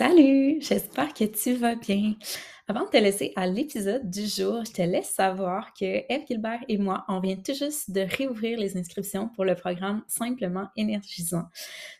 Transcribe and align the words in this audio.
Salut, 0.00 0.62
j'espère 0.62 1.12
que 1.12 1.24
tu 1.24 1.52
vas 1.56 1.74
bien. 1.74 2.14
Avant 2.70 2.84
de 2.84 2.90
te 2.90 2.96
laisser 2.98 3.32
à 3.34 3.48
l'épisode 3.48 4.08
du 4.08 4.28
jour, 4.28 4.64
je 4.64 4.70
te 4.70 4.82
laisse 4.82 5.10
savoir 5.10 5.74
que 5.74 6.04
Eve 6.08 6.24
Gilbert 6.28 6.60
et 6.68 6.78
moi, 6.78 7.04
on 7.08 7.18
vient 7.18 7.34
tout 7.34 7.52
juste 7.52 7.90
de 7.90 8.02
réouvrir 8.02 8.60
les 8.60 8.76
inscriptions 8.76 9.28
pour 9.28 9.44
le 9.44 9.56
programme 9.56 10.04
Simplement 10.06 10.68
énergisant. 10.76 11.48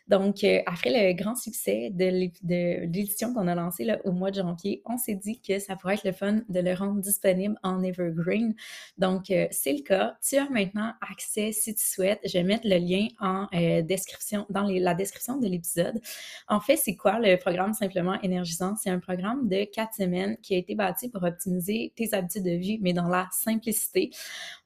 Donc, 0.07 0.45
euh, 0.45 0.59
après 0.65 0.89
le 0.89 1.13
grand 1.13 1.35
succès 1.35 1.89
de 1.89 2.05
l'édition 2.05 3.33
qu'on 3.33 3.49
a 3.49 3.55
lancée 3.55 3.85
au 4.05 4.13
mois 4.13 4.31
de 4.31 4.35
janvier, 4.35 4.81
on 4.85 4.97
s'est 4.97 5.15
dit 5.15 5.41
que 5.41 5.59
ça 5.59 5.75
pourrait 5.75 5.95
être 5.95 6.05
le 6.05 6.13
fun 6.13 6.41
de 6.47 6.59
le 6.61 6.73
rendre 6.73 7.01
disponible 7.01 7.57
en 7.63 7.83
Evergreen. 7.83 8.55
Donc, 8.97 9.29
euh, 9.29 9.47
c'est 9.51 9.73
le 9.73 9.83
cas. 9.83 10.15
Tu 10.25 10.37
as 10.37 10.49
maintenant 10.49 10.93
accès 11.01 11.51
si 11.51 11.75
tu 11.75 11.85
souhaites. 11.85 12.21
Je 12.23 12.31
vais 12.31 12.43
mettre 12.43 12.65
le 12.65 12.77
lien 12.77 13.07
en 13.19 13.47
euh, 13.53 13.81
description, 13.81 14.45
dans 14.49 14.63
la 14.63 14.93
description 14.93 15.37
de 15.37 15.47
l'épisode. 15.47 15.99
En 16.47 16.61
fait, 16.61 16.77
c'est 16.77 16.95
quoi 16.95 17.19
le 17.19 17.35
programme 17.35 17.73
Simplement 17.73 18.21
énergisant? 18.21 18.77
C'est 18.81 18.89
un 18.89 18.99
programme 18.99 19.49
de 19.49 19.65
quatre 19.65 19.95
semaines 19.95 20.37
qui 20.41 20.55
a 20.55 20.60
été 20.61 20.75
bâti 20.75 21.09
pour 21.09 21.23
optimiser 21.23 21.93
tes 21.95 22.13
habitudes 22.13 22.43
de 22.43 22.51
vie, 22.51 22.79
mais 22.81 22.93
dans 22.93 23.07
la 23.07 23.27
simplicité. 23.31 24.11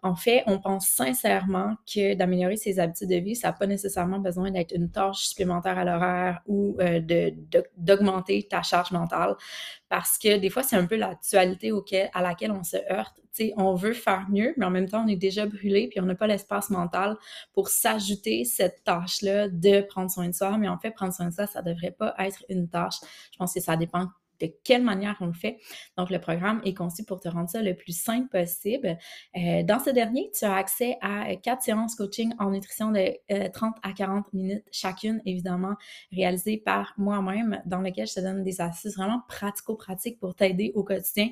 En 0.01 0.15
fait, 0.15 0.43
on 0.47 0.59
pense 0.59 0.87
sincèrement 0.87 1.75
que 1.91 2.13
d'améliorer 2.13 2.57
ses 2.57 2.79
habitudes 2.79 3.09
de 3.09 3.15
vie, 3.15 3.35
ça 3.35 3.49
n'a 3.49 3.53
pas 3.53 3.67
nécessairement 3.67 4.19
besoin 4.19 4.51
d'être 4.51 4.73
une 4.73 4.89
tâche 4.89 5.27
supplémentaire 5.27 5.77
à 5.77 5.83
l'horaire 5.83 6.41
ou 6.47 6.77
euh, 6.79 7.01
d'augmenter 7.77 8.47
ta 8.49 8.61
charge 8.61 8.91
mentale 8.91 9.35
parce 9.89 10.17
que 10.17 10.37
des 10.37 10.49
fois, 10.49 10.63
c'est 10.63 10.75
un 10.75 10.85
peu 10.85 10.95
l'actualité 10.95 11.71
à 12.13 12.21
laquelle 12.21 12.51
on 12.51 12.63
se 12.63 12.77
heurte. 12.91 13.15
on 13.57 13.75
veut 13.75 13.93
faire 13.93 14.25
mieux, 14.29 14.53
mais 14.57 14.65
en 14.65 14.69
même 14.71 14.89
temps, 14.89 15.03
on 15.05 15.07
est 15.07 15.15
déjà 15.15 15.45
brûlé, 15.45 15.87
puis 15.87 15.99
on 15.99 16.05
n'a 16.05 16.15
pas 16.15 16.27
l'espace 16.27 16.69
mental 16.69 17.17
pour 17.53 17.69
s'ajouter 17.69 18.45
cette 18.45 18.83
tâche-là 18.83 19.49
de 19.49 19.81
prendre 19.81 20.09
soin 20.09 20.27
de 20.27 20.33
soi. 20.33 20.57
Mais 20.57 20.67
en 20.67 20.77
fait, 20.77 20.91
prendre 20.91 21.13
soin 21.13 21.27
de 21.27 21.33
soi, 21.33 21.47
ça 21.47 21.61
ne 21.61 21.71
devrait 21.71 21.91
pas 21.91 22.15
être 22.19 22.43
une 22.49 22.67
tâche. 22.67 22.95
Je 23.31 23.37
pense 23.37 23.53
que 23.53 23.59
ça 23.59 23.75
dépend 23.77 24.09
de 24.39 24.51
quelle 24.63 24.83
manière 24.83 25.17
on 25.21 25.27
le 25.27 25.33
fait. 25.33 25.59
Donc, 25.97 26.09
le 26.09 26.19
programme 26.19 26.61
est 26.65 26.73
conçu 26.73 27.03
pour 27.03 27.19
te 27.19 27.27
rendre 27.27 27.49
ça 27.49 27.61
le 27.61 27.75
plus 27.75 27.97
simple 27.97 28.27
possible. 28.29 28.97
Euh, 29.37 29.63
dans 29.63 29.79
ce 29.79 29.89
dernier, 29.89 30.31
tu 30.37 30.45
as 30.45 30.55
accès 30.55 30.97
à 31.01 31.35
quatre 31.35 31.63
séances 31.63 31.95
coaching 31.95 32.33
en 32.39 32.51
nutrition 32.51 32.91
de 32.91 33.13
30 33.49 33.75
euh, 33.75 33.79
à 33.83 33.93
40 33.93 34.33
minutes 34.33 34.65
chacune, 34.71 35.21
évidemment, 35.25 35.75
réalisées 36.11 36.57
par 36.57 36.93
moi-même, 36.97 37.61
dans 37.65 37.81
lesquelles 37.81 38.07
je 38.07 38.15
te 38.15 38.19
donne 38.19 38.43
des 38.43 38.61
astuces 38.61 38.95
vraiment 38.95 39.21
pratico-pratiques 39.27 40.19
pour 40.19 40.35
t'aider 40.35 40.71
au 40.75 40.83
quotidien 40.83 41.29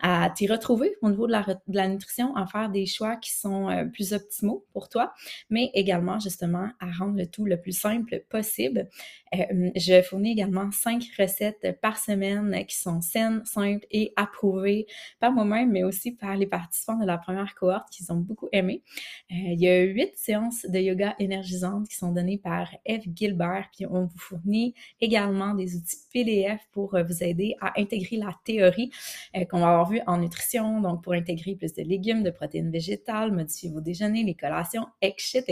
à 0.00 0.30
t'y 0.34 0.46
retrouver 0.46 0.96
au 1.00 1.10
niveau 1.10 1.26
de 1.26 1.32
la, 1.32 1.88
nutrition, 1.88 2.34
à 2.36 2.46
faire 2.46 2.70
des 2.70 2.86
choix 2.86 3.16
qui 3.16 3.32
sont 3.32 3.68
euh, 3.70 3.84
plus 3.84 4.12
optimaux 4.12 4.66
pour 4.72 4.88
toi, 4.88 5.12
mais 5.48 5.70
également, 5.74 6.18
justement, 6.18 6.68
à 6.80 6.90
rendre 6.90 7.16
le 7.16 7.26
tout 7.26 7.44
le 7.44 7.60
plus 7.60 7.76
simple 7.76 8.24
possible. 8.28 8.88
je 9.32 10.02
fournis 10.02 10.32
également 10.32 10.70
cinq 10.70 11.04
recettes 11.18 11.78
par 11.80 11.98
semaine 11.98 12.41
qui 12.66 12.76
sont 12.76 13.00
saines, 13.00 13.44
simples 13.44 13.86
et 13.90 14.12
approuvées 14.16 14.86
par 15.20 15.32
moi-même, 15.32 15.70
mais 15.70 15.84
aussi 15.84 16.12
par 16.12 16.36
les 16.36 16.46
participants 16.46 16.98
de 16.98 17.06
la 17.06 17.18
première 17.18 17.54
cohorte 17.54 17.88
qui 17.90 18.04
ont 18.10 18.16
beaucoup 18.16 18.48
aimé. 18.52 18.82
Euh, 19.30 19.34
il 19.34 19.60
y 19.60 19.68
a 19.68 19.82
huit 19.82 20.12
séances 20.16 20.66
de 20.66 20.78
yoga 20.78 21.14
énergisantes 21.18 21.88
qui 21.88 21.96
sont 21.96 22.12
données 22.12 22.38
par 22.38 22.68
Eve 22.84 23.04
Gilbert, 23.14 23.68
puis 23.74 23.86
on 23.86 24.06
vous 24.06 24.18
fournit 24.18 24.74
également 25.00 25.54
des 25.54 25.76
outils 25.76 25.96
PDF 26.12 26.60
pour 26.72 26.94
euh, 26.94 27.02
vous 27.02 27.22
aider 27.22 27.56
à 27.60 27.78
intégrer 27.80 28.16
la 28.16 28.34
théorie 28.44 28.90
euh, 29.36 29.44
qu'on 29.44 29.60
va 29.60 29.68
avoir 29.68 29.88
vue 29.88 30.00
en 30.06 30.18
nutrition, 30.18 30.80
donc 30.80 31.02
pour 31.02 31.12
intégrer 31.12 31.54
plus 31.54 31.74
de 31.74 31.82
légumes, 31.82 32.22
de 32.22 32.30
protéines 32.30 32.70
végétales, 32.70 33.32
modifier 33.32 33.70
vos 33.70 33.80
déjeuners, 33.80 34.24
les 34.24 34.34
collations, 34.34 34.86
etc. 35.00 35.44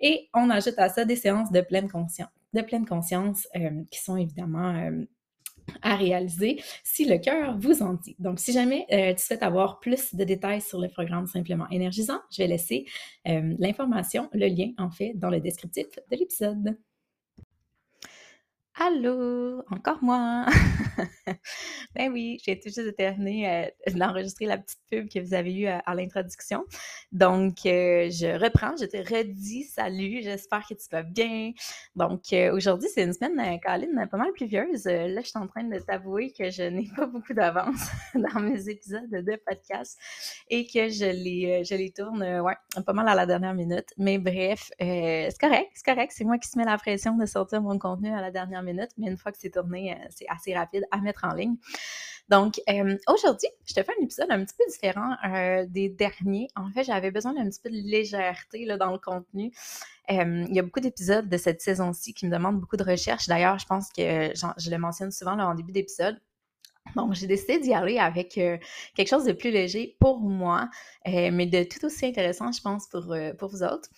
Et 0.00 0.28
on 0.34 0.50
ajoute 0.50 0.78
à 0.78 0.88
ça 0.88 1.04
des 1.04 1.16
séances 1.16 1.50
de 1.50 1.60
pleine 1.60 1.88
conscience 1.88 2.28
de 2.54 2.60
pleine 2.60 2.84
conscience 2.84 3.48
qui 3.90 3.98
sont 3.98 4.18
évidemment 4.18 4.90
à 5.82 5.96
réaliser 5.96 6.62
si 6.84 7.04
le 7.04 7.18
cœur 7.18 7.58
vous 7.58 7.82
en 7.82 7.94
dit. 7.94 8.16
Donc, 8.18 8.40
si 8.40 8.52
jamais 8.52 8.86
euh, 8.92 9.14
tu 9.14 9.22
souhaites 9.22 9.42
avoir 9.42 9.80
plus 9.80 10.14
de 10.14 10.24
détails 10.24 10.60
sur 10.60 10.80
le 10.80 10.88
programme 10.88 11.26
Simplement 11.26 11.68
énergisant, 11.70 12.20
je 12.30 12.42
vais 12.42 12.48
laisser 12.48 12.86
euh, 13.28 13.54
l'information, 13.58 14.28
le 14.32 14.46
lien 14.48 14.72
en 14.78 14.90
fait, 14.90 15.12
dans 15.14 15.30
le 15.30 15.40
descriptif 15.40 15.86
de 16.10 16.16
l'épisode. 16.16 16.76
Allô, 18.74 19.62
encore 19.70 20.02
moi. 20.02 20.46
ben 21.94 22.10
oui, 22.12 22.38
j'ai 22.44 22.58
tout 22.58 22.68
juste 22.68 22.96
terminé 22.96 23.48
euh, 23.48 23.92
d'enregistrer 23.94 24.46
la 24.46 24.58
petite 24.58 24.80
pub 24.90 25.08
que 25.08 25.20
vous 25.20 25.34
avez 25.34 25.54
eue 25.54 25.66
à, 25.66 25.94
l'introduction. 25.94 26.64
Donc, 27.10 27.66
euh, 27.66 28.08
je 28.10 28.38
reprends, 28.42 28.74
je 28.80 28.86
te 28.86 28.96
redis 28.96 29.64
salut, 29.64 30.20
j'espère 30.22 30.66
que 30.66 30.74
tu 30.74 30.88
vas 30.90 31.02
bien. 31.02 31.52
Donc, 31.96 32.32
euh, 32.32 32.54
aujourd'hui, 32.54 32.88
c'est 32.92 33.02
une 33.02 33.12
semaine, 33.12 33.60
Caroline, 33.60 34.08
pas 34.10 34.16
mal 34.16 34.32
pluvieuse. 34.32 34.86
là, 34.86 35.20
je 35.20 35.26
suis 35.26 35.38
en 35.38 35.46
train 35.46 35.64
de 35.64 35.78
t'avouer 35.78 36.32
que 36.32 36.50
je 36.50 36.62
n'ai 36.62 36.88
pas 36.96 37.06
beaucoup 37.06 37.34
d'avance 37.34 37.90
dans 38.14 38.40
mes 38.40 38.68
épisodes 38.68 39.10
de 39.10 39.36
podcast 39.46 39.98
et 40.48 40.66
que 40.66 40.88
je 40.88 41.04
les, 41.04 41.64
je 41.64 41.74
les 41.74 41.90
tourne, 41.90 42.22
ouais, 42.22 42.56
pas 42.86 42.92
mal 42.92 43.08
à 43.08 43.14
la 43.14 43.26
dernière 43.26 43.54
minute. 43.54 43.88
Mais 43.98 44.18
bref, 44.18 44.70
c'est 44.78 45.38
correct, 45.40 45.70
c'est 45.74 45.84
correct. 45.84 46.12
C'est 46.14 46.24
moi 46.24 46.38
qui 46.38 46.48
se 46.48 46.58
mets 46.58 46.64
la 46.64 46.78
pression 46.78 47.16
de 47.16 47.26
sortir 47.26 47.60
mon 47.60 47.78
contenu 47.78 48.12
à 48.12 48.20
la 48.20 48.30
dernière 48.30 48.62
minutes, 48.62 48.90
mais 48.98 49.08
une 49.08 49.16
fois 49.16 49.32
que 49.32 49.38
c'est 49.38 49.50
tourné, 49.50 49.92
euh, 49.92 50.06
c'est 50.10 50.26
assez 50.28 50.54
rapide 50.54 50.81
à 50.90 50.98
mettre 50.98 51.24
en 51.24 51.34
ligne. 51.34 51.56
Donc, 52.28 52.60
euh, 52.68 52.96
aujourd'hui, 53.08 53.48
je 53.66 53.74
te 53.74 53.82
fais 53.82 53.92
un 53.98 54.02
épisode 54.02 54.30
un 54.30 54.44
petit 54.44 54.54
peu 54.56 54.64
différent 54.70 55.16
euh, 55.26 55.66
des 55.68 55.88
derniers. 55.88 56.48
En 56.56 56.70
fait, 56.70 56.84
j'avais 56.84 57.10
besoin 57.10 57.34
d'un 57.34 57.48
petit 57.48 57.60
peu 57.60 57.68
de 57.68 57.76
légèreté 57.76 58.64
là, 58.64 58.78
dans 58.78 58.92
le 58.92 58.98
contenu. 58.98 59.52
il 60.08 60.54
y 60.54 60.58
a 60.58 60.62
beaucoup 60.62 60.80
d'épisodes 60.80 61.28
de 61.28 61.36
cette 61.36 61.60
saison-ci 61.60 62.14
qui 62.14 62.26
me 62.26 62.30
demandent 62.30 62.60
beaucoup 62.60 62.76
de 62.76 62.84
recherche. 62.84 63.26
D'ailleurs, 63.26 63.58
je 63.58 63.66
pense 63.66 63.88
que 63.90 64.32
je 64.34 64.70
le 64.70 64.78
mentionne 64.78 65.10
souvent 65.10 65.34
là, 65.34 65.46
en 65.46 65.54
début 65.54 65.72
d'épisode. 65.72 66.18
Donc, 66.96 67.14
j'ai 67.14 67.26
décidé 67.26 67.58
d'y 67.58 67.72
aller 67.72 67.98
avec 67.98 68.30
quelque 68.30 69.08
chose 69.08 69.24
de 69.24 69.32
plus 69.32 69.50
léger 69.50 69.96
pour 70.00 70.20
moi, 70.20 70.68
mais 71.06 71.46
de 71.46 71.62
tout 71.62 71.84
aussi 71.86 72.06
intéressant, 72.06 72.52
je 72.52 72.60
pense, 72.60 72.86
pour, 72.88 73.14
pour 73.38 73.48
vous 73.48 73.62
autres 73.62 73.88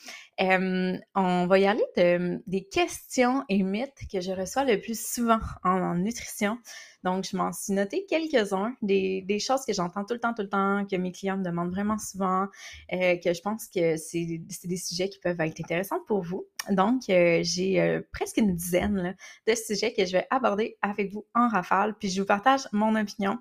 on 1.14 1.46
va 1.46 1.58
y 1.58 1.66
aller 1.66 1.84
de, 1.96 2.42
des 2.46 2.64
questions 2.64 3.44
et 3.48 3.62
mythes 3.62 4.06
que 4.12 4.20
je 4.20 4.32
reçois 4.32 4.64
le 4.64 4.80
plus 4.80 5.00
souvent 5.00 5.38
en, 5.62 5.94
nutrition. 5.94 6.58
Donc, 7.04 7.28
je 7.30 7.36
m'en 7.36 7.52
suis 7.52 7.74
noté 7.74 8.06
quelques-uns, 8.08 8.74
des, 8.80 9.38
choses 9.38 9.66
que 9.66 9.74
j'entends 9.74 10.04
tout 10.04 10.14
le 10.14 10.20
temps, 10.20 10.32
tout 10.32 10.42
le 10.42 10.48
temps, 10.48 10.86
que 10.90 10.96
mes 10.96 11.12
clients 11.12 11.36
me 11.36 11.44
demandent 11.44 11.70
vraiment 11.70 11.98
souvent, 11.98 12.46
euh, 12.94 13.16
que 13.16 13.34
je 13.34 13.42
pense 13.42 13.66
que 13.66 13.98
c'est 13.98 14.40
des 14.64 14.76
sujets 14.76 15.10
qui 15.10 15.18
peuvent 15.18 15.38
être 15.38 15.60
intéressants 15.60 16.00
pour 16.06 16.22
vous. 16.22 16.46
Donc, 16.70 17.02
euh, 17.10 17.40
j'ai 17.42 17.78
euh, 17.78 18.00
presque 18.10 18.38
une 18.38 18.56
dizaine 18.56 19.14
de 19.46 19.54
sujets 19.54 19.92
que 19.92 20.06
je 20.06 20.12
vais 20.12 20.26
aborder 20.30 20.78
avec 20.80 21.12
vous 21.12 21.26
en 21.34 21.48
rafale, 21.48 21.94
puis 21.98 22.08
je 22.08 22.22
vous 22.22 22.26
partage 22.26 22.62
mon 22.72 22.96
opinion. 22.96 23.38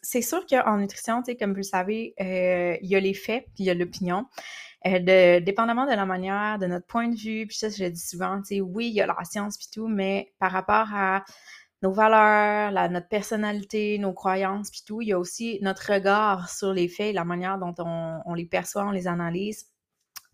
c'est 0.00 0.22
sûr 0.22 0.46
qu'en 0.46 0.78
nutrition, 0.78 1.22
comme 1.38 1.50
vous 1.50 1.56
le 1.58 1.62
savez, 1.62 2.14
il 2.18 2.88
y 2.88 2.96
a 2.96 3.00
les 3.00 3.14
faits, 3.14 3.44
puis 3.54 3.64
il 3.64 3.66
y 3.66 3.70
a 3.70 3.74
l'opinion. 3.74 4.24
Dépendamment 4.86 5.84
de 5.84 5.94
la 5.94 6.06
manière, 6.06 6.58
de 6.58 6.66
notre 6.66 6.86
point 6.86 7.08
de 7.08 7.16
vue, 7.16 7.46
puis 7.46 7.58
ça, 7.58 7.68
je 7.68 7.84
le 7.84 7.90
dis 7.90 8.00
souvent, 8.00 8.40
oui, 8.62 8.88
il 8.88 8.94
y 8.94 9.02
a 9.02 9.06
la 9.06 9.16
science 9.24 9.58
puis 9.58 9.68
tout, 9.70 9.86
mais 9.86 10.32
par 10.38 10.50
rapport 10.50 10.88
à 10.94 11.24
nos 11.82 11.92
valeurs, 11.92 12.72
la, 12.72 12.88
notre 12.88 13.08
personnalité, 13.08 13.98
nos 13.98 14.12
croyances, 14.12 14.70
puis 14.70 14.82
tout. 14.86 15.00
Il 15.02 15.08
y 15.08 15.12
a 15.12 15.18
aussi 15.18 15.58
notre 15.62 15.92
regard 15.92 16.50
sur 16.50 16.72
les 16.72 16.88
faits, 16.88 17.14
la 17.14 17.24
manière 17.24 17.58
dont 17.58 17.74
on, 17.78 18.20
on 18.24 18.34
les 18.34 18.46
perçoit, 18.46 18.84
on 18.86 18.90
les 18.90 19.06
analyse. 19.06 19.66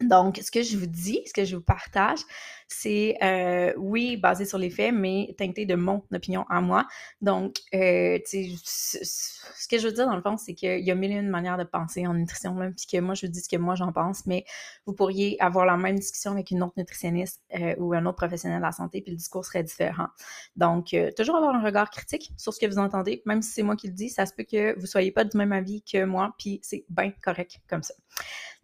Donc, 0.01 0.41
ce 0.43 0.51
que 0.51 0.63
je 0.63 0.77
vous 0.77 0.87
dis, 0.87 1.21
ce 1.25 1.33
que 1.33 1.45
je 1.45 1.55
vous 1.55 1.63
partage, 1.63 2.19
c'est, 2.67 3.17
euh, 3.23 3.73
oui, 3.77 4.17
basé 4.17 4.45
sur 4.45 4.59
les 4.59 4.71
faits, 4.71 4.93
mais 4.93 5.35
teinté 5.39 5.67
de 5.67 5.77
mon 5.77 6.03
opinion 6.13 6.45
à 6.51 6.61
moi. 6.61 6.87
Donc, 7.21 7.59
euh, 7.75 8.19
ce 8.27 9.69
que 9.69 9.79
je 9.79 9.87
veux 9.87 9.93
dire 9.93 10.07
dans 10.07 10.17
le 10.17 10.23
fond, 10.23 10.37
c'est 10.37 10.55
qu'il 10.55 10.81
y 10.81 10.91
a 10.91 10.95
mille 10.97 11.13
et 11.13 11.17
une 11.17 11.29
manières 11.29 11.59
de 11.59 11.65
penser 11.65 12.07
en 12.07 12.15
nutrition, 12.15 12.57
puis 12.77 12.87
que 12.91 13.01
moi, 13.01 13.15
je 13.15 13.27
vous 13.27 13.33
dis 13.33 13.41
ce 13.41 13.49
que 13.49 13.57
moi, 13.57 13.77
j'en 13.77 13.93
pense, 13.93 14.27
mais 14.27 14.45
vous 14.85 14.95
pourriez 14.95 15.41
avoir 15.41 15.65
la 15.65 15.77
même 15.77 15.99
discussion 15.99 16.33
avec 16.33 16.51
une 16.51 16.63
autre 16.65 16.75
nutritionniste 16.77 17.41
euh, 17.55 17.77
ou 17.79 17.95
un 17.95 18.05
autre 18.05 18.17
professionnel 18.17 18.59
de 18.59 18.65
la 18.65 18.73
santé, 18.73 19.01
puis 19.01 19.13
le 19.13 19.19
discours 19.19 19.45
serait 19.45 19.63
différent. 19.63 20.09
Donc, 20.57 20.95
toujours 21.17 21.37
avoir 21.37 21.55
un 21.55 21.63
regard 21.63 21.91
critique 21.91 22.33
sur 22.37 22.53
ce 22.53 22.59
que 22.59 22.67
vous 22.67 22.79
entendez, 22.79 23.23
même 23.27 23.43
si 23.43 23.53
c'est 23.53 23.63
moi 23.63 23.77
qui 23.77 23.87
le 23.87 23.95
dis, 23.95 24.09
ça 24.09 24.27
se 24.27 24.35
peut 24.35 24.45
que 24.45 24.79
vous 24.79 24.87
soyez 24.87 25.13
pas 25.13 25.25
du 25.25 25.37
même 25.37 25.53
avis 25.53 25.83
que 25.83 26.05
moi, 26.05 26.35
puis 26.37 26.59
c'est 26.63 26.85
bien 26.89 27.13
correct 27.23 27.61
comme 27.69 27.83
ça. 27.85 27.95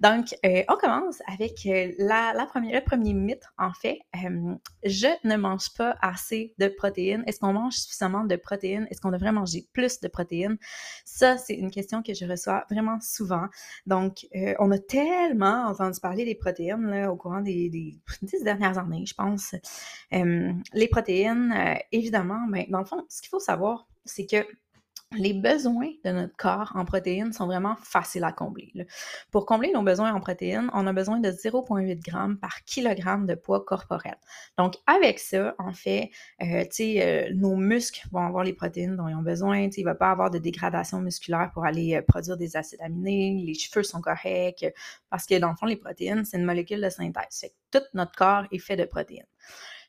Donc, 0.00 0.34
on 0.44 0.76
commence 0.76 1.22
avec 1.26 1.60
la, 1.98 2.32
la 2.34 2.46
première, 2.46 2.74
le 2.74 2.84
premier 2.84 3.12
mythe, 3.12 3.44
en 3.58 3.72
fait, 3.72 3.98
je 4.84 5.08
ne 5.24 5.36
mange 5.36 5.74
pas 5.76 5.96
assez 6.00 6.54
de 6.58 6.68
protéines. 6.68 7.22
Est-ce 7.26 7.38
qu'on 7.40 7.52
mange 7.52 7.74
suffisamment 7.74 8.24
de 8.24 8.36
protéines? 8.36 8.86
Est-ce 8.90 9.00
qu'on 9.00 9.10
devrait 9.10 9.32
manger 9.32 9.66
plus 9.72 10.00
de 10.00 10.08
protéines? 10.08 10.56
Ça, 11.04 11.36
c'est 11.38 11.54
une 11.54 11.70
question 11.70 12.02
que 12.02 12.14
je 12.14 12.24
reçois 12.24 12.64
vraiment 12.70 12.98
souvent. 13.00 13.46
Donc, 13.86 14.26
euh, 14.34 14.54
on 14.58 14.70
a 14.70 14.78
tellement 14.78 15.66
entendu 15.66 16.00
parler 16.00 16.24
des 16.24 16.34
protéines 16.34 17.06
au 17.06 17.16
courant 17.16 17.40
des, 17.40 17.68
dix 18.22 18.42
dernières 18.42 18.78
années, 18.78 19.04
je 19.06 19.14
pense. 19.14 19.54
les 20.10 20.88
protéines, 20.88 21.52
euh, 21.52 21.74
évidemment, 21.92 22.46
mais 22.48 22.64
ben, 22.64 22.72
dans 22.72 22.78
le 22.80 22.84
fond, 22.84 23.04
ce 23.08 23.20
qu'il 23.20 23.28
faut 23.28 23.40
savoir, 23.40 23.88
c'est 24.04 24.26
que 24.26 24.46
les 25.16 25.32
besoins 25.32 25.90
de 26.04 26.12
notre 26.12 26.36
corps 26.36 26.70
en 26.76 26.84
protéines 26.84 27.32
sont 27.32 27.46
vraiment 27.46 27.74
faciles 27.82 28.22
à 28.22 28.30
combler. 28.30 28.72
Pour 29.32 29.44
combler 29.44 29.72
nos 29.72 29.82
besoins 29.82 30.12
en 30.12 30.20
protéines, 30.20 30.70
on 30.72 30.86
a 30.86 30.92
besoin 30.92 31.18
de 31.18 31.30
0,8 31.30 32.04
g 32.04 32.12
par 32.40 32.62
kilogramme 32.64 33.26
de 33.26 33.34
poids 33.34 33.64
corporel. 33.64 34.16
Donc, 34.56 34.74
avec 34.86 35.18
ça, 35.18 35.56
en 35.58 35.72
fait, 35.72 36.10
euh, 36.42 36.64
euh, 36.80 37.28
nos 37.34 37.56
muscles 37.56 38.06
vont 38.12 38.24
avoir 38.24 38.44
les 38.44 38.52
protéines 38.52 38.96
dont 38.96 39.08
ils 39.08 39.16
ont 39.16 39.22
besoin. 39.22 39.68
Il 39.76 39.80
ne 39.80 39.84
va 39.84 39.96
pas 39.96 40.12
avoir 40.12 40.30
de 40.30 40.38
dégradation 40.38 41.00
musculaire 41.00 41.50
pour 41.52 41.64
aller 41.64 41.96
euh, 41.96 42.02
produire 42.02 42.36
des 42.36 42.56
acides 42.56 42.80
aminés. 42.80 43.42
Les 43.44 43.54
cheveux 43.54 43.82
sont 43.82 44.00
corrects 44.00 44.64
parce 45.10 45.26
que, 45.26 45.36
dans 45.40 45.50
le 45.50 45.56
fond, 45.56 45.66
les 45.66 45.76
protéines, 45.76 46.24
c'est 46.24 46.36
une 46.36 46.44
molécule 46.44 46.80
de 46.80 46.88
synthèse. 46.88 47.50
tout 47.72 47.80
notre 47.94 48.12
corps 48.12 48.44
est 48.52 48.58
fait 48.58 48.76
de 48.76 48.84
protéines. 48.84 49.26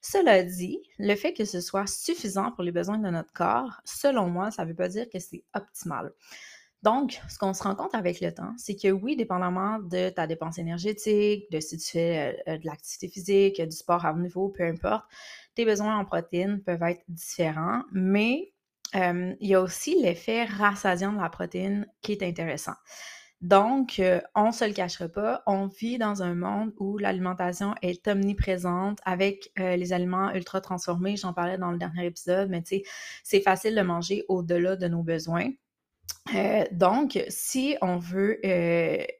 Cela 0.01 0.44
dit, 0.44 0.80
le 0.98 1.15
fait 1.15 1.33
que 1.33 1.45
ce 1.45 1.62
soit 1.62 1.88
suffisant 1.88 2.51
pour 2.51 2.63
les 2.63 2.71
besoins 2.71 2.98
de 2.98 3.09
notre 3.09 3.31
corps, 3.33 3.81
selon 3.86 4.30
moi, 4.30 4.50
ça 4.50 4.63
ne 4.63 4.69
veut 4.69 4.75
pas 4.75 4.89
dire 4.89 5.07
que 5.09 5.19
c'est 5.19 5.44
optimal. 5.53 6.12
Donc, 6.81 7.21
ce 7.30 7.38
qu'on 7.38 7.53
se 7.53 7.62
rend 7.62 7.75
compte 7.75 7.94
avec 7.94 8.21
le 8.21 8.33
temps, 8.33 8.53
c'est 8.57 8.75
que 8.75 8.89
oui, 8.89 9.15
dépendamment 9.15 9.77
de 9.77 10.09
ta 10.09 10.25
dépense 10.25 10.57
énergétique, 10.57 11.51
de 11.51 11.59
si 11.59 11.77
tu 11.77 11.92
fais 11.92 12.44
euh, 12.48 12.57
de 12.57 12.65
l'activité 12.65 13.07
physique, 13.07 13.62
du 13.62 13.75
sport 13.75 14.03
à 14.03 14.13
haut 14.13 14.18
niveau, 14.18 14.50
peu 14.50 14.63
importe, 14.63 15.06
tes 15.53 15.65
besoins 15.65 15.98
en 15.98 16.06
protéines 16.06 16.63
peuvent 16.63 16.81
être 16.81 17.03
différents, 17.07 17.83
mais 17.92 18.51
euh, 18.95 19.36
il 19.39 19.50
y 19.50 19.53
a 19.53 19.62
aussi 19.62 20.01
l'effet 20.01 20.45
rassasiant 20.45 21.13
de 21.13 21.21
la 21.21 21.30
protéine 21.30 21.86
qui 22.01 22.13
est 22.13 22.24
intéressant. 22.24 22.74
Donc, 23.42 24.00
euh, 24.00 24.22
on 24.36 24.48
ne 24.48 24.52
se 24.52 24.66
le 24.66 24.74
cachera 24.74 25.08
pas, 25.08 25.42
on 25.48 25.66
vit 25.66 25.98
dans 25.98 26.22
un 26.22 26.36
monde 26.36 26.74
où 26.80 27.00
l'alimentation 27.00 27.74
est 27.82 28.08
omniprésente 28.08 29.00
avec 29.04 29.52
euh, 29.60 29.76
les 29.76 29.94
aliments 29.94 30.32
ultra 30.32 30.62
transformés. 30.62 31.18
J'en 31.18 31.34
parlais 31.34 31.58
dans 31.58 31.72
le 31.72 31.80
dernier 31.80 32.06
épisode, 32.06 32.50
mais 32.50 32.62
tu 32.62 32.78
sais, 32.78 32.84
c'est 33.24 33.42
facile 33.42 33.74
de 33.76 33.82
manger 33.82 34.26
au-delà 34.28 34.76
de 34.76 34.88
nos 34.88 35.02
besoins. 35.02 35.50
Euh, 36.36 36.66
donc, 36.72 37.20
si 37.30 37.76
on 37.82 37.98
veut 37.98 38.40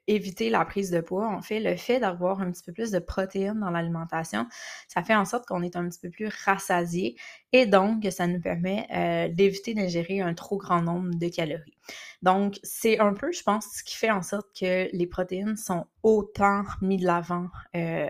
éviter 0.08 0.52
la 0.52 0.66
prise 0.66 0.92
de 0.92 1.02
poids, 1.02 1.28
en 1.28 1.42
fait, 1.42 1.60
le 1.60 1.76
fait 1.76 2.00
d'avoir 2.00 2.42
un 2.42 2.52
petit 2.52 2.62
peu 2.64 2.74
plus 2.74 2.92
de 2.92 3.00
protéines 3.00 3.60
dans 3.60 3.72
l'alimentation, 3.72 4.46
ça 4.88 5.02
fait 5.02 5.16
en 5.16 5.26
sorte 5.26 5.48
qu'on 5.48 5.64
est 5.64 5.76
un 5.76 5.90
petit 5.90 6.00
peu 6.00 6.12
plus 6.12 6.30
rassasié 6.46 7.16
et 7.54 7.66
donc 7.66 8.08
ça 8.12 8.28
nous 8.28 8.40
permet 8.40 9.30
d'éviter 9.34 9.74
d'ingérer 9.74 10.22
un 10.22 10.34
trop 10.34 10.58
grand 10.58 10.82
nombre 10.82 11.12
de 11.14 11.28
calories. 11.28 11.78
Donc, 12.22 12.60
c'est 12.62 13.00
un 13.00 13.14
peu, 13.14 13.32
je 13.32 13.42
pense, 13.42 13.66
ce 13.74 13.84
qui 13.84 13.96
fait 13.96 14.12
en 14.12 14.22
sorte 14.22 14.48
que 14.58 14.88
les 14.96 15.08
protéines 15.08 15.58
sont 15.58 15.88
autant 16.04 16.64
mis 16.82 16.98
de 16.98 17.06
l'avant 17.06 17.48
euh, 17.76 18.08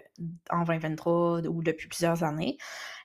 en 0.50 0.64
2023 0.64 1.48
ou 1.48 1.64
depuis 1.64 1.88
plusieurs 1.88 2.24
années. 2.24 2.58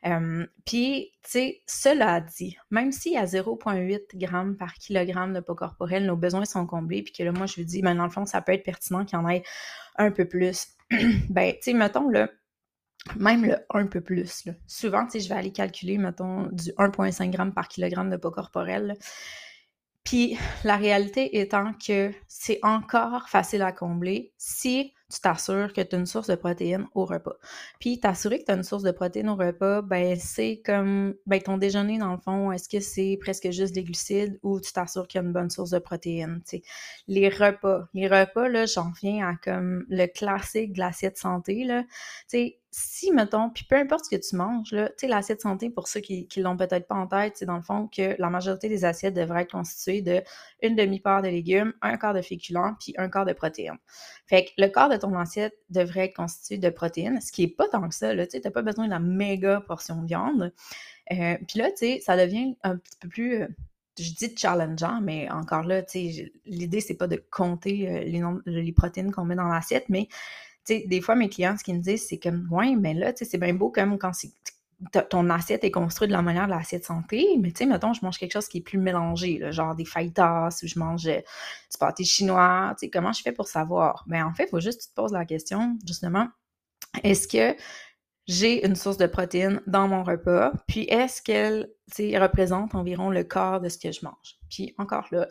Euh, 0.05 0.45
puis, 0.65 1.13
tu 1.23 1.31
sais, 1.31 1.63
cela 1.67 2.21
dit, 2.21 2.57
même 2.71 2.91
y 3.05 3.17
a 3.17 3.25
0,8 3.25 4.19
g 4.19 4.57
par 4.59 4.75
kilogramme 4.75 5.33
de 5.33 5.41
poids 5.41 5.55
corporel, 5.55 6.07
nos 6.07 6.17
besoins 6.17 6.45
sont 6.45 6.67
comblés, 6.67 7.03
puis 7.03 7.13
que 7.13 7.23
là, 7.23 7.31
moi, 7.31 7.47
je 7.47 7.61
vous 7.61 7.67
dis, 7.67 7.83
ben, 7.83 7.95
dans 7.95 8.05
le 8.05 8.11
fond, 8.11 8.27
ça 8.27 8.41
peut 8.41 8.53
être 8.53 8.65
pertinent 8.65 9.05
qu'il 9.05 9.19
y 9.19 9.23
en 9.23 9.29
ait 9.29 9.45
un 9.97 10.11
peu 10.11 10.27
plus. 10.27 10.69
ben, 11.31 11.53
tu 11.53 11.59
sais, 11.63 11.73
mettons, 11.73 12.09
là, 12.09 12.29
même 13.17 13.45
le 13.47 13.57
un 13.71 13.87
peu 13.87 14.01
plus. 14.01 14.45
Là. 14.45 14.53
Souvent, 14.67 15.07
je 15.13 15.29
vais 15.29 15.35
aller 15.35 15.53
calculer, 15.53 15.99
mettons, 15.99 16.49
du 16.53 16.71
1,5 16.73 17.33
g 17.33 17.53
par 17.55 17.69
kilogramme 17.69 18.11
de 18.11 18.17
poids 18.17 18.33
corporel. 18.33 18.97
Puis 20.05 20.39
la 20.65 20.77
réalité 20.77 21.39
étant 21.41 21.73
que 21.75 22.13
c'est 22.29 22.61
encore 22.63 23.29
facile 23.29 23.63
à 23.63 23.73
combler 23.73 24.33
si 24.39 24.95
tu 25.13 25.21
t'assures 25.21 25.73
que 25.73 25.81
tu 25.81 25.95
as 25.95 25.99
une 25.99 26.07
source 26.07 26.27
de 26.27 26.35
protéines 26.35 26.87
au 26.95 27.05
repas. 27.05 27.37
Puis 27.79 28.01
t'assurer 28.01 28.41
que 28.41 28.45
tu 28.45 28.53
as 28.53 28.55
une 28.55 28.63
source 28.63 28.83
de 28.83 28.91
protéines 28.91 29.29
au 29.29 29.37
repas, 29.37 29.83
ben 29.83 30.17
c'est 30.19 30.61
comme 30.65 31.15
ben 31.27 31.41
ton 31.41 31.59
déjeuner 31.59 31.99
dans 31.99 32.13
le 32.13 32.19
fond, 32.19 32.53
est-ce 32.53 32.69
que 32.69 32.81
c'est 32.81 33.19
presque 33.21 33.51
juste 33.51 33.75
des 33.75 33.85
glucides 33.85 34.39
ou 34.43 34.61
tu 34.61 34.73
t'assures 34.73 35.07
qu'il 35.07 35.21
y 35.21 35.25
a 35.25 35.27
une 35.27 35.33
bonne 35.33 35.51
source 35.51 35.71
de 35.71 35.79
protéines, 35.79 36.43
sais. 36.45 36.63
Les 37.09 37.29
repas, 37.29 37.89
les 37.95 38.09
repas 38.09 38.49
là, 38.49 38.67
j'en 38.67 38.91
viens 39.01 39.29
à 39.29 39.35
comme 39.37 39.85
le 39.89 40.07
classique 40.07 40.73
de 40.73 40.81
l'assiette 40.81 41.19
santé 41.19 41.65
là, 41.65 41.83
tu 41.83 41.89
sais 42.29 42.59
si, 42.79 43.11
mettons, 43.11 43.49
puis 43.49 43.65
peu 43.65 43.77
importe 43.77 44.05
ce 44.05 44.11
que 44.11 44.21
tu 44.21 44.37
manges, 44.37 44.71
là, 44.73 44.91
tu 44.91 44.95
sais, 44.99 45.07
l'assiette 45.09 45.41
santé, 45.41 45.71
pour 45.71 45.89
ceux 45.89 46.01
qui 46.01 46.29
ne 46.37 46.43
l'ont 46.43 46.59
peut-être 46.59 46.87
pas 46.87 46.95
en 46.95 47.07
tête, 47.07 47.33
c'est 47.39 47.47
dans 47.47 47.57
le 47.57 47.63
fond 47.63 47.89
que 47.89 48.15
la 48.19 48.29
majorité 48.29 48.69
des 48.69 48.85
assiettes 48.85 49.15
devraient 49.15 49.43
être 49.43 49.53
constituées 49.53 50.03
de 50.03 50.21
une 50.69 50.77
demi-part 50.77 51.23
de 51.23 51.29
légumes, 51.29 51.73
un 51.83 51.97
quart 51.97 52.15
de 52.15 52.23
féculents, 52.23 52.75
puis 52.81 52.95
un 52.99 53.09
quart 53.09 53.25
de 53.25 53.33
protéines. 53.33 53.79
Fait 54.27 54.45
que 54.45 54.51
le 54.59 54.69
quart 54.69 54.89
de 54.89 54.97
ton 54.97 55.15
assiette 55.15 55.55
devrait 55.71 56.07
être 56.07 56.17
constitué 56.17 56.59
de 56.59 56.69
protéines, 56.71 57.21
ce 57.21 57.33
qui 57.33 57.45
est 57.45 57.49
pas 57.49 57.69
tant 57.69 57.89
que 57.89 57.95
ça, 57.95 58.15
là, 58.15 58.27
tu 58.27 58.41
n'as 58.43 58.51
pas 58.51 58.63
besoin 58.63 58.87
de 58.87 58.91
la 58.91 58.99
méga 58.99 59.61
portion 59.61 60.03
de 60.03 60.07
viande. 60.07 60.53
Euh, 61.13 61.37
puis 61.47 61.59
là, 61.59 61.71
tu 61.71 61.79
sais, 61.79 62.01
ça 62.01 62.17
devient 62.17 62.57
un 62.63 62.77
petit 62.77 62.97
peu 63.01 63.09
plus... 63.09 63.43
Euh, 63.43 63.49
je 63.99 64.13
dis 64.13 64.35
challengeant, 64.37 65.01
mais 65.01 65.31
encore 65.31 65.63
là, 65.63 65.83
tu 65.83 66.13
sais, 66.13 66.33
l'idée, 66.45 66.81
c'est 66.81 66.97
pas 66.97 67.07
de 67.07 67.23
compter 67.31 67.89
euh, 67.89 68.41
les, 68.45 68.73
protéines 68.73 69.11
qu'on 69.11 69.25
met 69.25 69.37
dans 69.37 69.49
l'assiette, 69.49 69.87
mais 69.89 70.09
des 70.69 71.01
fois, 71.01 71.15
mes 71.15 71.29
clients, 71.29 71.57
ce 71.57 71.65
qu'ils 71.65 71.77
me 71.77 71.81
disent, 71.81 72.07
c'est 72.09 72.19
comme, 72.19 72.49
ouais, 72.51 72.75
mais 72.75 72.93
là, 72.93 73.13
c'est 73.17 73.39
bien 73.39 73.55
beau 73.55 73.71
comme 73.71 73.99
quand 73.99 74.13
ton 75.09 75.31
assiette 75.31 75.65
est 75.65 75.71
construite 75.71 76.11
de 76.11 76.15
la 76.15 76.23
manière 76.23 76.47
de 76.47 76.51
l'assiette 76.51 76.85
santé, 76.85 77.27
mais 77.41 77.51
tu 77.51 77.59
sais, 77.59 77.67
mettons, 77.67 77.93
je 77.95 78.05
mange 78.05 78.19
quelque 78.19 78.33
chose 78.33 78.49
qui 78.49 78.59
est 78.59 78.63
plus 78.63 78.79
mélangé, 78.79 79.41
genre 79.51 79.75
des 79.75 79.85
fajitas 79.85 80.61
ou 80.63 80.67
je 80.67 80.79
mange 80.79 81.07
euh, 81.07 81.17
du 81.17 81.79
pâté 81.81 82.05
chinois, 82.05 82.75
tu 82.79 82.87
sais, 82.87 82.91
comment 82.91 83.13
je 83.13 83.23
fais 83.23 83.33
pour 83.33 83.49
savoir? 83.49 84.05
Ben, 84.07 84.25
en 84.25 84.35
fait, 84.35 84.45
il 84.45 84.51
faut 84.51 84.61
juste 84.61 84.81
que 84.81 84.85
tu 84.85 84.91
te 84.91 84.95
poses 84.95 85.13
la 85.13 85.25
question, 85.25 85.79
justement, 85.87 86.29
est-ce 87.03 87.27
que 87.29 87.57
j'ai 88.27 88.67
une 88.67 88.75
source 88.75 88.97
de 88.97 89.07
protéines 89.07 89.61
dans 89.67 89.87
mon 89.87 90.03
repas, 90.03 90.53
puis 90.67 90.83
est-ce 90.83 91.23
qu'elle 91.23 91.71
représente 92.21 92.75
environ 92.75 93.09
le 93.09 93.23
quart 93.23 93.61
de 93.61 93.69
ce 93.69 93.79
que 93.79 93.93
je 93.93 94.05
mange? 94.05 94.37
Puis 94.51 94.75
encore 94.79 95.07
là, 95.13 95.29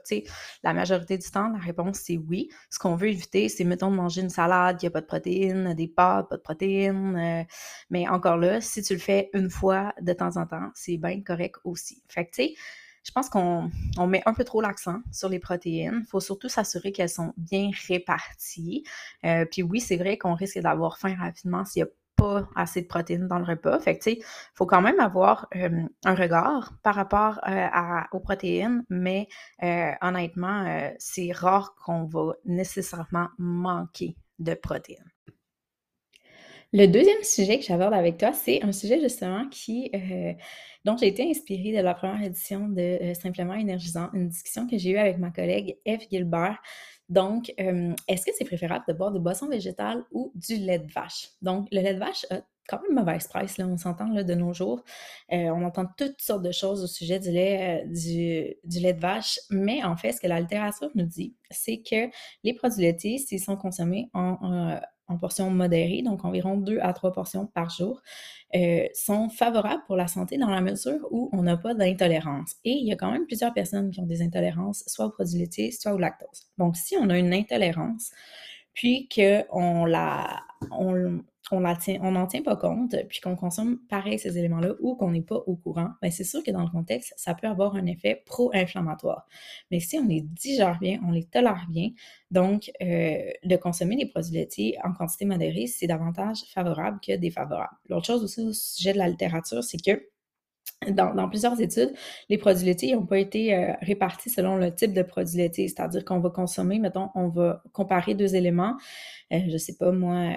la 0.64 0.74
majorité 0.74 1.18
du 1.18 1.30
temps, 1.30 1.50
la 1.50 1.60
réponse 1.60 2.00
c'est 2.00 2.18
oui. 2.18 2.50
Ce 2.70 2.80
qu'on 2.80 2.96
veut 2.96 3.10
éviter, 3.10 3.50
c'est 3.50 3.66
mettons 3.66 3.92
de 3.92 3.96
manger 3.96 4.22
une 4.22 4.30
salade 4.30 4.78
qui 4.78 4.86
n'a 4.86 4.92
pas 4.92 5.02
de 5.02 5.06
protéines, 5.06 5.74
des 5.74 5.88
pâtes, 5.88 6.30
pas 6.30 6.38
de 6.38 6.42
protéines. 6.42 7.18
Euh, 7.18 7.44
mais 7.90 8.08
encore 8.08 8.38
là, 8.38 8.62
si 8.62 8.82
tu 8.82 8.94
le 8.94 9.00
fais 9.00 9.30
une 9.34 9.50
fois 9.50 9.94
de 10.02 10.14
temps 10.14 10.38
en 10.38 10.46
temps, 10.46 10.70
c'est 10.74 10.98
bien 10.98 11.22
correct 11.22 11.58
aussi. 11.66 12.02
Fait 12.08 12.26
que 12.26 12.32
tu 12.32 12.44
sais, 12.44 12.54
je 13.04 13.12
pense 13.12 13.30
qu'on 13.30 13.70
met 14.08 14.24
un 14.26 14.34
peu 14.34 14.44
trop 14.44 14.62
l'accent 14.62 15.00
sur 15.12 15.30
les 15.30 15.40
protéines. 15.40 16.02
Il 16.04 16.08
faut 16.08 16.20
surtout 16.20 16.50
s'assurer 16.50 16.92
qu'elles 16.92 17.10
sont 17.10 17.34
bien 17.38 17.70
réparties. 17.88 18.84
Euh, 19.26 19.46
puis 19.46 19.62
oui, 19.62 19.80
c'est 19.80 19.98
vrai 19.98 20.18
qu'on 20.18 20.34
risque 20.34 20.60
d'avoir 20.60 20.98
faim 20.98 21.16
rapidement 21.20 21.66
s'il 21.66 21.82
y 21.82 21.84
a 21.84 21.88
assez 22.56 22.82
de 22.82 22.88
protéines 22.88 23.28
dans 23.28 23.40
le 23.40 23.46
repas. 23.46 23.80
Fait 23.80 24.00
il 24.06 24.24
faut 24.54 24.66
quand 24.66 24.82
même 24.82 25.00
avoir 25.00 25.48
un 25.52 26.16
regard 26.16 26.74
par 26.84 26.96
rapport 26.96 27.40
aux 28.12 28.20
protéines, 28.20 28.84
mais 28.90 29.28
honnêtement, 30.02 30.92
c'est 31.00 31.32
rare 31.32 31.76
qu'on 31.84 32.06
va 32.06 32.34
nécessairement 32.46 33.28
manquer 33.38 34.16
de 34.40 34.54
protéines. 34.54 35.12
Le 36.74 36.88
deuxième 36.88 37.24
sujet 37.24 37.58
que 37.58 37.64
j'aborde 37.64 37.94
avec 37.94 38.18
toi, 38.18 38.34
c'est 38.34 38.62
un 38.62 38.74
sujet 38.74 39.00
justement 39.00 39.48
qui, 39.50 39.90
dont 40.84 40.98
j'ai 40.98 41.08
été 41.08 41.24
inspirée 41.30 41.72
de 41.72 41.82
la 41.82 41.94
première 41.94 42.22
édition 42.22 42.68
de 42.68 43.14
Simplement 43.14 43.54
énergisant, 43.54 44.10
une 44.14 44.28
discussion 44.28 44.68
que 44.68 44.78
j'ai 44.78 44.90
eue 44.90 44.98
avec 44.98 45.18
ma 45.18 45.32
collègue 45.32 45.78
Eve 45.86 46.02
Gilbert 46.12 46.62
donc, 47.10 47.54
est-ce 47.58 48.26
que 48.26 48.32
c'est 48.38 48.46
préférable 48.46 48.86
de 48.88 48.94
boire 48.94 49.12
des 49.12 49.20
boissons 49.20 49.48
végétales 49.48 50.04
ou 50.12 50.32
du 50.36 50.58
lait 50.58 50.80
de 50.80 50.92
vache? 50.92 51.30
Donc, 51.42 51.68
le 51.72 51.82
lait 51.82 51.94
de 51.94 52.00
vache 52.00 52.26
a 52.32 52.42
quand 52.68 52.82
même 52.82 52.96
mauvaise 52.96 53.28
presse, 53.28 53.58
là, 53.58 53.68
on 53.68 53.78
s'entend 53.78 54.08
de 54.08 54.34
nos 54.34 54.54
jours. 54.54 54.84
Euh, 55.32 55.50
on 55.50 55.64
entend 55.64 55.86
toutes 55.98 56.22
sortes 56.22 56.42
de 56.42 56.52
choses 56.52 56.84
au 56.84 56.88
sujet 56.88 57.20
du 57.20 57.32
lait, 57.32 57.86
euh, 57.86 58.58
du, 58.64 58.80
lait 58.80 58.94
de 58.94 59.00
vache, 59.00 59.40
mais 59.50 59.84
en 59.84 59.96
fait, 59.96 60.14
ce 60.14 60.22
que 60.22 60.28
la 60.28 60.40
littérature 60.40 60.90
nous 60.96 61.06
dit, 61.06 61.36
c'est 61.52 61.82
que 61.82 62.10
les 62.44 62.54
produits 62.54 62.82
laitiers, 62.82 63.18
s'ils 63.20 63.40
sont 63.40 63.58
consommés 63.58 64.10
en 64.14 64.80
portions 65.20 65.50
modérées, 65.50 66.02
donc 66.02 66.26
environ 66.26 66.58
2 66.58 66.80
à 66.82 66.94
3 66.94 67.14
portions 67.14 67.46
par 67.48 67.70
jour, 67.70 68.02
euh, 68.56 68.86
sont 68.94 69.30
favorables 69.30 69.84
pour 69.86 69.96
la 69.96 70.08
santé 70.08 70.38
dans 70.38 70.50
la 70.50 70.62
mesure 70.62 71.08
où 71.12 71.30
on 71.34 71.44
n'a 71.44 71.58
pas 71.58 71.74
d'intolérance. 71.74 72.56
Et 72.64 72.72
il 72.72 72.88
y 72.88 72.92
a 72.92 72.96
quand 72.96 73.12
même 73.12 73.26
plusieurs 73.26 73.54
personnes 73.54 73.92
qui 73.92 74.00
ont 74.00 74.06
des 74.06 74.22
intolérances, 74.22 74.84
soit 74.88 75.06
aux 75.06 75.12
produits 75.12 75.40
laitiers, 75.40 75.72
soit 75.72 75.94
au 75.94 75.98
lactose. 75.98 76.48
Donc, 76.58 76.76
si 76.78 76.96
on 76.98 77.10
a 77.10 77.18
une 77.18 77.34
intolérance, 77.34 78.12
puis 78.74 79.10
qu'on 79.14 79.86
la, 79.86 80.44
on, 80.72 81.22
on 81.52 81.60
n'en 81.60 81.76
tient, 81.76 82.42
pas 82.42 82.56
compte, 82.56 82.96
puis 83.08 83.20
qu'on 83.22 83.36
consomme 83.36 83.80
pareil 83.88 84.18
ces 84.18 84.38
éléments-là 84.38 84.74
ou 84.80 84.96
qu'on 84.96 85.12
n'est 85.12 85.22
pas 85.22 85.36
au 85.36 85.56
courant, 85.56 85.90
bien 86.02 86.10
c'est 86.10 86.24
sûr 86.24 86.44
que 86.44 86.50
dans 86.52 86.64
le 86.64 86.70
contexte, 86.70 87.14
ça 87.18 87.36
peut 87.36 87.48
avoir 87.48 87.76
un 87.76 87.86
effet 87.86 88.24
pro-inflammatoire. 88.26 89.28
Mais 89.70 89.80
si 89.80 89.98
on 90.00 90.08
les 90.08 90.22
digère 90.22 90.80
bien, 90.80 91.00
on 91.08 91.12
les 91.12 91.26
tolère 91.26 91.68
bien, 91.70 91.90
donc 92.32 92.72
euh, 92.82 93.30
de 93.44 93.56
consommer 93.58 93.96
des 93.96 94.08
produits 94.08 94.34
laitiers 94.34 94.78
en 94.84 94.94
quantité 94.94 95.26
modérée, 95.26 95.68
c'est 95.68 95.88
davantage 95.88 96.40
favorable 96.54 97.00
que 97.06 97.16
défavorable. 97.16 97.76
L'autre 97.90 98.08
chose 98.08 98.24
aussi 98.24 98.42
au 98.42 98.52
sujet 98.52 98.94
de 98.94 98.98
la 98.98 99.08
littérature, 99.08 99.64
c'est 99.64 99.78
que 99.78 100.02
dans, 100.92 101.30
plusieurs 101.30 101.60
études, 101.62 101.94
les 102.28 102.38
produits 102.38 102.66
laitiers 102.66 102.96
n'ont 102.96 103.06
pas 103.06 103.20
été 103.20 103.56
euh, 103.56 103.74
répartis 103.82 104.30
selon 104.30 104.58
le 104.58 104.74
type 104.74 104.94
de 104.94 105.04
produit 105.04 105.38
laitier, 105.38 105.68
c'est-à-dire 105.68 106.04
qu'on 106.04 106.20
va 106.20 106.30
consommer, 106.32 106.80
mettons, 106.80 107.10
on 107.16 107.28
va 107.28 107.62
comparer 107.72 108.16
deux 108.16 108.36
éléments, 108.36 108.76
euh, 109.32 109.40
je 109.46 109.54
ne 109.54 109.58
sais 109.58 109.76
pas 109.78 109.92
moi, 109.92 110.32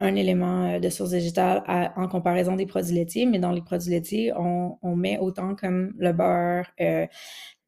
un 0.00 0.14
élément 0.14 0.74
euh, 0.74 0.78
de 0.78 0.88
source 0.90 1.10
végétale 1.10 1.62
en 1.96 2.08
comparaison 2.08 2.56
des 2.56 2.66
produits 2.66 2.94
laitiers, 2.94 3.26
mais 3.26 3.38
dans 3.38 3.52
les 3.52 3.62
produits 3.62 3.90
laitiers, 3.90 4.32
on, 4.36 4.96
met 4.96 5.18
autant 5.18 5.54
comme 5.54 5.94
le 5.98 6.12
beurre, 6.12 6.66
euh, 6.80 7.06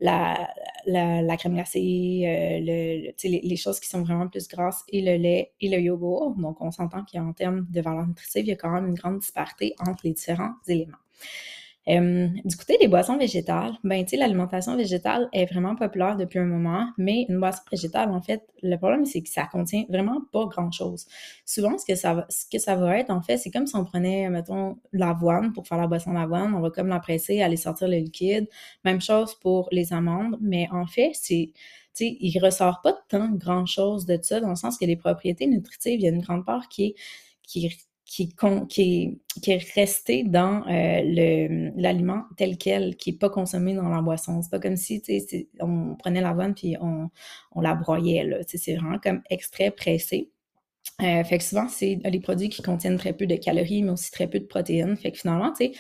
la, 0.01 1.37
crème 1.39 1.55
glacée, 1.55 2.23
euh, 2.27 2.59
le, 2.61 3.13
les, 3.25 3.41
les, 3.43 3.57
choses 3.57 3.81
qui 3.81 3.89
sont 3.89 4.03
vraiment 4.03 4.29
plus 4.29 4.49
grasses 4.49 4.85
et 4.89 5.01
le 5.01 5.17
lait 5.17 5.53
et 5.61 5.69
le 5.69 5.81
yogourt. 5.81 6.35
Donc, 6.37 6.61
on 6.61 6.71
s'entend 6.71 7.05
qu'en 7.11 7.33
termes 7.33 7.67
de 7.71 7.81
valeur 7.81 8.07
nutritive, 8.07 8.45
il 8.45 8.49
y 8.49 8.53
a 8.53 8.57
quand 8.57 8.71
même 8.71 8.87
une 8.87 8.95
grande 8.95 9.21
disparité 9.21 9.75
entre 9.81 10.03
les 10.05 10.13
différents 10.13 10.55
éléments 10.67 10.99
du 11.89 12.57
côté 12.57 12.77
des 12.79 12.87
boissons 12.87 13.17
végétales, 13.17 13.73
ben, 13.83 14.05
l'alimentation 14.13 14.77
végétale 14.77 15.29
est 15.33 15.47
vraiment 15.47 15.75
populaire 15.75 16.17
depuis 16.17 16.39
un 16.39 16.45
moment, 16.45 16.87
mais 16.99 17.25
une 17.31 17.41
boisson 17.41 17.63
végétale, 17.71 18.11
en 18.11 18.21
fait, 18.21 18.43
le 18.63 18.77
problème, 18.77 19.07
c'est 19.07 19.23
que 19.23 19.29
ça 19.31 19.47
contient 19.51 19.85
vraiment 19.89 20.21
pas 20.31 20.45
grand-chose. 20.47 21.07
Souvent, 21.47 21.79
ce 21.79 21.87
que, 21.87 21.95
ça 21.95 22.77
va, 22.77 22.99
être, 22.99 23.11
en 23.11 23.23
fait, 23.23 23.39
c'est 23.39 23.51
comme 23.51 23.67
si 23.67 23.75
on 23.75 23.87
prenait, 23.87 24.29
mettons, 24.29 24.77
l'avoine 24.93 25.55
pour 25.55 25.67
faire 25.67 25.79
la 25.79 25.87
boisson 25.87 26.13
d'avoine, 26.13 26.55
on 26.55 26.61
va 26.61 26.71
comme 26.71 26.89
la 26.89 27.01
presser, 27.01 27.41
aller 27.41 27.57
sortir 27.57 27.89
le 27.89 27.97
liquide. 27.97 28.49
Même 28.85 29.01
chose 29.01 29.35
pour 29.37 29.69
les 29.73 29.95
amandes, 29.95 30.37
mais 30.43 30.69
en 30.71 30.87
fait, 30.87 31.13
c'est 31.15 31.53
il 32.01 32.39
ressort 32.39 32.81
pas 32.83 32.97
tant 33.09 33.31
grand-chose 33.31 34.07
de 34.07 34.19
ça, 34.23 34.41
dans 34.41 34.51
le 34.51 34.57
sens 34.57 34.79
que 34.79 34.85
les 34.85 34.97
propriétés 34.97 35.47
nutritives, 35.47 35.99
il 35.99 36.03
y 36.03 36.07
a 36.07 36.11
une 36.11 36.21
grande 36.21 36.45
part 36.45 36.69
qui 36.69 36.87
est, 36.87 36.95
qui 37.43 37.67
qui, 38.09 39.21
est 39.47 39.75
resté 39.75 40.25
dans 40.25 40.67
euh, 40.67 41.71
l'aliment 41.77 42.25
tel 42.37 42.57
quel, 42.57 42.97
qui 42.97 43.13
n'est 43.13 43.19
pas 43.19 43.29
consommé 43.29 43.75
dans 43.75 43.89
la 43.89 44.01
boisson. 44.01 44.41
C'est 44.41 44.51
pas 44.51 44.59
comme 44.59 44.77
si 44.77 45.03
on 45.61 45.95
prenait 45.97 46.23
l'avoine 46.23 46.55
puis 46.55 46.77
on, 46.81 47.11
on 47.53 47.61
la 47.61 47.75
broyait. 47.75 48.41
C'est 48.47 48.77
vraiment 48.77 48.99
comme 48.99 49.21
extrait 49.29 49.71
pressé. 49.71 50.31
Euh, 51.03 51.23
fait 51.23 51.39
que 51.39 51.45
souvent, 51.45 51.69
c'est 51.69 51.97
des 51.97 52.21
produits 52.21 52.49
qui 52.49 52.63
contiennent 52.63 52.97
très 52.97 53.13
peu 53.13 53.27
de 53.27 53.37
calories, 53.37 53.83
mais 53.83 53.91
aussi 53.91 54.11
très 54.11 54.27
peu 54.27 54.41
de 54.41 54.47
protéines. 54.47 54.97
Fait 54.97 55.13
que 55.13 55.19
finalement, 55.19 55.53
tu 55.53 55.67
sais, 55.67 55.73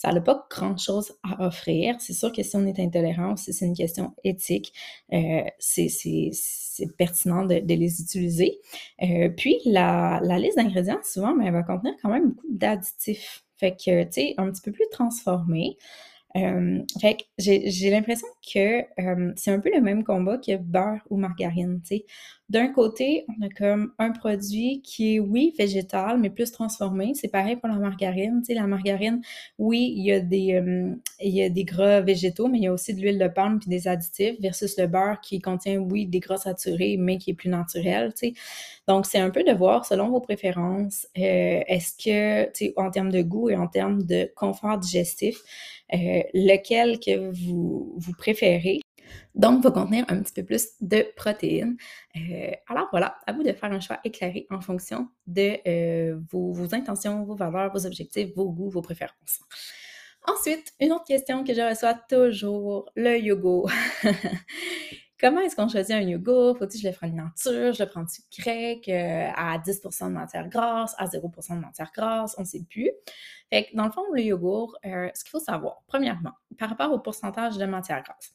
ça 0.00 0.10
n'a 0.12 0.20
pas 0.22 0.46
grand-chose 0.48 1.12
à 1.22 1.46
offrir. 1.46 1.96
C'est 1.98 2.14
sûr 2.14 2.32
que 2.32 2.42
si 2.42 2.56
on 2.56 2.64
est 2.64 2.80
intolérant, 2.80 3.36
si 3.36 3.52
c'est 3.52 3.66
une 3.66 3.76
question 3.76 4.14
éthique, 4.24 4.72
euh, 5.12 5.42
c'est 5.58 5.90
pertinent 6.96 7.44
de, 7.44 7.56
les 7.56 8.00
utiliser. 8.00 8.60
Euh, 9.02 9.28
puis, 9.28 9.58
la, 9.66 10.18
liste 10.38 10.56
d'ingrédients, 10.56 11.00
souvent, 11.04 11.34
mais 11.34 11.44
ben, 11.44 11.48
elle 11.48 11.52
va 11.52 11.62
contenir 11.64 11.94
quand 12.00 12.08
même 12.08 12.30
beaucoup 12.30 12.46
d'additifs. 12.48 13.44
Fait 13.58 13.72
que, 13.72 14.04
tu 14.04 14.12
sais, 14.12 14.34
un 14.38 14.50
petit 14.50 14.62
peu 14.62 14.72
plus 14.72 14.86
transformé. 14.90 15.76
Euh, 16.34 16.78
fait 16.98 17.16
que 17.16 17.22
j'ai 17.36 17.90
l'impression 17.90 18.28
que 18.54 18.82
c'est 19.36 19.50
un 19.50 19.60
peu 19.60 19.70
le 19.70 19.82
même 19.82 20.02
combat 20.02 20.38
que 20.38 20.56
beurre 20.56 21.02
ou 21.10 21.18
margarine, 21.18 21.82
tu 21.82 21.96
sais 21.96 22.04
d'un 22.50 22.66
côté, 22.66 23.24
on 23.28 23.46
a 23.46 23.48
comme 23.48 23.92
un 23.98 24.10
produit 24.10 24.82
qui 24.82 25.14
est, 25.14 25.20
oui, 25.20 25.54
végétal, 25.56 26.18
mais 26.18 26.30
plus 26.30 26.50
transformé. 26.50 27.12
C'est 27.14 27.28
pareil 27.28 27.54
pour 27.54 27.68
la 27.68 27.76
margarine. 27.76 28.40
Tu 28.42 28.46
sais, 28.46 28.54
la 28.54 28.66
margarine, 28.66 29.20
oui, 29.58 29.94
il 29.96 30.04
y, 30.04 30.12
a 30.12 30.18
des, 30.18 30.54
euh, 30.54 30.92
il 31.20 31.32
y 31.32 31.44
a 31.44 31.48
des 31.48 31.62
gras 31.62 32.00
végétaux, 32.00 32.48
mais 32.48 32.58
il 32.58 32.64
y 32.64 32.66
a 32.66 32.72
aussi 32.72 32.92
de 32.92 33.00
l'huile 33.00 33.20
de 33.20 33.28
palme 33.28 33.60
puis 33.60 33.70
des 33.70 33.86
additifs 33.86 34.34
versus 34.40 34.76
le 34.78 34.88
beurre 34.88 35.20
qui 35.20 35.40
contient, 35.40 35.78
oui, 35.78 36.06
des 36.06 36.18
gras 36.18 36.38
saturés, 36.38 36.96
mais 36.98 37.18
qui 37.18 37.30
est 37.30 37.34
plus 37.34 37.50
naturel. 37.50 38.12
Tu 38.14 38.30
sais. 38.30 38.34
Donc, 38.88 39.06
c'est 39.06 39.20
un 39.20 39.30
peu 39.30 39.44
de 39.44 39.52
voir 39.52 39.86
selon 39.86 40.10
vos 40.10 40.20
préférences, 40.20 41.06
euh, 41.16 41.60
est-ce 41.68 41.92
que, 41.96 42.46
tu 42.46 42.66
sais, 42.66 42.72
en 42.76 42.90
termes 42.90 43.12
de 43.12 43.22
goût 43.22 43.50
et 43.50 43.56
en 43.56 43.68
termes 43.68 44.02
de 44.02 44.28
confort 44.34 44.78
digestif, 44.78 45.38
euh, 45.94 46.22
lequel 46.34 46.98
que 46.98 47.30
vous, 47.30 47.94
vous 47.96 48.12
préférez? 48.18 48.80
Donc 49.34 49.62
va 49.62 49.70
contenir 49.70 50.04
un 50.08 50.22
petit 50.22 50.32
peu 50.34 50.44
plus 50.44 50.68
de 50.80 51.06
protéines. 51.16 51.76
Euh, 52.16 52.50
alors 52.68 52.88
voilà, 52.90 53.16
à 53.26 53.32
vous 53.32 53.42
de 53.42 53.52
faire 53.52 53.72
un 53.72 53.80
choix 53.80 53.98
éclairé 54.04 54.46
en 54.50 54.60
fonction 54.60 55.08
de 55.26 55.58
euh, 55.66 56.18
vos, 56.30 56.74
intentions, 56.74 57.24
vos 57.24 57.36
valeurs, 57.36 57.72
vos 57.72 57.86
objectifs, 57.86 58.34
vos 58.34 58.50
goûts, 58.50 58.70
vos 58.70 58.82
préférences. 58.82 59.40
Ensuite, 60.26 60.72
une 60.80 60.92
autre 60.92 61.04
question 61.04 61.44
que 61.44 61.54
je 61.54 61.62
reçois 61.62 61.94
toujours, 61.94 62.90
le 62.94 63.18
yogourt. 63.18 63.70
Comment 65.20 65.40
est-ce 65.40 65.54
qu'on 65.54 65.68
choisit 65.68 65.94
un 65.94 66.00
yogourt? 66.00 66.56
Faut-il 66.58 66.80
que 66.80 66.82
je 66.82 66.88
le 66.88 66.94
fasse 66.94 67.12
nature? 67.12 67.72
Je 67.74 67.82
le 67.82 67.88
prends-tu 67.88 68.22
grec 68.38 68.88
euh, 68.88 69.30
à 69.34 69.58
10% 69.58 70.08
de 70.08 70.12
matière 70.12 70.48
grasse, 70.48 70.94
à 70.98 71.06
0% 71.06 71.56
de 71.56 71.60
matière 71.60 71.90
grasse? 71.94 72.34
On 72.38 72.42
ne 72.42 72.46
sait 72.46 72.64
plus. 72.68 72.90
Fait 73.50 73.64
que 73.64 73.76
dans 73.76 73.84
le 73.84 73.92
fond, 73.92 74.02
le 74.12 74.22
yogourt, 74.22 74.78
ce 74.82 75.24
qu'il 75.24 75.30
faut 75.30 75.40
savoir, 75.40 75.82
premièrement, 75.86 76.32
par 76.58 76.70
rapport 76.70 76.92
au 76.92 77.00
pourcentage 77.00 77.58
de 77.58 77.66
matière 77.66 78.02
grasse, 78.02 78.32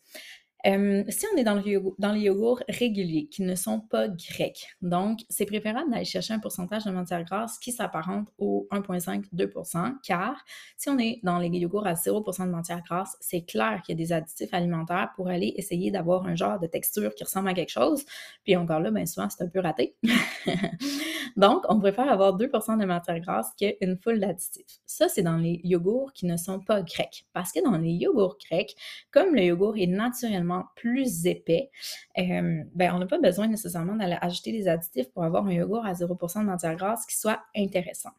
euh, 0.65 1.03
si 1.09 1.25
on 1.33 1.37
est 1.37 1.43
dans, 1.43 1.55
le 1.55 1.95
dans 1.99 2.11
les 2.11 2.21
yogourts 2.21 2.61
réguliers 2.67 3.27
qui 3.27 3.43
ne 3.43 3.55
sont 3.55 3.79
pas 3.79 4.07
grecs, 4.07 4.67
donc 4.81 5.19
c'est 5.29 5.45
préférable 5.45 5.91
d'aller 5.91 6.05
chercher 6.05 6.33
un 6.33 6.39
pourcentage 6.39 6.85
de 6.85 6.91
matière 6.91 7.23
grasse 7.23 7.57
qui 7.59 7.71
s'apparente 7.71 8.29
au 8.37 8.67
1,5-2% 8.71 9.95
car 10.03 10.43
si 10.77 10.89
on 10.89 10.97
est 10.97 11.19
dans 11.23 11.39
les 11.39 11.49
yogourts 11.49 11.87
à 11.87 11.93
0% 11.93 12.45
de 12.45 12.51
matière 12.51 12.81
grasse, 12.83 13.17
c'est 13.19 13.41
clair 13.41 13.81
qu'il 13.83 13.99
y 13.99 14.01
a 14.01 14.05
des 14.05 14.13
additifs 14.13 14.53
alimentaires 14.53 15.11
pour 15.15 15.27
aller 15.27 15.53
essayer 15.57 15.91
d'avoir 15.91 16.25
un 16.25 16.35
genre 16.35 16.59
de 16.59 16.67
texture 16.67 17.13
qui 17.15 17.23
ressemble 17.23 17.49
à 17.49 17.53
quelque 17.53 17.71
chose. 17.71 18.03
Puis 18.43 18.55
encore 18.55 18.79
là, 18.79 18.91
bien 18.91 19.05
souvent, 19.05 19.27
c'est 19.29 19.43
un 19.43 19.47
peu 19.47 19.59
raté. 19.59 19.95
donc, 21.37 21.63
on 21.69 21.79
préfère 21.79 22.09
avoir 22.09 22.37
2% 22.37 22.79
de 22.79 22.85
matière 22.85 23.19
grasse 23.19 23.51
qu'une 23.57 23.97
foule 23.97 24.19
d'additifs. 24.19 24.79
Ça, 24.85 25.07
c'est 25.09 25.23
dans 25.23 25.37
les 25.37 25.61
yogourts 25.63 26.13
qui 26.13 26.25
ne 26.25 26.37
sont 26.37 26.59
pas 26.59 26.81
grecs. 26.81 27.25
Parce 27.33 27.51
que 27.51 27.63
dans 27.63 27.77
les 27.77 27.91
yogourts 27.91 28.37
grecs, 28.49 28.75
comme 29.11 29.35
le 29.35 29.43
yogourt 29.43 29.77
est 29.77 29.87
naturellement 29.87 30.54
plus 30.75 31.25
épais, 31.25 31.69
euh, 32.17 32.63
ben, 32.73 32.93
on 32.93 32.99
n'a 32.99 33.05
pas 33.05 33.19
besoin 33.19 33.47
nécessairement 33.47 33.95
d'aller 33.95 34.17
ajouter 34.21 34.51
des 34.51 34.67
additifs 34.67 35.11
pour 35.11 35.23
avoir 35.23 35.45
un 35.47 35.53
yogourt 35.53 35.85
à 35.85 35.93
0% 35.93 36.41
de 36.41 36.45
matière 36.45 36.75
grasse 36.75 37.05
qui 37.05 37.17
soit 37.17 37.41
intéressant. 37.55 38.11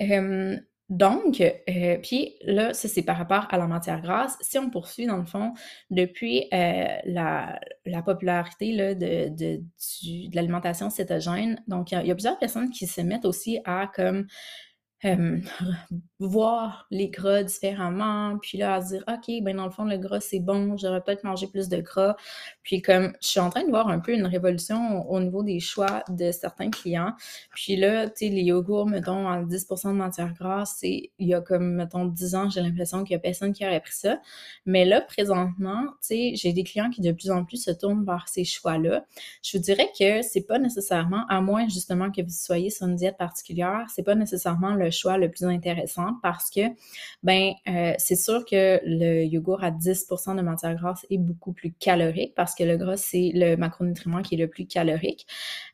Euh, 0.00 0.56
donc, 0.88 1.40
euh, 1.40 1.98
puis 2.02 2.34
là, 2.42 2.74
ça 2.74 2.88
c'est 2.88 3.02
par 3.02 3.16
rapport 3.16 3.46
à 3.50 3.58
la 3.58 3.68
matière 3.68 4.00
grasse. 4.00 4.36
Si 4.40 4.58
on 4.58 4.70
poursuit 4.70 5.06
dans 5.06 5.18
le 5.18 5.24
fond 5.24 5.52
depuis 5.90 6.48
la, 6.50 7.60
popularité 8.04 8.72
là, 8.72 8.94
de, 8.94 9.28
de, 9.28 9.60
l'alimentation 10.34 10.90
cétogène, 10.90 11.62
donc 11.68 11.92
il 11.92 12.06
y, 12.06 12.10
a 12.10 12.14
plusieurs 12.14 12.40
personnes 12.40 12.70
qui 12.70 12.88
se 12.88 13.00
mettent 13.02 13.24
aussi 13.24 13.60
à 13.64 13.88
comme 13.94 14.26
voir 16.18 16.86
les 16.90 17.08
gras 17.08 17.42
différemment, 17.42 18.38
puis 18.38 18.58
là, 18.58 18.74
à 18.74 18.82
se 18.82 18.88
dire, 18.88 19.04
OK, 19.08 19.42
ben 19.42 19.56
dans 19.56 19.64
le 19.64 19.70
fond, 19.70 19.84
le 19.84 19.96
gras, 19.96 20.20
c'est 20.20 20.40
bon, 20.40 20.76
j'aurais 20.76 21.00
peut-être 21.00 21.24
mangé 21.24 21.46
plus 21.46 21.68
de 21.68 21.80
gras. 21.80 22.16
Puis 22.62 22.82
comme, 22.82 23.14
je 23.22 23.28
suis 23.28 23.40
en 23.40 23.48
train 23.48 23.64
de 23.64 23.70
voir 23.70 23.88
un 23.88 24.00
peu 24.00 24.12
une 24.12 24.26
révolution 24.26 25.10
au, 25.10 25.20
niveau 25.20 25.42
des 25.42 25.60
choix 25.60 26.04
de 26.08 26.30
certains 26.30 26.70
clients. 26.70 27.14
Puis 27.54 27.76
là, 27.76 28.08
tu 28.08 28.26
sais, 28.26 28.28
les 28.28 28.42
yogourts, 28.42 28.86
mettons, 28.86 29.28
à 29.28 29.42
10 29.42 29.66
de 29.68 29.90
matière 29.92 30.34
grasse, 30.34 30.80
il 30.82 31.10
y 31.18 31.32
a 31.32 31.40
comme, 31.40 31.74
mettons, 31.74 32.04
10 32.04 32.34
ans, 32.34 32.50
j'ai 32.50 32.60
l'impression 32.60 33.02
qu'il 33.02 33.12
y 33.12 33.16
a 33.16 33.20
personne 33.20 33.52
qui 33.52 33.64
aurait 33.66 33.80
pris 33.80 33.94
ça. 33.94 34.20
Mais 34.66 34.84
là, 34.84 35.00
présentement, 35.00 35.84
tu 36.02 36.08
sais, 36.08 36.32
j'ai 36.34 36.52
des 36.52 36.64
clients 36.64 36.90
qui 36.90 37.00
de 37.00 37.12
plus 37.12 37.30
en 37.30 37.44
plus 37.44 37.64
se 37.64 37.70
tournent 37.70 38.04
vers 38.04 38.28
ces 38.28 38.44
choix-là. 38.44 39.06
Je 39.42 39.56
vous 39.56 39.62
dirais 39.62 39.88
que 39.98 40.20
c'est 40.20 40.46
pas 40.46 40.58
nécessairement, 40.58 41.24
à 41.28 41.40
moins 41.40 41.68
justement 41.68 42.10
que 42.10 42.20
vous 42.20 42.28
soyez 42.30 42.68
sur 42.68 42.86
une 42.86 42.96
diète 42.96 43.16
particulière, 43.16 43.86
c'est 43.94 44.02
pas 44.02 44.14
nécessairement 44.14 44.74
le 44.74 44.89
choix 44.90 45.18
le 45.18 45.30
plus 45.30 45.44
intéressant 45.44 46.14
parce 46.22 46.50
que, 46.50 46.60
ben, 47.22 47.52
euh, 47.68 47.92
c'est 47.98 48.16
sûr 48.16 48.44
que 48.44 48.80
le 48.84 49.24
yogourt 49.24 49.62
à 49.62 49.70
10 49.70 50.08
de 50.08 50.42
matière 50.42 50.74
grasse 50.74 51.06
est 51.10 51.18
beaucoup 51.18 51.52
plus 51.52 51.72
calorique 51.72 52.34
parce 52.34 52.54
que 52.54 52.64
le 52.64 52.76
gras, 52.76 52.96
c'est 52.96 53.30
le 53.34 53.56
macronutriment 53.56 54.22
qui 54.22 54.34
est 54.34 54.38
le 54.38 54.48
plus 54.48 54.66
calorique. 54.66 55.26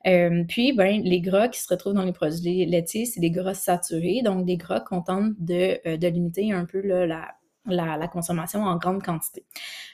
Euh, 0.07 0.45
puis, 0.47 0.73
ben, 0.73 1.03
les 1.03 1.21
gras 1.21 1.49
qui 1.49 1.61
se 1.61 1.69
retrouvent 1.69 1.95
dans 1.95 2.05
les 2.05 2.13
produits 2.13 2.67
laitiers, 2.67 3.07
c'est 3.07 3.21
des 3.21 3.31
gras 3.31 3.55
saturés, 3.55 4.23
donc 4.25 4.45
des 4.45 4.57
gras 4.57 4.81
qu'on 4.81 5.03
tente 5.03 5.33
de, 5.39 5.79
euh, 5.87 5.97
de 5.97 6.09
limiter 6.09 6.53
un 6.53 6.65
peu 6.65 6.81
la, 6.81 7.07
la, 7.67 7.97
la, 7.97 8.09
consommation 8.09 8.63
en 8.63 8.77
grande 8.77 9.03
quantité. 9.03 9.45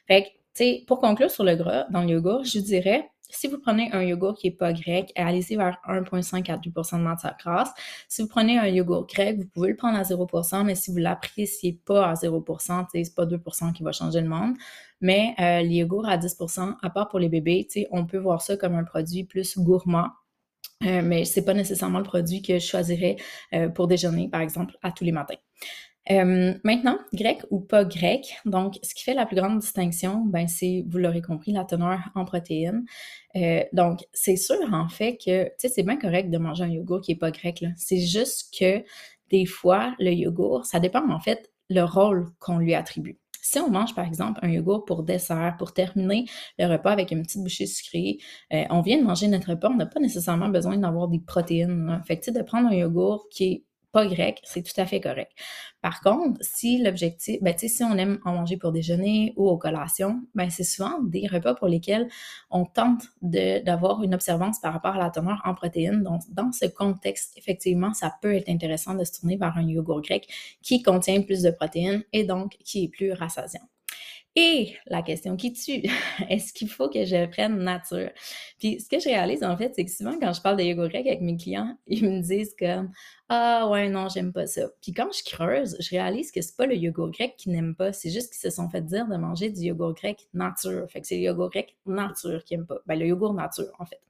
Fait 0.07 0.33
que, 0.59 0.85
pour 0.87 1.01
conclure 1.01 1.31
sur 1.31 1.45
le 1.45 1.57
gras, 1.57 1.87
dans 1.91 2.03
le 2.03 2.11
yogourt, 2.11 2.45
je 2.45 2.59
dirais, 2.59 3.09
si 3.33 3.49
vous 3.49 3.59
prenez 3.59 3.91
un 3.93 4.03
yogourt 4.03 4.37
qui 4.37 4.49
n'est 4.49 4.55
pas 4.55 4.73
grec, 4.73 5.13
allez-y 5.17 5.57
vers 5.57 5.79
1,5 5.89 6.51
à 6.51 6.59
2% 6.59 6.99
de 6.99 7.03
matière 7.03 7.37
grasse. 7.39 7.71
Si 8.09 8.23
vous 8.23 8.29
prenez 8.29 8.59
un 8.59 8.67
yogourt 8.67 9.07
grec, 9.07 9.39
vous 9.39 9.47
pouvez 9.47 9.71
le 9.71 9.77
prendre 9.77 9.99
à 9.99 10.03
0% 10.03 10.65
mais 10.65 10.75
si 10.75 10.91
vous 10.91 10.99
ne 10.99 11.03
l'appréciez 11.03 11.81
pas 11.85 12.09
à 12.09 12.15
0% 12.15 12.87
c'est 12.93 13.15
pas 13.15 13.27
2% 13.27 13.73
qui 13.73 13.83
va 13.83 13.93
changer 13.93 14.21
le 14.21 14.29
monde. 14.29 14.55
Mais 15.01 15.35
euh, 15.41 15.63
les 15.63 15.77
yogourts 15.77 16.07
à 16.07 16.17
10% 16.19 16.77
à 16.81 16.91
part 16.91 17.09
pour 17.09 17.19
les 17.19 17.29
bébés, 17.29 17.67
on 17.91 18.07
peut 18.07 18.19
voir 18.19 18.43
ça 18.43 18.57
comme 18.57 18.75
un 18.75 18.85
produit 18.85 19.25
plus 19.25 19.59
gourmand. 19.59 20.09
Euh, 20.85 21.03
mais 21.03 21.25
ce 21.25 21.39
n'est 21.39 21.47
pas 21.47 21.55
nécessairement 21.55 21.99
le 21.99 22.05
produit 22.05 22.43
que 22.43 22.55
je 22.59 22.67
choisirais 22.67 23.17
euh, 23.53 23.69
pour 23.69 23.87
déjeuner, 23.87 24.29
par 24.29 24.41
exemple, 24.41 24.77
à 24.83 24.91
tous 24.91 25.05
les 25.05 25.13
matins. 25.13 25.37
Euh, 26.11 26.55
maintenant, 26.65 26.99
grec 27.13 27.43
ou 27.51 27.61
pas 27.61 27.85
grec, 27.85 28.35
donc 28.45 28.79
ce 28.83 28.95
qui 28.95 29.05
fait 29.05 29.15
la 29.15 29.25
plus 29.25 29.37
grande 29.37 29.61
distinction, 29.61 30.25
ben, 30.25 30.49
c'est, 30.49 30.85
vous 30.89 30.99
l'aurez 30.99 31.23
compris, 31.23 31.53
la 31.53 31.65
teneur 31.65 32.01
en 32.17 32.25
protéines. 32.25 32.85
Euh, 33.37 33.63
donc, 33.73 34.01
c'est 34.13 34.37
sûr 34.37 34.57
en 34.73 34.89
fait 34.89 35.17
que, 35.17 35.45
tu 35.45 35.51
sais, 35.59 35.69
c'est 35.69 35.83
bien 35.85 35.97
correct 35.97 36.31
de 36.31 36.39
manger 36.39 36.65
un 36.65 36.69
yogourt 36.69 37.01
qui 37.03 37.13
est 37.13 37.17
pas 37.17 37.31
grec. 37.31 37.65
C'est 37.77 38.01
juste 38.01 38.53
que 38.59 38.83
des 39.31 39.47
fois, 39.47 39.95
le 40.01 40.13
yogourt, 40.13 40.67
ça 40.67 40.81
dépend 40.81 41.09
en 41.09 41.21
fait 41.21 41.51
le 41.71 41.83
rôle 41.83 42.27
qu'on 42.41 42.59
lui 42.59 42.75
attribue. 42.75 43.19
Si 43.41 43.59
on 43.59 43.71
mange, 43.71 43.95
par 43.95 44.07
exemple, 44.07 44.39
un 44.43 44.49
yogourt 44.51 44.85
pour 44.85 45.03
dessert, 45.03 45.57
pour 45.59 45.73
terminer 45.73 46.27
le 46.59 46.67
repas 46.67 46.93
avec 46.93 47.11
une 47.11 47.23
petite 47.23 47.43
bouchée 47.43 47.67
sucrée, 47.67 48.19
euh, 48.53 48.65
on 48.71 48.83
vient 48.83 48.99
de 48.99 49.03
manger 49.05 49.27
notre 49.29 49.51
repas, 49.51 49.69
on 49.69 49.75
n'a 49.77 49.87
pas 49.87 50.01
nécessairement 50.01 50.49
besoin 50.49 50.77
d'avoir 50.77 51.09
des 51.09 51.19
protéines. 51.19 52.01
Fait 52.07 52.19
que, 52.19 52.31
de 52.31 52.43
prendre 52.43 52.69
un 52.69 52.75
yogourt 52.75 53.29
qui 53.31 53.45
est 53.45 53.65
pas 53.93 54.07
grec, 54.07 54.41
c'est 54.45 54.63
tout 54.63 54.79
à 54.81 54.87
fait 54.87 55.01
correct. 55.01 55.33
Par 55.83 56.01
contre, 56.01 56.39
si 56.43 56.79
l'objectif, 56.83 57.39
ben, 57.43 57.55
si 57.57 57.83
on 57.85 57.97
aime 57.99 58.19
en 58.25 58.33
manger 58.35 58.57
pour 58.57 58.73
déjeuner 58.73 59.35
ou 59.37 59.49
aux 59.49 59.59
collations, 59.59 60.23
ben, 60.35 60.49
c'est 60.51 60.65
souvent 60.65 61.01
des 61.03 61.27
repas 61.27 61.55
pour 61.55 61.69
lesquels 61.69 62.09
on 62.51 62.65
tente 62.65 63.05
d'avoir 63.21 64.03
une 64.03 64.15
observance 64.15 64.61
par 64.61 64.73
rapport 64.73 64.95
à 64.95 64.99
la 64.99 65.11
teneur 65.11 65.41
en 65.45 65.55
protéines. 65.55 66.03
Donc, 66.03 66.23
dans 66.31 66.53
ce 66.53 66.67
contexte, 66.67 67.37
effectivement, 67.37 67.95
ça 67.95 68.15
peut 68.23 68.35
être 68.35 68.49
intéressant 68.49 68.95
de 68.95 69.05
se 69.05 69.21
tourner 69.21 69.37
vers 69.37 69.57
un 69.57 69.63
yogourt 69.63 70.03
grec 70.03 70.29
qui 70.63 70.83
contient 70.83 71.23
plus 71.23 71.43
de 71.43 71.51
protéines 71.51 72.05
et 72.13 72.25
donc 72.25 72.57
qui 72.65 72.85
est 72.85 72.89
plus 72.89 73.13
rassasiant. 73.13 73.72
Et 74.35 74.75
la 74.87 75.03
question 75.03 75.37
qui 75.37 75.53
tue, 75.53 75.83
est-ce 76.31 76.55
qu'il 76.55 76.71
faut 76.71 76.89
que 76.89 77.05
je 77.05 77.27
prenne 77.27 77.59
nature? 77.59 78.11
Puis 78.59 78.81
ce 78.81 78.89
que 78.89 78.99
je 78.99 79.05
réalise 79.05 79.45
en 79.45 79.57
fait, 79.59 79.73
c'est 79.75 79.85
que 79.85 79.91
souvent 79.91 80.19
quand 80.19 80.33
je 80.33 80.41
parle 80.41 80.57
de 80.57 80.63
yogourt 80.63 80.89
grec 80.89 81.07
avec 81.07 81.21
mes 81.21 81.37
clients, 81.37 81.77
ils 81.87 82.03
me 82.09 82.21
disent 82.23 82.55
comme 82.59 82.91
Ah 83.29 83.69
ouais, 83.71 83.91
non, 83.91 84.09
j'aime 84.09 84.33
pas 84.33 84.47
ça. 84.47 84.69
Puis 84.81 84.93
quand 84.93 85.11
je 85.13 85.23
creuse, 85.25 85.77
je 85.81 85.91
réalise 85.91 86.33
que 86.33 86.41
c'est 86.41 86.57
pas 86.57 86.67
le 86.67 86.77
yogourt 86.77 87.11
grec 87.11 87.35
qu'ils 87.37 87.53
n'aiment 87.53 87.77
pas, 87.77 87.93
c'est 87.93 88.11
juste 88.11 88.33
qu'ils 88.33 88.51
se 88.51 88.57
sont 88.57 88.71
fait 88.71 88.83
dire 88.83 89.07
de 89.07 89.17
manger 89.17 89.51
du 89.51 89.61
yogourt 89.61 89.95
grec 89.95 90.27
nature. 90.33 90.87
Fait 90.91 91.03
que 91.03 91.07
c'est 91.07 91.17
le 91.17 91.23
yogourt 91.23 91.51
grec 91.51 91.77
nature 91.85 92.43
qu'ils 92.45 92.59
n'aiment 92.59 92.67
pas. 92.67 92.79
Ben 92.87 92.99
le 92.99 93.07
yogourt 93.07 93.35
nature, 93.35 93.71
en 93.79 93.85
fait. 93.85 94.01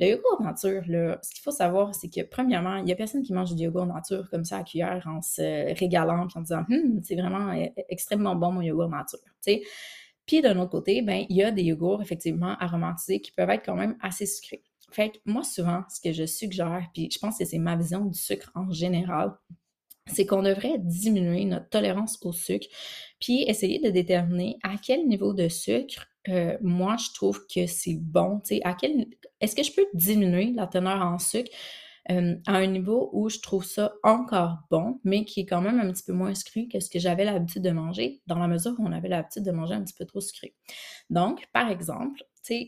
Le 0.00 0.06
yogourt 0.10 0.40
nature, 0.40 0.84
ce 1.22 1.34
qu'il 1.34 1.42
faut 1.42 1.50
savoir, 1.50 1.94
c'est 1.94 2.08
que 2.08 2.22
premièrement, 2.22 2.76
il 2.76 2.84
n'y 2.84 2.92
a 2.92 2.96
personne 2.96 3.22
qui 3.22 3.32
mange 3.32 3.54
du 3.54 3.64
yogourt 3.64 3.86
nature 3.86 4.30
comme 4.30 4.44
ça 4.44 4.58
à 4.58 4.62
cuillère 4.62 5.04
en 5.06 5.20
se 5.22 5.74
régalant 5.76 6.26
puis 6.28 6.38
en 6.38 6.42
disant 6.42 6.64
hum, 6.70 7.00
c'est 7.02 7.16
vraiment 7.16 7.52
e-, 7.52 7.70
extrêmement 7.88 8.36
bon 8.36 8.52
mon 8.52 8.60
yogourt 8.60 8.88
nature. 8.88 9.18
Puis 10.26 10.42
d'un 10.42 10.58
autre 10.58 10.70
côté, 10.70 11.02
ben, 11.02 11.24
il 11.28 11.36
y 11.36 11.42
a 11.42 11.50
des 11.50 11.64
yogourts 11.64 12.02
effectivement 12.02 12.54
aromatisés 12.60 13.20
qui 13.20 13.32
peuvent 13.32 13.50
être 13.50 13.64
quand 13.64 13.74
même 13.74 13.96
assez 14.00 14.26
sucrés. 14.26 14.62
Fait 14.92 15.12
moi, 15.24 15.42
souvent, 15.42 15.82
ce 15.90 16.00
que 16.00 16.12
je 16.12 16.26
suggère, 16.26 16.86
puis 16.94 17.10
je 17.10 17.18
pense 17.18 17.38
que 17.38 17.44
c'est 17.44 17.58
ma 17.58 17.76
vision 17.76 18.04
du 18.04 18.18
sucre 18.18 18.50
en 18.54 18.70
général, 18.70 19.32
c'est 20.06 20.26
qu'on 20.26 20.42
devrait 20.42 20.78
diminuer 20.78 21.44
notre 21.44 21.68
tolérance 21.68 22.18
au 22.22 22.32
sucre, 22.32 22.66
puis 23.20 23.42
essayer 23.42 23.78
de 23.80 23.90
déterminer 23.90 24.58
à 24.62 24.76
quel 24.80 25.06
niveau 25.06 25.34
de 25.34 25.48
sucre 25.48 26.06
euh, 26.28 26.58
moi 26.60 26.96
je 26.98 27.12
trouve 27.14 27.46
que 27.46 27.66
c'est 27.66 27.94
bon. 27.94 28.42
À 28.64 28.74
quel 28.74 29.06
est-ce 29.40 29.54
que 29.56 29.62
je 29.62 29.72
peux 29.72 29.86
diminuer 29.94 30.52
la 30.52 30.66
teneur 30.66 31.00
en 31.02 31.18
sucre 31.18 31.50
euh, 32.10 32.36
à 32.46 32.56
un 32.56 32.66
niveau 32.66 33.10
où 33.12 33.28
je 33.28 33.38
trouve 33.38 33.64
ça 33.64 33.92
encore 34.02 34.58
bon, 34.70 34.98
mais 35.04 35.24
qui 35.26 35.40
est 35.40 35.46
quand 35.46 35.60
même 35.60 35.78
un 35.78 35.92
petit 35.92 36.04
peu 36.04 36.14
moins 36.14 36.34
sucré 36.34 36.66
que 36.66 36.80
ce 36.80 36.88
que 36.88 36.98
j'avais 36.98 37.24
l'habitude 37.24 37.62
de 37.62 37.70
manger, 37.70 38.22
dans 38.26 38.38
la 38.38 38.48
mesure 38.48 38.72
où 38.78 38.86
on 38.86 38.92
avait 38.92 39.08
l'habitude 39.08 39.42
de 39.44 39.50
manger 39.50 39.74
un 39.74 39.84
petit 39.84 39.94
peu 39.94 40.06
trop 40.06 40.20
sucré? 40.20 40.54
Donc, 41.10 41.46
par 41.52 41.70
exemple, 41.70 42.24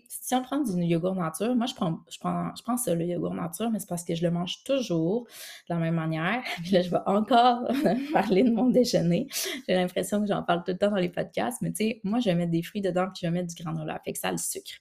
si 0.09 0.35
on 0.35 0.43
prend 0.43 0.59
du 0.59 0.73
yogourt 0.83 1.15
nature, 1.15 1.55
moi 1.55 1.67
je 1.67 1.75
prends, 1.75 2.77
ça, 2.77 2.95
le 2.95 3.05
yogourt 3.05 3.35
nature, 3.35 3.71
mais 3.71 3.79
c'est 3.79 3.89
parce 3.89 4.05
que 4.05 4.15
je 4.15 4.23
le 4.23 4.31
mange 4.31 4.63
toujours 4.65 5.27
de 5.69 5.75
la 5.75 5.81
même 5.81 5.95
manière. 5.95 6.43
Puis 6.63 6.73
là, 6.73 6.83
je 6.83 6.91
vais 6.91 6.99
encore 7.07 7.71
parler 8.13 8.43
de 8.43 8.51
mon 8.51 8.69
déjeuner. 8.69 9.29
J'ai 9.69 9.75
l'impression 9.75 10.21
que 10.21 10.27
j'en 10.27 10.43
parle 10.43 10.65
tout 10.65 10.73
le 10.73 10.79
temps 10.79 10.91
dans 10.91 10.97
les 10.97 11.09
podcasts, 11.09 11.63
mais 11.63 11.71
tu 11.71 11.77
sais, 11.85 12.01
moi 12.05 12.21
je 12.21 12.31
vais 12.31 12.35
mettre 12.35 12.53
des 12.53 12.63
fruits 12.63 12.83
dedans 12.83 13.07
puis 13.07 13.21
je 13.23 13.27
vais 13.27 13.33
mettre 13.33 13.55
du 13.55 13.63
granola, 13.63 14.01
fait 14.05 14.13
que 14.13 14.19
ça 14.19 14.31
le 14.31 14.39
sucre. 14.39 14.73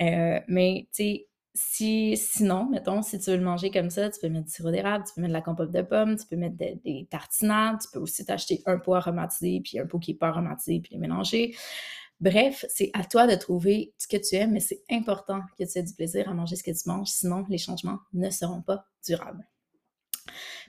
Euh, 0.00 0.40
mais 0.48 0.88
tu 0.94 1.02
sais, 1.04 1.26
si, 1.54 2.16
sinon, 2.16 2.68
mettons, 2.70 3.02
si 3.02 3.18
tu 3.18 3.30
veux 3.30 3.36
le 3.36 3.44
manger 3.44 3.70
comme 3.70 3.90
ça, 3.90 4.08
tu 4.08 4.18
peux 4.20 4.28
mettre 4.28 4.46
du 4.46 4.52
sirop 4.52 4.70
d'érable, 4.70 5.04
tu 5.06 5.14
peux 5.14 5.20
mettre 5.20 5.32
de 5.32 5.36
la 5.36 5.42
compote 5.42 5.70
de 5.70 5.82
pommes, 5.82 6.16
tu 6.16 6.26
peux 6.26 6.36
mettre 6.36 6.56
des 6.56 7.06
tartinades, 7.10 7.78
tu 7.82 7.88
peux 7.92 7.98
aussi 7.98 8.24
t'acheter 8.24 8.62
un 8.64 8.78
pot 8.78 8.94
aromatisé, 8.94 9.60
puis 9.62 9.78
un 9.78 9.86
pot 9.86 9.98
qui 9.98 10.12
n'est 10.12 10.18
pas 10.18 10.28
aromatisé, 10.28 10.80
puis 10.80 10.94
les 10.94 10.98
mélanger. 10.98 11.54
Bref, 12.22 12.64
c'est 12.68 12.90
à 12.94 13.04
toi 13.04 13.26
de 13.26 13.34
trouver 13.34 13.94
ce 13.98 14.06
que 14.06 14.16
tu 14.16 14.36
aimes, 14.36 14.52
mais 14.52 14.60
c'est 14.60 14.84
important 14.88 15.40
que 15.58 15.64
tu 15.64 15.76
aies 15.76 15.82
du 15.82 15.92
plaisir 15.92 16.28
à 16.28 16.34
manger 16.34 16.54
ce 16.54 16.62
que 16.62 16.70
tu 16.70 16.88
manges, 16.88 17.08
sinon 17.08 17.44
les 17.48 17.58
changements 17.58 17.98
ne 18.12 18.30
seront 18.30 18.62
pas 18.62 18.86
durables. 19.04 19.44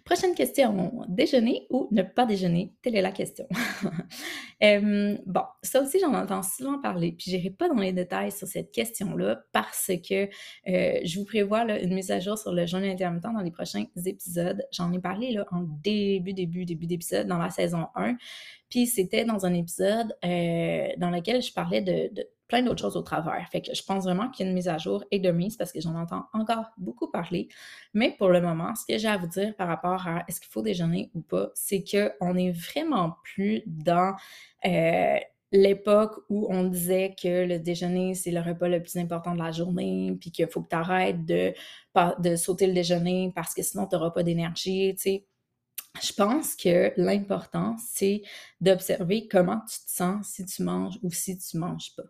Prochaine 0.05 0.35
question, 0.35 1.05
déjeuner 1.07 1.65
ou 1.69 1.87
ne 1.91 2.01
pas 2.03 2.25
déjeuner? 2.25 2.73
Telle 2.81 2.97
est 2.97 3.01
la 3.01 3.13
question. 3.13 3.47
bon, 4.61 5.43
ça 5.61 5.81
aussi, 5.81 5.97
j'en 6.01 6.13
entends 6.13 6.43
souvent 6.43 6.81
parler, 6.81 7.13
puis 7.13 7.31
je 7.31 7.37
n'irai 7.37 7.51
pas 7.51 7.69
dans 7.69 7.75
les 7.75 7.93
détails 7.93 8.33
sur 8.33 8.45
cette 8.45 8.71
question-là 8.71 9.45
parce 9.53 9.91
que 10.09 10.25
euh, 10.67 10.99
je 11.05 11.19
vous 11.19 11.25
prévois 11.25 11.63
une 11.79 11.93
mise 11.93 12.11
à 12.11 12.19
jour 12.19 12.37
sur 12.37 12.51
le 12.51 12.65
jeûne 12.65 12.83
intermittent 12.83 13.23
dans 13.23 13.39
les 13.39 13.51
prochains 13.51 13.85
épisodes. 14.05 14.61
J'en 14.73 14.91
ai 14.91 14.99
parlé 14.99 15.31
là, 15.31 15.45
en 15.51 15.61
début, 15.61 16.33
début, 16.33 16.65
début 16.65 16.85
d'épisode 16.85 17.27
dans 17.27 17.37
la 17.37 17.49
saison 17.49 17.87
1. 17.95 18.17
Puis 18.69 18.87
c'était 18.87 19.23
dans 19.23 19.45
un 19.45 19.53
épisode 19.53 20.17
euh, 20.25 20.87
dans 20.97 21.11
lequel 21.11 21.41
je 21.41 21.53
parlais 21.53 21.81
de 21.81 22.11
plein 22.47 22.62
d'autres 22.62 22.82
choses 22.82 22.97
au 22.97 23.01
travers. 23.01 23.47
Fait 23.51 23.62
que 23.62 23.73
je 23.73 23.84
pense 23.84 24.03
vraiment 24.03 24.29
qu'il 24.29 24.45
y 24.45 24.47
a 24.47 24.49
une 24.49 24.56
mise 24.56 24.67
à 24.67 24.77
jour 24.77 25.03
et 25.12 25.19
de 25.19 25.32
mise 25.32 25.58
parce 25.58 25.71
que 25.71 25.82
j'en 25.82 25.95
entends 25.95 26.25
encore 26.34 26.65
beaucoup 26.77 27.10
parler. 27.10 27.47
Mais 27.93 28.15
pour 28.17 28.29
le 28.29 28.41
moment, 28.41 28.75
ce 28.75 28.86
que 28.86 28.97
j'ai 28.97 29.08
à 29.08 29.17
vous 29.17 29.27
dire 29.27 29.56
par 29.56 29.67
rapport 29.67 30.08
à 30.08 30.23
est-ce 30.27 30.39
qu'il 30.39 30.51
faut 30.51 30.62
déjeuner 30.62 31.10
ou 31.13 31.21
pas, 31.21 31.49
c'est 31.56 31.84
qu'on 31.84 32.34
n'est 32.34 32.51
vraiment 32.51 33.15
plus 33.23 33.63
dans 33.65 34.15
euh, 34.65 35.17
l'époque 35.51 36.19
où 36.29 36.47
on 36.49 36.63
disait 36.65 37.15
que 37.21 37.45
le 37.45 37.60
déjeuner, 37.60 38.15
c'est 38.15 38.32
le 38.32 38.41
repas 38.41 38.67
le 38.67 38.82
plus 38.82 38.97
important 38.97 39.34
de 39.34 39.39
la 39.39 39.51
journée, 39.51 40.15
puis 40.19 40.32
qu'il 40.32 40.47
faut 40.47 40.62
que 40.62 40.69
tu 40.69 40.75
arrêtes 40.75 41.25
de, 41.25 41.53
sauter 42.36 42.67
le 42.67 42.73
déjeuner 42.73 43.32
parce 43.36 43.53
que 43.53 43.62
sinon, 43.62 43.88
tu 43.88 43.95
n'auras 43.95 44.12
pas 44.12 44.23
d'énergie, 44.23 44.95
tu 44.95 45.01
sais 45.01 45.25
je 46.01 46.12
pense 46.12 46.56
que 46.56 46.91
l'important, 46.97 47.75
c'est 47.77 48.23
d'observer 48.62 49.27
comment 49.27 49.60
tu 49.60 49.77
te 49.86 49.91
sens 49.91 50.27
si 50.27 50.45
tu 50.45 50.63
manges 50.63 50.97
ou 51.03 51.12
si 51.12 51.38
tu 51.38 51.58
manges 51.58 51.95
pas. 51.95 52.03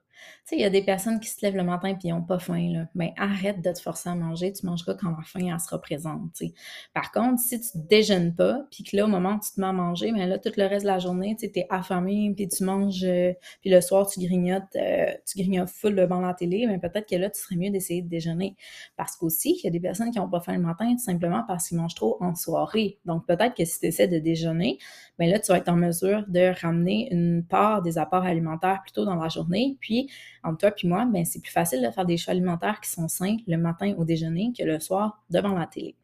Tu 0.46 0.50
sais, 0.50 0.56
il 0.58 0.62
y 0.62 0.66
a 0.66 0.70
des 0.70 0.84
personnes 0.84 1.20
qui 1.20 1.30
se 1.30 1.44
lèvent 1.46 1.56
le 1.56 1.64
matin 1.64 1.96
et 2.04 2.10
n'ont 2.10 2.22
pas 2.22 2.40
faim, 2.40 2.70
là. 2.72 2.88
Ben, 2.96 3.12
arrête 3.18 3.62
de 3.62 3.72
te 3.72 3.80
forcer 3.80 4.10
à 4.10 4.16
manger, 4.16 4.52
tu 4.52 4.66
mangeras 4.66 4.94
quand 4.96 5.10
la 5.10 5.24
faim, 5.24 5.48
elle 5.52 5.60
sera 5.60 5.80
présente, 5.80 6.34
tu 6.34 6.48
sais. 6.48 6.54
Par 6.94 7.12
contre, 7.12 7.42
si 7.42 7.60
tu 7.60 7.78
ne 7.78 7.84
déjeunes 7.84 8.36
pas, 8.36 8.66
puis 8.72 8.84
que 8.84 8.96
là, 8.96 9.06
au 9.06 9.08
moment 9.08 9.36
où 9.36 9.40
tu 9.40 9.52
te 9.52 9.62
mets 9.62 9.68
à 9.68 9.74
manger, 9.74 10.12
ben 10.12 10.28
là, 10.28 10.38
tout 10.38 10.52
le 10.56 10.66
reste 10.66 10.84
de 10.84 10.92
la 10.92 11.00
journée, 11.00 11.36
tu 11.40 11.46
es 11.46 11.68
affamé, 11.70 12.34
puis 12.36 12.48
tu 12.48 12.64
manges, 12.64 13.04
euh, 13.04 13.34
puis 13.62 13.70
le 13.70 13.82
soir, 13.82 14.08
tu 14.08 14.20
grignotes, 14.20 14.64
euh, 14.76 15.12
tu 15.26 15.40
grignotes 15.40 15.70
full 15.70 15.96
devant 15.96 16.20
la 16.20 16.34
télé, 16.34 16.68
ben, 16.68 16.80
peut-être 16.80 17.08
que 17.08 17.16
là, 17.16 17.30
tu 17.30 17.40
serais 17.42 17.56
mieux 17.56 17.70
d'essayer 17.70 18.02
de 18.02 18.10
déjeuner. 18.10 18.56
Parce 18.98 19.16
qu'aussi, 19.16 19.58
il 19.60 19.66
y 19.66 19.68
a 19.68 19.72
des 19.72 19.80
personnes 19.80 20.12
qui 20.12 20.20
n'ont 20.20 20.30
pas 20.30 20.42
faim 20.42 20.54
le 20.54 20.62
matin, 20.62 20.92
tout 20.92 21.04
simplement 21.04 21.44
parce 21.48 21.70
qu'ils 21.70 21.78
mangent 21.78 21.96
trop 21.96 22.18
en 22.22 22.36
soirée. 22.36 23.00
Donc, 23.06 23.26
peut-être 23.26 23.56
que 23.56 23.66
si 23.66 23.80
tu 23.80 23.88
essaies 23.88 24.08
de 24.08 24.20
déjeuner, 24.20 24.78
ben 25.18 25.30
là, 25.30 25.40
tu 25.40 25.52
vas 25.52 25.58
être 25.58 25.70
en 25.70 25.76
mesure 25.76 26.26
de 26.28 26.54
ramener 26.62 27.08
une 27.12 27.46
part 27.46 27.82
des 27.82 27.98
apports 27.98 28.24
alimentaires 28.24 28.82
plutôt 28.84 29.06
dans 29.06 29.16
la 29.16 29.30
journée, 29.30 29.78
puis 29.80 30.03
entre 30.44 30.60
toi 30.60 30.72
et 30.82 30.88
moi, 30.88 31.06
ben, 31.06 31.26
c'est 31.26 31.42
plus 31.42 31.52
facile 31.52 31.82
de 31.82 31.92
faire 31.92 32.06
des 32.06 32.18
choix 32.18 32.32
alimentaires 32.32 32.80
qui 32.82 32.90
sont 32.90 33.08
sains 33.08 33.38
le 33.48 33.58
matin 33.58 33.94
au 33.98 34.06
déjeuner 34.06 34.54
que 34.58 34.64
le 34.64 34.80
soir 34.80 35.24
devant 35.30 35.54
la 35.54 35.68
télé. 35.68 35.96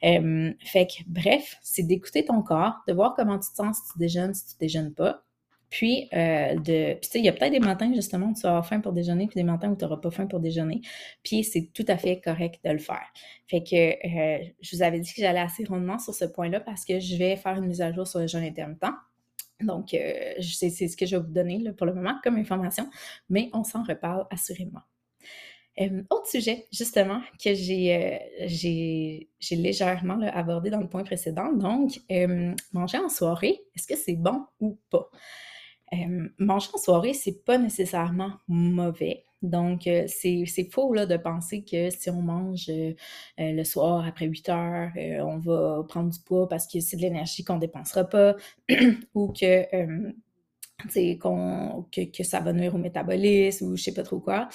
fait 0.00 0.86
que, 0.86 1.02
bref, 1.06 1.58
c'est 1.62 1.82
d'écouter 1.82 2.24
ton 2.24 2.42
corps, 2.42 2.76
de 2.88 2.92
voir 2.92 3.14
comment 3.14 3.38
tu 3.38 3.50
te 3.50 3.56
sens 3.56 3.78
si 3.78 3.92
tu 3.92 3.98
déjeunes, 3.98 4.34
si 4.34 4.46
tu 4.46 4.54
déjeunes 4.58 4.94
pas. 4.94 5.24
Puis, 5.70 6.08
euh, 6.12 6.56
de, 6.56 6.94
puis 6.94 7.10
il 7.14 7.24
y 7.24 7.28
a 7.28 7.32
peut-être 7.32 7.52
des 7.52 7.60
matins, 7.60 7.92
justement, 7.94 8.26
où 8.26 8.34
tu 8.34 8.42
vas 8.42 8.50
avoir 8.50 8.66
faim 8.66 8.80
pour 8.80 8.92
déjeuner, 8.92 9.28
puis 9.28 9.36
des 9.36 9.44
matins 9.44 9.70
où 9.70 9.76
tu 9.76 9.84
n'auras 9.84 9.98
pas 9.98 10.10
faim 10.10 10.26
pour 10.26 10.40
déjeuner. 10.40 10.80
Puis, 11.22 11.44
c'est 11.44 11.70
tout 11.72 11.84
à 11.86 11.96
fait 11.96 12.20
correct 12.20 12.60
de 12.64 12.70
le 12.70 12.78
faire. 12.78 13.06
Fait 13.46 13.62
que 13.62 13.76
euh, 13.76 14.44
je 14.60 14.76
vous 14.76 14.82
avais 14.82 14.98
dit 14.98 15.14
que 15.14 15.20
j'allais 15.20 15.38
assez 15.40 15.64
rondement 15.64 15.98
sur 15.98 16.12
ce 16.12 16.24
point-là 16.24 16.58
parce 16.60 16.84
que 16.84 16.98
je 16.98 17.16
vais 17.16 17.36
faire 17.36 17.56
une 17.56 17.66
mise 17.66 17.80
à 17.80 17.92
jour 17.92 18.06
sur 18.06 18.18
le 18.18 18.26
jeûne 18.26 18.42
intermittent. 18.42 18.84
Donc, 19.62 19.94
euh, 19.94 20.34
c'est 20.40 20.70
ce 20.70 20.96
que 20.96 21.06
je 21.06 21.16
vais 21.16 21.22
vous 21.22 21.32
donner 21.32 21.72
pour 21.72 21.86
le 21.86 21.94
moment 21.94 22.14
comme 22.22 22.36
information, 22.36 22.88
mais 23.28 23.50
on 23.52 23.64
s'en 23.64 23.82
reparle 23.82 24.26
assurément. 24.30 24.82
autre 26.10 26.26
sujet, 26.26 26.66
justement, 26.72 27.20
que 27.42 27.54
j'ai 27.54 29.28
légèrement 29.50 30.20
abordé 30.32 30.70
dans 30.70 30.80
le 30.80 30.88
point 30.88 31.04
précédent. 31.04 31.52
Donc, 31.52 32.00
manger 32.72 32.98
en 32.98 33.08
soirée, 33.08 33.60
est-ce 33.74 33.86
que 33.86 33.96
c'est 33.96 34.16
bon 34.16 34.44
ou 34.60 34.78
pas? 34.90 35.10
manger 36.38 36.68
en 36.72 36.78
soirée, 36.78 37.14
c'est 37.14 37.44
pas 37.44 37.58
nécessairement 37.58 38.34
mauvais. 38.46 39.24
Donc, 39.42 39.88
c'est 40.06 40.68
faux 40.70 40.92
là, 40.92 41.06
de 41.06 41.16
penser 41.16 41.62
que 41.64 41.90
si 41.90 42.10
on 42.10 42.22
mange 42.22 42.70
le 43.38 43.64
soir 43.64 44.06
après 44.06 44.26
8 44.26 44.48
heures, 44.50 44.92
on 44.96 45.38
va 45.38 45.84
prendre 45.88 46.10
du 46.10 46.20
poids 46.20 46.48
parce 46.48 46.66
que 46.66 46.80
c'est 46.80 46.96
de 46.96 47.02
l'énergie 47.02 47.44
qu'on 47.44 47.58
dépensera 47.58 48.04
pas 48.04 48.36
ou 49.14 49.28
que, 49.32 49.64
que, 50.88 52.04
que, 52.10 52.22
ça 52.22 52.40
va 52.40 52.52
nuire 52.52 52.74
au 52.74 52.78
métabolisme 52.78 53.72
ou 53.72 53.76
je 53.76 53.84
sais 53.84 53.94
pas 53.94 54.02
trop 54.02 54.20
quoi. 54.20 54.48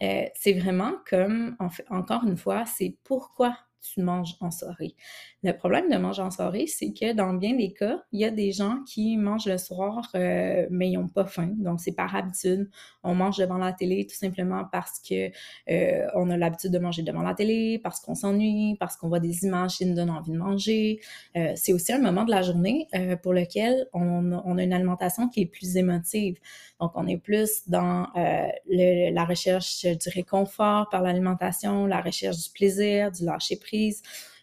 c'est 0.00 0.54
vraiment 0.58 0.92
comme, 1.08 1.56
encore 1.90 2.24
une 2.24 2.36
fois, 2.36 2.64
c'est 2.66 2.96
pourquoi 3.04 3.56
tu 3.80 4.02
manges 4.02 4.36
en 4.40 4.50
soirée. 4.50 4.94
Le 5.42 5.52
problème 5.52 5.88
de 5.88 5.96
manger 5.96 6.20
en 6.20 6.30
soirée, 6.30 6.66
c'est 6.66 6.92
que 6.92 7.14
dans 7.14 7.32
bien 7.32 7.54
des 7.54 7.72
cas, 7.72 8.02
il 8.12 8.20
y 8.20 8.26
a 8.26 8.30
des 8.30 8.52
gens 8.52 8.82
qui 8.86 9.16
mangent 9.16 9.46
le 9.46 9.56
soir, 9.56 10.10
euh, 10.14 10.66
mais 10.70 10.90
ils 10.90 10.98
n'ont 10.98 11.08
pas 11.08 11.24
faim. 11.24 11.50
Donc, 11.56 11.80
c'est 11.80 11.92
par 11.92 12.14
habitude. 12.14 12.68
On 13.02 13.14
mange 13.14 13.38
devant 13.38 13.56
la 13.56 13.72
télé 13.72 14.06
tout 14.06 14.16
simplement 14.16 14.64
parce 14.70 15.00
que 15.00 15.30
euh, 15.70 16.06
on 16.14 16.28
a 16.28 16.36
l'habitude 16.36 16.72
de 16.72 16.78
manger 16.78 17.02
devant 17.02 17.22
la 17.22 17.34
télé, 17.34 17.80
parce 17.82 18.00
qu'on 18.00 18.14
s'ennuie, 18.14 18.76
parce 18.78 18.96
qu'on 18.96 19.08
voit 19.08 19.20
des 19.20 19.44
images 19.44 19.78
qui 19.78 19.86
nous 19.86 19.94
donnent 19.94 20.10
envie 20.10 20.32
de 20.32 20.36
manger. 20.36 21.00
Euh, 21.36 21.52
c'est 21.56 21.72
aussi 21.72 21.92
un 21.92 22.00
moment 22.00 22.24
de 22.24 22.30
la 22.30 22.42
journée 22.42 22.86
pour 23.22 23.32
lequel 23.32 23.86
on, 23.94 24.32
a 24.58 24.62
une 24.62 24.72
alimentation 24.74 25.28
qui 25.28 25.42
est 25.42 25.46
plus 25.46 25.76
émotive. 25.78 26.36
Donc, 26.80 26.92
on 26.96 27.06
est 27.06 27.18
plus 27.18 27.62
dans 27.66 28.08
la 28.14 29.24
recherche 29.24 29.86
du 29.86 30.08
réconfort 30.10 30.88
par 30.90 31.02
l'alimentation, 31.02 31.86
la 31.86 32.02
recherche 32.02 32.36
du 32.36 32.50
plaisir, 32.50 33.10
du 33.10 33.24
lâcher 33.24 33.56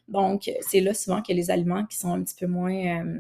Donc, 0.07 0.49
c'est 0.61 0.79
là 0.79 0.93
souvent 0.93 1.21
que 1.21 1.33
les 1.33 1.51
aliments 1.51 1.85
qui 1.85 1.97
sont 1.97 2.13
un 2.13 2.23
petit 2.23 2.35
peu 2.35 2.47
moins 2.47 3.01
euh, 3.01 3.19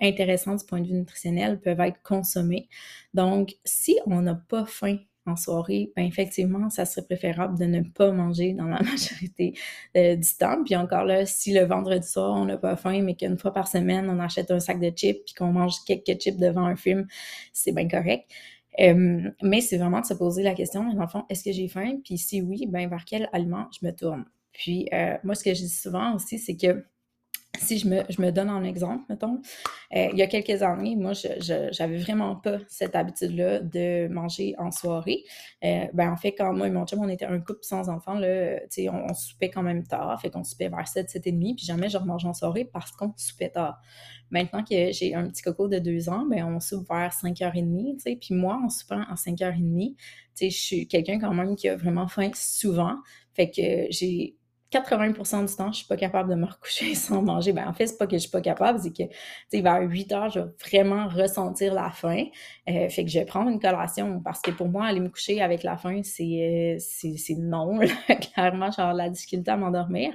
intéressants 0.00 0.54
du 0.54 0.64
point 0.64 0.80
de 0.80 0.86
vue 0.88 0.94
nutritionnel 0.94 1.60
peuvent 1.60 1.80
être 1.80 2.02
consommés. 2.02 2.68
Donc, 3.14 3.54
si 3.64 3.98
on 4.06 4.20
n'a 4.22 4.34
pas 4.34 4.66
faim 4.66 4.98
en 5.26 5.34
soirée, 5.34 5.92
ben 5.96 6.04
effectivement, 6.04 6.70
ça 6.70 6.84
serait 6.84 7.04
préférable 7.04 7.58
de 7.58 7.64
ne 7.64 7.80
pas 7.80 8.12
manger 8.12 8.52
dans 8.52 8.66
la 8.66 8.80
majorité 8.82 9.54
euh, 9.96 10.14
du 10.16 10.34
temps. 10.38 10.62
Puis 10.64 10.76
encore 10.76 11.04
là, 11.04 11.26
si 11.26 11.52
le 11.52 11.64
vendredi 11.64 12.06
soir, 12.06 12.34
on 12.36 12.44
n'a 12.44 12.56
pas 12.56 12.76
faim, 12.76 13.02
mais 13.02 13.16
qu'une 13.16 13.38
fois 13.38 13.52
par 13.52 13.66
semaine, 13.66 14.08
on 14.08 14.20
achète 14.20 14.50
un 14.50 14.60
sac 14.60 14.78
de 14.80 14.90
chips 14.90 15.24
puis 15.24 15.34
qu'on 15.34 15.52
mange 15.52 15.74
quelques 15.86 16.20
chips 16.20 16.38
devant 16.38 16.64
un 16.64 16.76
film, 16.76 17.06
c'est 17.52 17.72
bien 17.72 17.88
correct. 17.88 18.30
Euh, 18.78 19.30
mais 19.42 19.60
c'est 19.62 19.78
vraiment 19.78 20.00
de 20.00 20.06
se 20.06 20.14
poser 20.14 20.42
la 20.42 20.54
question, 20.54 20.92
dans 20.92 21.02
le 21.02 21.08
fond, 21.08 21.24
est-ce 21.30 21.42
que 21.44 21.52
j'ai 21.52 21.68
faim? 21.68 21.98
Puis 22.04 22.18
si 22.18 22.42
oui, 22.42 22.66
ben 22.68 22.88
vers 22.88 23.04
quel 23.06 23.28
aliment 23.32 23.68
je 23.80 23.86
me 23.86 23.92
tourne? 23.92 24.26
Puis, 24.56 24.88
euh, 24.92 25.16
moi, 25.22 25.34
ce 25.34 25.44
que 25.44 25.54
je 25.54 25.60
dis 25.60 25.68
souvent 25.68 26.14
aussi, 26.14 26.38
c'est 26.38 26.56
que 26.56 26.84
si 27.58 27.78
je 27.78 27.88
me, 27.88 28.02
je 28.08 28.20
me, 28.20 28.30
donne 28.32 28.50
un 28.50 28.64
exemple, 28.64 29.04
mettons, 29.08 29.40
euh, 29.94 30.08
il 30.12 30.18
y 30.18 30.22
a 30.22 30.26
quelques 30.26 30.62
années, 30.62 30.96
moi, 30.96 31.12
je 31.12 31.80
n'avais 31.80 31.96
vraiment 31.96 32.36
pas 32.36 32.58
cette 32.68 32.94
habitude-là 32.94 33.60
de 33.60 34.08
manger 34.08 34.54
en 34.58 34.70
soirée. 34.70 35.24
Euh, 35.64 35.86
ben, 35.94 36.12
en 36.12 36.16
fait, 36.16 36.32
quand 36.32 36.52
moi 36.52 36.66
et 36.66 36.70
mon 36.70 36.86
chum, 36.86 37.00
on 37.00 37.08
était 37.08 37.24
un 37.24 37.38
couple 37.40 37.62
sans 37.62 37.88
enfants, 37.88 38.14
là, 38.14 38.58
on, 38.78 39.06
on 39.10 39.14
soupait 39.14 39.50
quand 39.50 39.62
même 39.62 39.84
tard, 39.86 40.20
fait 40.20 40.30
qu'on 40.30 40.44
soupait 40.44 40.68
vers 40.68 40.86
7, 40.86 41.08
7 41.08 41.26
et 41.26 41.32
demi, 41.32 41.54
puis 41.54 41.64
jamais 41.64 41.88
je 41.88 41.98
remange 41.98 42.24
en 42.24 42.34
soirée 42.34 42.64
parce 42.64 42.92
qu'on 42.92 43.12
soupait 43.16 43.50
tard. 43.50 43.80
Maintenant 44.30 44.64
que 44.64 44.92
j'ai 44.92 45.14
un 45.14 45.28
petit 45.28 45.42
coco 45.42 45.68
de 45.68 45.78
deux 45.78 46.08
ans, 46.08 46.26
ben, 46.28 46.44
on 46.44 46.60
soupe 46.60 46.88
vers 46.88 47.12
5h30, 47.12 48.02
tu 48.04 48.16
puis 48.16 48.34
moi, 48.34 48.60
en 48.62 48.68
soupant 48.68 49.02
à 49.08 49.14
5h30, 49.14 49.94
je 50.38 50.48
suis 50.48 50.88
quelqu'un 50.88 51.18
quand 51.18 51.32
même 51.32 51.56
qui 51.56 51.68
a 51.68 51.76
vraiment 51.76 52.08
faim 52.08 52.30
souvent, 52.34 52.96
fait 53.34 53.50
que 53.50 53.86
j'ai 53.90 54.36
80% 54.80 55.46
du 55.46 55.56
temps, 55.56 55.72
je 55.72 55.78
suis 55.78 55.86
pas 55.86 55.96
capable 55.96 56.30
de 56.30 56.34
me 56.34 56.46
recoucher 56.46 56.94
sans 56.94 57.22
manger. 57.22 57.52
Ben, 57.52 57.66
en 57.66 57.72
fait, 57.72 57.86
c'est 57.86 57.98
pas 57.98 58.06
que 58.06 58.16
je 58.16 58.22
suis 58.22 58.30
pas 58.30 58.40
capable, 58.40 58.78
c'est 58.80 58.92
que, 58.92 59.62
vers 59.62 59.80
8 59.82 60.12
heures, 60.12 60.30
je 60.30 60.40
vais 60.40 60.46
vraiment 60.70 61.08
ressentir 61.08 61.74
la 61.74 61.90
faim. 61.90 62.24
Euh, 62.68 62.88
fait 62.88 63.04
que 63.04 63.10
je 63.10 63.18
vais 63.18 63.24
prendre 63.24 63.50
une 63.50 63.60
collation 63.60 64.20
parce 64.20 64.40
que 64.40 64.50
pour 64.50 64.68
moi, 64.68 64.86
aller 64.86 65.00
me 65.00 65.08
coucher 65.08 65.40
avec 65.40 65.62
la 65.62 65.76
faim, 65.76 66.00
c'est, 66.02 66.76
c'est, 66.78 67.34
non. 67.36 67.78
Clairement, 68.34 68.70
j'ai 68.70 68.82
la 68.82 69.08
difficulté 69.08 69.50
à 69.50 69.56
m'endormir. 69.56 70.12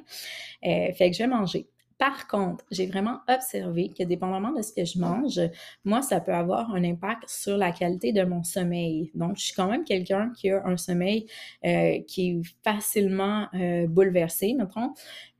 Euh, 0.65 0.93
fait 0.93 1.10
que 1.10 1.17
je 1.17 1.24
vais 1.24 1.28
manger. 1.28 1.70
Par 2.01 2.27
contre, 2.27 2.65
j'ai 2.71 2.87
vraiment 2.87 3.19
observé 3.29 3.93
que 3.95 4.01
dépendamment 4.01 4.51
de 4.53 4.63
ce 4.63 4.73
que 4.73 4.83
je 4.83 4.97
mange, 4.97 5.39
moi, 5.85 6.01
ça 6.01 6.19
peut 6.19 6.33
avoir 6.33 6.73
un 6.73 6.83
impact 6.83 7.29
sur 7.29 7.57
la 7.57 7.71
qualité 7.71 8.11
de 8.11 8.23
mon 8.23 8.41
sommeil. 8.41 9.11
Donc, 9.13 9.37
je 9.37 9.43
suis 9.43 9.53
quand 9.53 9.69
même 9.69 9.83
quelqu'un 9.83 10.31
qui 10.35 10.49
a 10.49 10.65
un 10.65 10.77
sommeil 10.77 11.27
euh, 11.63 11.99
qui 12.07 12.31
est 12.31 12.41
facilement 12.63 13.49
euh, 13.53 13.85
bouleversé, 13.85 14.55
mettons. 14.55 14.95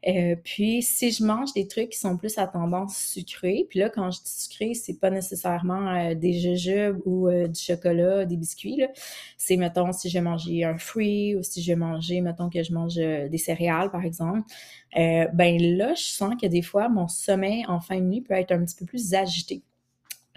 Euh, 0.08 0.36
puis, 0.44 0.82
si 0.82 1.12
je 1.12 1.24
mange 1.24 1.54
des 1.54 1.68
trucs 1.68 1.90
qui 1.90 2.00
sont 2.00 2.18
plus 2.18 2.38
à 2.38 2.48
tendance 2.48 2.98
sucrée, 2.98 3.68
puis 3.70 3.80
là, 3.80 3.90
quand 3.90 4.10
je 4.10 4.20
dis 4.22 4.32
sucré, 4.32 4.74
c'est 4.74 5.00
pas 5.00 5.12
nécessairement 5.12 5.94
euh, 5.94 6.16
des 6.16 6.34
jujubes 6.34 7.00
ou 7.06 7.28
euh, 7.28 7.48
du 7.48 7.60
chocolat, 7.60 8.26
des 8.26 8.38
biscuits, 8.38 8.82
C'est, 9.38 9.58
mettons, 9.58 9.92
si 9.92 10.10
je 10.10 10.16
vais 10.16 10.22
manger 10.22 10.64
un 10.64 10.78
fruit 10.78 11.36
ou 11.36 11.44
si 11.44 11.62
je 11.62 11.72
vais 11.72 11.76
manger, 11.76 12.22
mettons 12.22 12.50
que 12.50 12.64
je 12.64 12.74
mange 12.74 12.96
des 12.96 13.38
céréales, 13.38 13.92
par 13.92 14.04
exemple, 14.04 14.42
ben 14.96 15.78
là, 15.78 15.94
je 15.96 16.04
sens 16.04 16.36
que 16.42 16.48
des 16.48 16.62
fois, 16.62 16.90
mon 16.90 17.08
sommeil 17.08 17.66
en 17.68 17.80
fin 17.80 17.98
de 17.98 18.06
nuit 18.06 18.22
peut 18.22 18.34
être 18.34 18.52
un 18.52 18.64
petit 18.66 18.76
peu 18.76 18.86
plus 18.86 19.14
agité. 19.14 19.64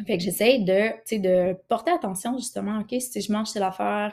Fait 0.07 0.19
que 0.19 0.25
j'essaye 0.25 0.65
de, 0.65 0.91
de 1.19 1.57
porter 1.69 1.93
attention 1.93 2.37
justement, 2.37 2.81
OK, 2.81 2.95
si 3.01 3.21
je 3.21 3.33
mange 3.33 3.53
telle 3.53 3.63
affaire, 3.63 4.13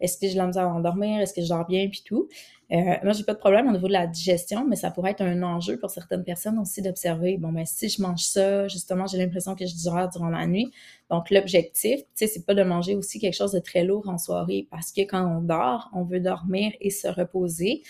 est-ce 0.00 0.18
que 0.18 0.26
j'ai 0.26 0.34
la 0.34 0.46
misère 0.46 0.64
à 0.64 0.74
endormir, 0.74 1.20
est-ce 1.20 1.32
que 1.32 1.42
je 1.42 1.48
dors 1.48 1.66
bien, 1.66 1.88
puis 1.88 2.02
tout. 2.04 2.28
Euh, 2.72 2.96
moi, 3.02 3.12
j'ai 3.12 3.24
pas 3.24 3.34
de 3.34 3.38
problème 3.38 3.68
au 3.68 3.72
niveau 3.72 3.88
de 3.88 3.92
la 3.92 4.06
digestion, 4.06 4.66
mais 4.66 4.76
ça 4.76 4.90
pourrait 4.90 5.10
être 5.10 5.20
un 5.20 5.42
enjeu 5.42 5.78
pour 5.78 5.90
certaines 5.90 6.24
personnes 6.24 6.58
aussi 6.58 6.80
d'observer, 6.82 7.36
bon, 7.36 7.52
ben, 7.52 7.66
si 7.66 7.88
je 7.88 8.00
mange 8.00 8.22
ça, 8.22 8.66
justement, 8.68 9.06
j'ai 9.06 9.18
l'impression 9.18 9.54
que 9.54 9.66
je 9.66 9.74
digère 9.74 10.08
durant 10.08 10.30
la 10.30 10.46
nuit. 10.46 10.72
Donc, 11.10 11.30
l'objectif, 11.30 12.00
tu 12.00 12.06
sais, 12.14 12.26
c'est 12.26 12.46
pas 12.46 12.54
de 12.54 12.62
manger 12.62 12.94
aussi 12.96 13.18
quelque 13.20 13.34
chose 13.34 13.52
de 13.52 13.58
très 13.60 13.84
lourd 13.84 14.08
en 14.08 14.18
soirée 14.18 14.66
parce 14.70 14.92
que 14.92 15.02
quand 15.02 15.24
on 15.24 15.42
dort, 15.42 15.90
on 15.92 16.04
veut 16.04 16.20
dormir 16.20 16.72
et 16.80 16.90
se 16.90 17.06
reposer 17.06 17.82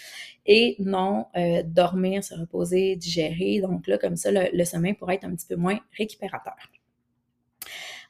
et 0.46 0.76
non 0.80 1.26
euh, 1.36 1.62
dormir, 1.64 2.24
se 2.24 2.34
reposer, 2.34 2.96
digérer. 2.96 3.60
Donc 3.60 3.86
là, 3.86 3.96
comme 3.96 4.16
ça, 4.16 4.30
le 4.32 4.64
sommeil 4.64 4.94
pourrait 4.94 5.14
être 5.14 5.24
un 5.24 5.34
petit 5.34 5.46
peu 5.46 5.56
moins 5.56 5.78
récupérateur. 5.96 6.56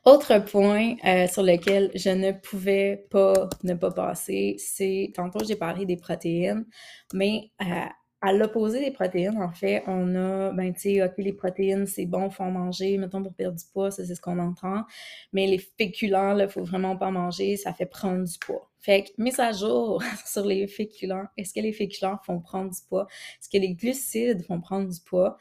Autre 0.05 0.39
point 0.45 0.97
euh, 1.07 1.27
sur 1.27 1.43
lequel 1.43 1.91
je 1.95 2.11
ne 2.11 2.33
pouvais 2.33 3.07
pas 3.11 3.49
ne 3.63 3.73
pas 3.73 3.91
passer, 3.91 4.57
c'est, 4.59 5.13
tantôt 5.15 5.43
j'ai 5.47 5.57
parlé 5.57 5.87
des 5.87 5.97
protéines, 5.97 6.67
mais 7.15 7.51
euh, 7.63 7.87
à 8.21 8.33
l'opposé 8.35 8.81
des 8.81 8.91
protéines, 8.91 9.39
en 9.39 9.53
fait, 9.53 9.83
on 9.87 10.15
a, 10.15 10.53
ben, 10.53 10.75
tu 10.75 10.81
sais, 10.81 11.03
OK, 11.03 11.13
les 11.19 11.33
protéines, 11.33 11.87
c'est 11.87 12.05
bon, 12.05 12.29
faut 12.29 12.43
en 12.43 12.51
manger, 12.51 12.99
mettons, 12.99 13.23
pour 13.23 13.35
perdre 13.35 13.57
du 13.59 13.65
poids, 13.73 13.91
ça, 13.91 14.05
c'est 14.05 14.15
ce 14.15 14.21
qu'on 14.21 14.39
entend. 14.39 14.85
Mais 15.33 15.47
les 15.47 15.59
féculents, 15.59 16.35
là, 16.35 16.49
faut 16.49 16.65
vraiment 16.65 16.97
pas 16.97 17.11
manger, 17.11 17.57
ça 17.57 17.73
fait 17.73 17.87
prendre 17.87 18.25
du 18.25 18.39
poids. 18.39 18.71
Fait 18.81 19.05
que, 19.05 19.11
mise 19.19 19.41
à 19.41 19.53
jour 19.53 20.03
sur 20.27 20.45
les 20.45 20.67
féculents. 20.67 21.27
Est-ce 21.39 21.55
que 21.55 21.61
les 21.61 21.73
féculents 21.73 22.19
font 22.25 22.41
prendre 22.41 22.71
du 22.71 22.81
poids? 22.89 23.07
Est-ce 23.41 23.49
que 23.49 23.59
les 23.59 23.75
glucides 23.75 24.45
font 24.47 24.61
prendre 24.61 24.89
du 24.89 25.01
poids? 25.01 25.39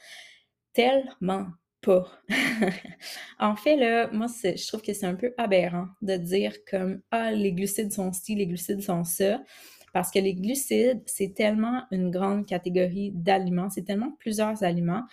Tellement 0.74 1.48
en 3.40 3.56
fait, 3.56 3.76
là, 3.76 4.10
moi, 4.12 4.28
je 4.44 4.68
trouve 4.68 4.82
que 4.82 4.94
c'est 4.94 5.06
un 5.06 5.16
peu 5.16 5.34
aberrant 5.38 5.88
de 6.02 6.16
dire 6.16 6.54
comme 6.70 7.02
Ah, 7.12 7.32
les 7.32 7.54
glucides 7.54 7.92
sont 7.92 8.12
ci, 8.14 8.36
les 8.36 8.48
glucides 8.48 8.82
sont 8.82 9.04
ça. 9.04 9.42
Parce 9.94 10.10
que 10.10 10.18
les 10.18 10.34
glucides, 10.34 11.04
c'est 11.06 11.36
tellement 11.36 11.84
une 11.92 12.10
grande 12.10 12.48
catégorie 12.48 13.12
d'aliments, 13.14 13.70
c'est 13.70 13.84
tellement 13.84 14.12
plusieurs 14.20 14.64
aliments. 14.64 15.04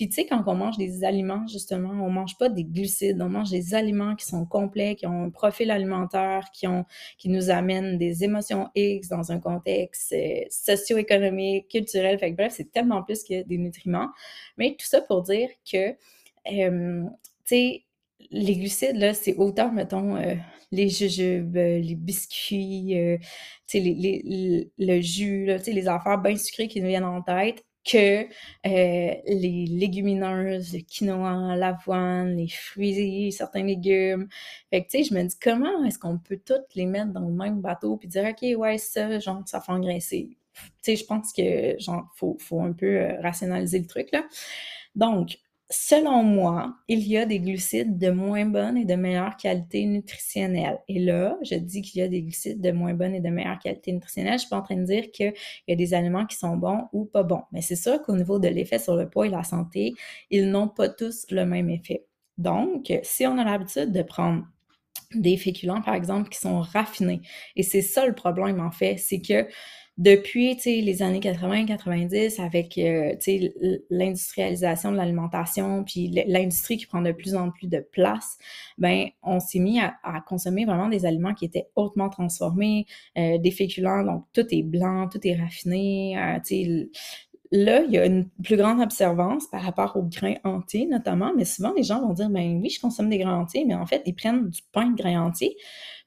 Puis 0.00 0.08
tu 0.08 0.14
sais, 0.14 0.24
quand 0.24 0.42
on 0.46 0.54
mange 0.54 0.78
des 0.78 1.04
aliments, 1.04 1.46
justement, 1.46 1.90
on 1.90 2.08
mange 2.08 2.38
pas 2.38 2.48
des 2.48 2.64
glucides, 2.64 3.20
on 3.20 3.28
mange 3.28 3.50
des 3.50 3.74
aliments 3.74 4.16
qui 4.16 4.24
sont 4.24 4.46
complets, 4.46 4.94
qui 4.94 5.06
ont 5.06 5.24
un 5.24 5.28
profil 5.28 5.70
alimentaire, 5.70 6.46
qui, 6.54 6.66
ont, 6.66 6.86
qui 7.18 7.28
nous 7.28 7.50
amènent 7.50 7.98
des 7.98 8.24
émotions 8.24 8.70
X 8.74 9.08
dans 9.08 9.30
un 9.30 9.38
contexte 9.38 10.14
euh, 10.14 10.40
socio-économique, 10.48 11.68
culturel. 11.68 12.18
Bref, 12.34 12.54
c'est 12.56 12.72
tellement 12.72 13.02
plus 13.02 13.22
que 13.22 13.42
des 13.42 13.58
nutriments. 13.58 14.08
Mais 14.56 14.70
tout 14.70 14.86
ça 14.86 15.02
pour 15.02 15.20
dire 15.20 15.50
que, 15.70 15.90
euh, 16.50 17.04
tu 17.44 17.44
sais, 17.44 17.84
les 18.30 18.56
glucides, 18.56 18.96
là, 18.96 19.12
c'est 19.12 19.36
autant, 19.36 19.70
mettons, 19.70 20.16
euh, 20.16 20.34
les 20.72 20.88
jujubes, 20.88 21.56
les 21.56 21.94
biscuits, 21.94 22.98
euh, 22.98 23.18
les, 23.74 23.92
les, 24.24 24.70
le 24.78 25.00
jus, 25.02 25.44
là, 25.44 25.58
les 25.58 25.88
affaires 25.88 26.16
bien 26.16 26.36
sucrées 26.36 26.68
qui 26.68 26.80
nous 26.80 26.88
viennent 26.88 27.04
en 27.04 27.20
tête, 27.20 27.66
que 27.84 28.24
euh, 28.24 28.26
les 28.64 29.66
légumineuses, 29.66 30.74
le 30.74 30.80
quinoa, 30.80 31.56
l'avoine, 31.56 32.36
les 32.36 32.48
fruits, 32.48 33.32
certains 33.32 33.64
légumes. 33.64 34.28
Fait 34.70 34.84
que, 34.84 34.90
tu 34.90 34.98
sais, 34.98 35.04
je 35.04 35.14
me 35.14 35.22
dis, 35.22 35.36
comment 35.40 35.84
est-ce 35.84 35.98
qu'on 35.98 36.18
peut 36.18 36.40
toutes 36.44 36.74
les 36.74 36.86
mettre 36.86 37.12
dans 37.12 37.28
le 37.28 37.34
même 37.34 37.60
bateau 37.60 37.96
puis 37.96 38.08
dire, 38.08 38.24
OK, 38.24 38.58
ouais, 38.58 38.78
ça, 38.78 39.18
genre, 39.18 39.42
ça 39.46 39.60
fait 39.60 39.72
engraisser? 39.72 40.28
Tu 40.54 40.62
sais, 40.82 40.96
je 40.96 41.04
pense 41.04 41.32
que, 41.32 41.78
genre, 41.78 42.08
faut, 42.16 42.36
faut 42.38 42.60
un 42.60 42.72
peu 42.72 42.86
euh, 42.86 43.20
rationaliser 43.20 43.78
le 43.78 43.86
truc, 43.86 44.08
là. 44.12 44.24
Donc, 44.94 45.38
selon 45.70 46.24
moi, 46.24 46.74
il 46.88 47.06
y 47.06 47.16
a 47.16 47.24
des 47.26 47.38
glucides 47.38 47.96
de 47.96 48.10
moins 48.10 48.44
bonne 48.44 48.76
et 48.76 48.84
de 48.84 48.94
meilleure 48.94 49.36
qualité 49.36 49.86
nutritionnelle. 49.86 50.80
Et 50.88 50.98
là, 50.98 51.38
je 51.42 51.54
dis 51.54 51.80
qu'il 51.80 52.00
y 52.00 52.04
a 52.04 52.08
des 52.08 52.22
glucides 52.22 52.60
de 52.60 52.72
moins 52.72 52.92
bonne 52.92 53.14
et 53.14 53.20
de 53.20 53.28
meilleure 53.28 53.58
qualité 53.58 53.92
nutritionnelle. 53.92 54.34
Je 54.34 54.40
suis 54.40 54.48
pas 54.48 54.58
en 54.58 54.62
train 54.62 54.76
de 54.76 54.84
dire 54.84 55.10
qu'il 55.12 55.32
y 55.68 55.72
a 55.72 55.76
des 55.76 55.94
aliments 55.94 56.26
qui 56.26 56.36
sont 56.36 56.56
bons 56.56 56.88
ou 56.92 57.04
pas 57.04 57.22
bons. 57.22 57.42
Mais 57.52 57.62
c'est 57.62 57.76
sûr 57.76 58.02
qu'au 58.02 58.16
niveau 58.16 58.40
de 58.40 58.48
l'effet 58.48 58.80
sur 58.80 58.96
le 58.96 59.08
poids 59.08 59.26
et 59.26 59.30
la 59.30 59.44
santé, 59.44 59.94
ils 60.30 60.50
n'ont 60.50 60.68
pas 60.68 60.88
tous 60.88 61.26
le 61.30 61.46
même 61.46 61.70
effet. 61.70 62.04
Donc, 62.36 62.92
si 63.02 63.26
on 63.26 63.38
a 63.38 63.44
l'habitude 63.44 63.92
de 63.92 64.02
prendre 64.02 64.44
des 65.14 65.36
féculents, 65.36 65.82
par 65.82 65.94
exemple, 65.94 66.30
qui 66.30 66.38
sont 66.38 66.60
raffinés, 66.60 67.20
et 67.54 67.62
c'est 67.62 67.82
ça 67.82 68.06
le 68.06 68.14
problème, 68.14 68.60
en 68.60 68.70
fait, 68.70 68.96
c'est 68.96 69.20
que 69.20 69.46
depuis 69.98 70.56
les 70.64 71.02
années 71.02 71.20
80-90, 71.20 72.40
avec 72.40 72.78
euh, 72.78 73.14
l'industrialisation 73.90 74.92
de 74.92 74.96
l'alimentation, 74.96 75.84
puis 75.84 76.08
l'industrie 76.26 76.78
qui 76.78 76.86
prend 76.86 77.02
de 77.02 77.12
plus 77.12 77.34
en 77.34 77.50
plus 77.50 77.66
de 77.66 77.80
place, 77.92 78.38
ben 78.78 79.08
on 79.22 79.40
s'est 79.40 79.58
mis 79.58 79.78
à, 79.78 79.94
consommer 80.26 80.64
vraiment 80.64 80.88
des 80.88 81.04
aliments 81.04 81.34
qui 81.34 81.44
étaient 81.44 81.68
hautement 81.76 82.08
transformés, 82.08 82.86
euh, 83.18 83.36
des 83.38 83.50
féculents, 83.50 84.02
donc 84.04 84.24
tout 84.32 84.46
est 84.50 84.62
blanc, 84.62 85.08
tout 85.08 85.20
est 85.24 85.34
raffiné. 85.34 86.16
Euh, 86.18 86.84
là, 87.52 87.82
il 87.82 87.92
y 87.92 87.98
a 87.98 88.06
une 88.06 88.28
plus 88.42 88.56
grande 88.56 88.80
observance 88.80 89.48
par 89.48 89.62
rapport 89.62 89.96
aux 89.96 90.02
grains 90.02 90.36
entiers, 90.44 90.86
notamment, 90.86 91.32
mais 91.36 91.44
souvent 91.44 91.72
les 91.76 91.82
gens 91.82 92.00
vont 92.00 92.14
dire, 92.14 92.30
ben 92.30 92.60
oui, 92.62 92.70
je 92.70 92.80
consomme 92.80 93.10
des 93.10 93.18
grains 93.18 93.38
entiers, 93.38 93.64
mais 93.66 93.74
en 93.74 93.86
fait, 93.86 94.02
ils 94.06 94.14
prennent 94.14 94.48
du 94.48 94.62
pain 94.72 94.86
de 94.86 94.96
grains 94.96 95.20
entiers. 95.20 95.56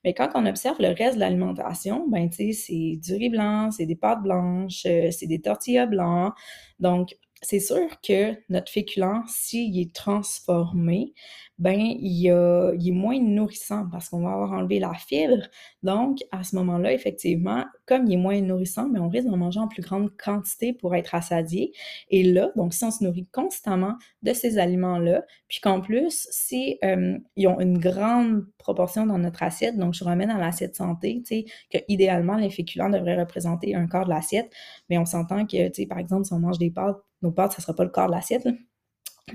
Mais 0.04 0.13
quand 0.13 0.30
on 0.36 0.46
observe 0.46 0.78
le 0.80 0.89
reste 0.89 1.16
de 1.16 1.20
l'alimentation, 1.22 2.08
ben, 2.10 2.30
tu 2.30 2.52
sais, 2.52 2.54
c'est 2.54 3.00
du 3.02 3.16
riz 3.16 3.30
blanc, 3.30 3.72
c'est 3.72 3.86
des 3.86 3.96
pâtes 3.96 4.22
blanches, 4.22 4.86
euh, 4.86 5.12
c'est 5.12 5.28
des 5.28 5.42
tortillas 5.42 5.86
blancs. 5.86 6.34
Donc, 6.80 7.16
c'est 7.44 7.60
sûr 7.60 8.02
que 8.02 8.36
notre 8.50 8.72
féculent, 8.72 9.24
s'il 9.28 9.80
est 9.80 9.94
transformé, 9.94 11.14
ben 11.60 11.80
il, 11.80 12.28
est 12.28 12.92
moins 12.92 13.20
nourrissant 13.20 13.88
parce 13.92 14.10
qu'on 14.10 14.24
va 14.24 14.32
avoir 14.32 14.54
enlevé 14.54 14.80
la 14.80 14.94
fibre. 14.94 15.44
Donc, 15.84 16.20
à 16.32 16.44
ce 16.44 16.56
moment-là, 16.56 16.92
effectivement, 16.92 17.64
comme 17.86 18.08
il 18.08 18.14
est 18.14 18.18
moins 18.18 18.42
nourrissant, 18.42 18.88
mais 18.90 19.00
ben, 19.00 19.06
on 19.06 19.10
risque 19.10 19.28
d'en 19.28 19.38
manger 19.38 19.60
en 19.60 19.68
plus 19.68 19.84
grande 19.84 20.10
quantité 20.18 20.74
pour 20.74 20.96
être 20.96 21.14
assadié. 21.14 21.72
Et 22.10 22.24
là, 22.24 22.52
donc, 22.56 22.74
si 22.74 22.84
on 22.84 22.92
se 22.92 23.04
nourrit 23.04 23.28
constamment 23.32 23.96
de 24.24 24.34
ces 24.34 24.58
aliments-là, 24.58 25.24
puis 25.48 25.60
qu'en 25.62 25.80
plus, 25.80 26.28
si 26.32 26.80
euh, 26.84 27.18
ont 27.46 27.60
une 27.60 27.78
grande 27.78 28.46
proportion 28.58 29.06
dans 29.06 29.20
notre 29.20 29.44
assiette, 29.44 29.78
donc 29.78 29.94
je 29.94 30.04
remets 30.04 30.28
dans 30.28 30.38
l'assiette 30.38 30.76
santé, 30.76 31.22
tu 31.26 31.36
sais, 31.36 31.46
que 31.72 31.78
idéalement, 31.88 32.36
les 32.36 32.50
féculents 32.50 32.90
devraient 32.90 33.20
représenter 33.20 33.76
un 33.76 33.88
quart 33.88 34.06
de 34.06 34.10
l'assiette, 34.10 34.52
mais 34.90 34.98
on 34.98 35.06
s'entend 35.06 35.46
que, 35.46 35.68
tu 35.68 35.84
sais, 35.84 35.86
par 35.86 36.00
exemple, 36.00 36.26
si 36.26 36.34
on 36.34 36.40
mange 36.40 36.58
des 36.58 36.72
pâtes, 36.72 36.98
nos 37.24 37.32
pâtes, 37.32 37.54
ça 37.54 37.62
sera 37.62 37.74
pas 37.76 37.84
le 37.84 37.90
quart 37.90 38.08
de 38.08 38.14
l'assiette. 38.14 38.48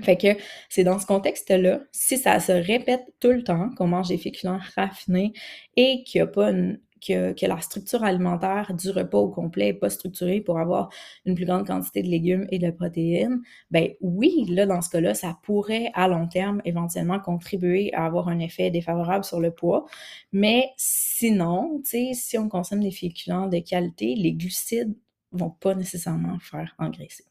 Fait 0.03 0.17
que 0.17 0.27
c'est 0.69 0.83
dans 0.83 0.99
ce 0.99 1.07
contexte-là, 1.07 1.81
si 1.91 2.17
ça 2.17 2.39
se 2.39 2.51
répète 2.51 3.01
tout 3.19 3.31
le 3.31 3.43
temps, 3.43 3.69
qu'on 3.75 3.87
mange 3.87 4.09
des 4.09 4.17
féculents 4.17 4.59
raffinés 4.75 5.33
et 5.75 6.03
qu'il 6.03 6.19
n'y 6.19 6.23
a 6.23 6.27
pas 6.27 6.51
une, 6.51 6.79
que, 7.05 7.33
que, 7.33 7.45
la 7.45 7.59
structure 7.61 8.03
alimentaire 8.03 8.73
du 8.73 8.91
repas 8.91 9.17
au 9.17 9.29
complet 9.29 9.67
n'est 9.67 9.73
pas 9.73 9.89
structurée 9.89 10.41
pour 10.41 10.59
avoir 10.59 10.89
une 11.25 11.35
plus 11.35 11.45
grande 11.45 11.65
quantité 11.65 12.03
de 12.03 12.07
légumes 12.07 12.47
et 12.51 12.59
de 12.59 12.71
protéines, 12.71 13.41
ben 13.71 13.89
oui, 14.01 14.45
là, 14.49 14.65
dans 14.65 14.81
ce 14.81 14.89
cas-là, 14.89 15.13
ça 15.13 15.37
pourrait 15.43 15.91
à 15.93 16.07
long 16.07 16.27
terme 16.27 16.61
éventuellement 16.65 17.19
contribuer 17.19 17.93
à 17.93 18.05
avoir 18.05 18.27
un 18.29 18.39
effet 18.39 18.71
défavorable 18.71 19.23
sur 19.23 19.39
le 19.39 19.51
poids. 19.51 19.85
Mais 20.31 20.69
sinon, 20.77 21.81
si 21.83 22.37
on 22.37 22.49
consomme 22.49 22.81
des 22.81 22.91
féculents 22.91 23.47
de 23.47 23.59
qualité, 23.59 24.15
les 24.15 24.33
glucides 24.33 24.95
vont 25.31 25.51
pas 25.51 25.75
nécessairement 25.75 26.39
faire 26.39 26.75
engraisser. 26.79 27.28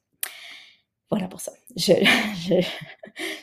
Voilà 1.11 1.27
pour 1.29 1.41
ça. 1.41 1.53
Je, 1.75 1.93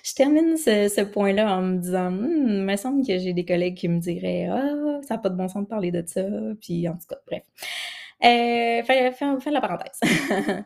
je, 0.04 0.14
termine 0.16 0.56
ce, 0.58 1.04
point-là 1.04 1.58
en 1.58 1.62
me 1.62 1.78
disant, 1.78 2.12
hmm, 2.12 2.48
il 2.48 2.62
me 2.64 2.76
semble 2.76 3.06
que 3.06 3.18
j'ai 3.18 3.34
des 3.34 3.46
collègues 3.46 3.76
qui 3.76 3.88
me 3.88 4.00
diraient, 4.00 4.48
ah, 4.52 5.00
ça 5.08 5.16
n'a 5.16 5.22
pas 5.22 5.30
de 5.30 5.36
bon 5.36 5.48
sens 5.48 5.64
de 5.64 5.68
parler 5.68 5.92
de 5.92 6.04
ça. 6.06 6.24
Puis 6.62 6.88
en 6.88 6.94
tout 6.94 7.08
cas, 7.10 7.18
bref. 7.26 7.44
Euh, 8.24 8.82
fin, 8.84 9.12
fin, 9.12 9.36
de 9.38 9.54
la 9.54 9.62
parenthèse. 9.62 10.00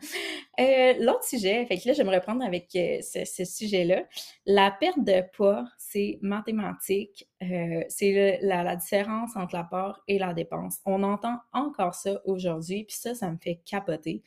euh, 0.60 0.94
L'autre 1.00 1.24
sujet, 1.24 1.66
fait 1.66 1.78
que 1.78 1.88
là, 1.88 1.94
je 1.94 2.04
me 2.04 2.12
reprendre 2.14 2.46
avec 2.46 2.68
euh, 2.76 3.00
ce, 3.02 3.26
ce 3.26 3.44
sujet-là. 3.44 4.04
La 4.46 4.72
perte 4.72 5.04
de 5.04 5.24
poids, 5.36 5.66
c'est 5.78 6.20
mathématique. 6.22 7.28
C'est 7.42 8.40
la, 8.44 8.64
la, 8.64 8.76
différence 8.76 9.36
entre 9.36 9.56
l'apport 9.56 10.04
et 10.08 10.20
la 10.20 10.34
dépense. 10.34 10.80
On 10.86 11.04
entend 11.04 11.38
encore 11.52 11.96
ça 11.96 12.22
aujourd'hui, 12.26 12.84
puis 12.84 12.96
ça, 12.98 13.16
ça 13.16 13.32
me 13.32 13.38
fait 13.38 13.62
capoter. 13.66 14.22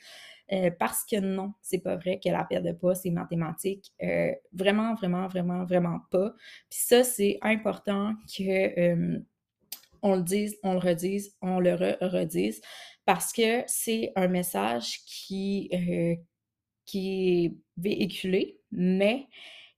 Euh, 0.53 0.71
parce 0.79 1.05
que 1.05 1.19
non, 1.21 1.55
c'est 1.63 1.79
pas 1.79 1.97
vrai 1.97 2.21
que 2.23 2.29
la 2.29 2.45
perte 2.45 2.65
de 2.65 2.73
poids, 2.73 2.95
c'est 2.95 3.11
mathématique. 3.11 3.93
Euh, 4.03 4.33
vraiment, 4.53 4.95
vraiment, 4.95 5.27
vraiment, 5.29 5.65
vraiment 5.65 6.01
pas. 6.11 6.33
Puis 6.69 6.81
ça, 6.81 7.05
c'est 7.05 7.39
important 7.43 8.15
que 8.37 8.81
euh, 8.81 9.19
on 10.03 10.17
le 10.17 10.23
dise, 10.23 10.57
on 10.63 10.75
le 10.75 10.79
redise, 10.81 11.37
on 11.43 11.61
le 11.61 11.75
redise, 11.75 12.61
parce 13.05 13.33
que 13.33 13.63
c'est 13.67 14.13
un 14.17 14.29
message 14.29 15.01
qui, 15.07 15.71
qui 16.85 17.45
est 17.45 17.57
véhiculé, 17.77 18.59
mais 18.73 19.29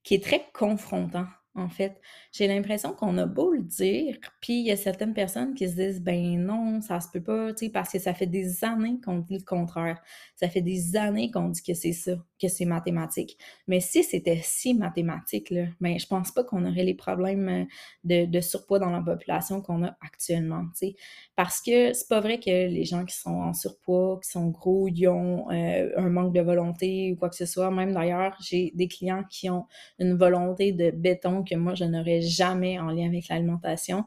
qui 0.03 0.15
est 0.15 0.23
très 0.23 0.47
confrontant 0.53 1.27
en 1.55 1.69
fait. 1.69 1.99
J'ai 2.31 2.47
l'impression 2.47 2.93
qu'on 2.93 3.17
a 3.17 3.25
beau 3.25 3.53
le 3.53 3.63
dire, 3.63 4.17
puis 4.41 4.59
il 4.59 4.65
y 4.65 4.71
a 4.71 4.75
certaines 4.75 5.13
personnes 5.13 5.53
qui 5.53 5.69
se 5.69 5.75
disent 5.75 6.01
ben 6.01 6.37
non, 6.37 6.81
ça 6.81 6.99
se 6.99 7.07
peut 7.11 7.23
pas, 7.23 7.53
tu 7.53 7.65
sais, 7.65 7.71
parce 7.71 7.91
que 7.91 7.99
ça 7.99 8.13
fait 8.13 8.25
des 8.27 8.63
années 8.63 8.99
qu'on 9.03 9.19
dit 9.19 9.37
le 9.37 9.43
contraire. 9.45 10.01
Ça 10.35 10.49
fait 10.49 10.61
des 10.61 10.97
années 10.97 11.31
qu'on 11.31 11.49
dit 11.49 11.63
que 11.63 11.73
c'est 11.73 11.93
ça, 11.93 12.11
que 12.41 12.49
c'est 12.49 12.65
mathématique. 12.65 13.37
Mais 13.67 13.79
si 13.79 14.03
c'était 14.03 14.41
si 14.43 14.73
mathématique, 14.73 15.49
là, 15.49 15.65
ben 15.79 15.97
je 15.97 16.05
pense 16.07 16.31
pas 16.31 16.43
qu'on 16.43 16.65
aurait 16.65 16.83
les 16.83 16.93
problèmes 16.93 17.67
euh, 18.03 18.25
de, 18.27 18.41
surpoids 18.41 18.79
dans 18.79 18.89
la 18.89 19.01
population 19.01 19.61
qu'on 19.61 19.83
a 19.83 19.95
actuellement, 20.01 20.63
tu 20.77 20.87
sais. 20.87 20.95
Parce 21.35 21.61
que 21.61 21.93
c'est 21.93 22.09
pas 22.09 22.19
vrai 22.19 22.39
que 22.39 22.49
les 22.49 22.83
gens 22.83 23.05
qui 23.05 23.15
sont 23.15 23.29
en 23.35 23.53
surpoids, 23.53 24.19
qui 24.21 24.29
sont 24.29 24.49
gros, 24.49 24.89
ils 24.89 25.07
ont 25.07 25.49
euh, 25.51 25.89
un 25.95 26.09
manque 26.09 26.33
de 26.33 26.41
volonté 26.41 27.13
ou 27.13 27.15
quoi 27.15 27.29
que 27.29 27.35
ce 27.35 27.45
soit. 27.45 27.71
Même 27.71 27.93
d'ailleurs, 27.93 28.37
j'ai 28.41 28.71
des 28.75 28.89
clients 28.89 29.23
qui 29.29 29.49
ont 29.49 29.65
une 29.99 30.15
volonté 30.15 30.73
de 30.73 30.91
béton 30.91 31.44
que 31.45 31.55
moi, 31.55 31.75
je 31.75 31.85
n'aurais 31.85 32.21
jamais 32.21 32.79
en 32.79 32.89
lien 32.89 33.07
avec 33.07 33.27
l'alimentation. 33.29 34.05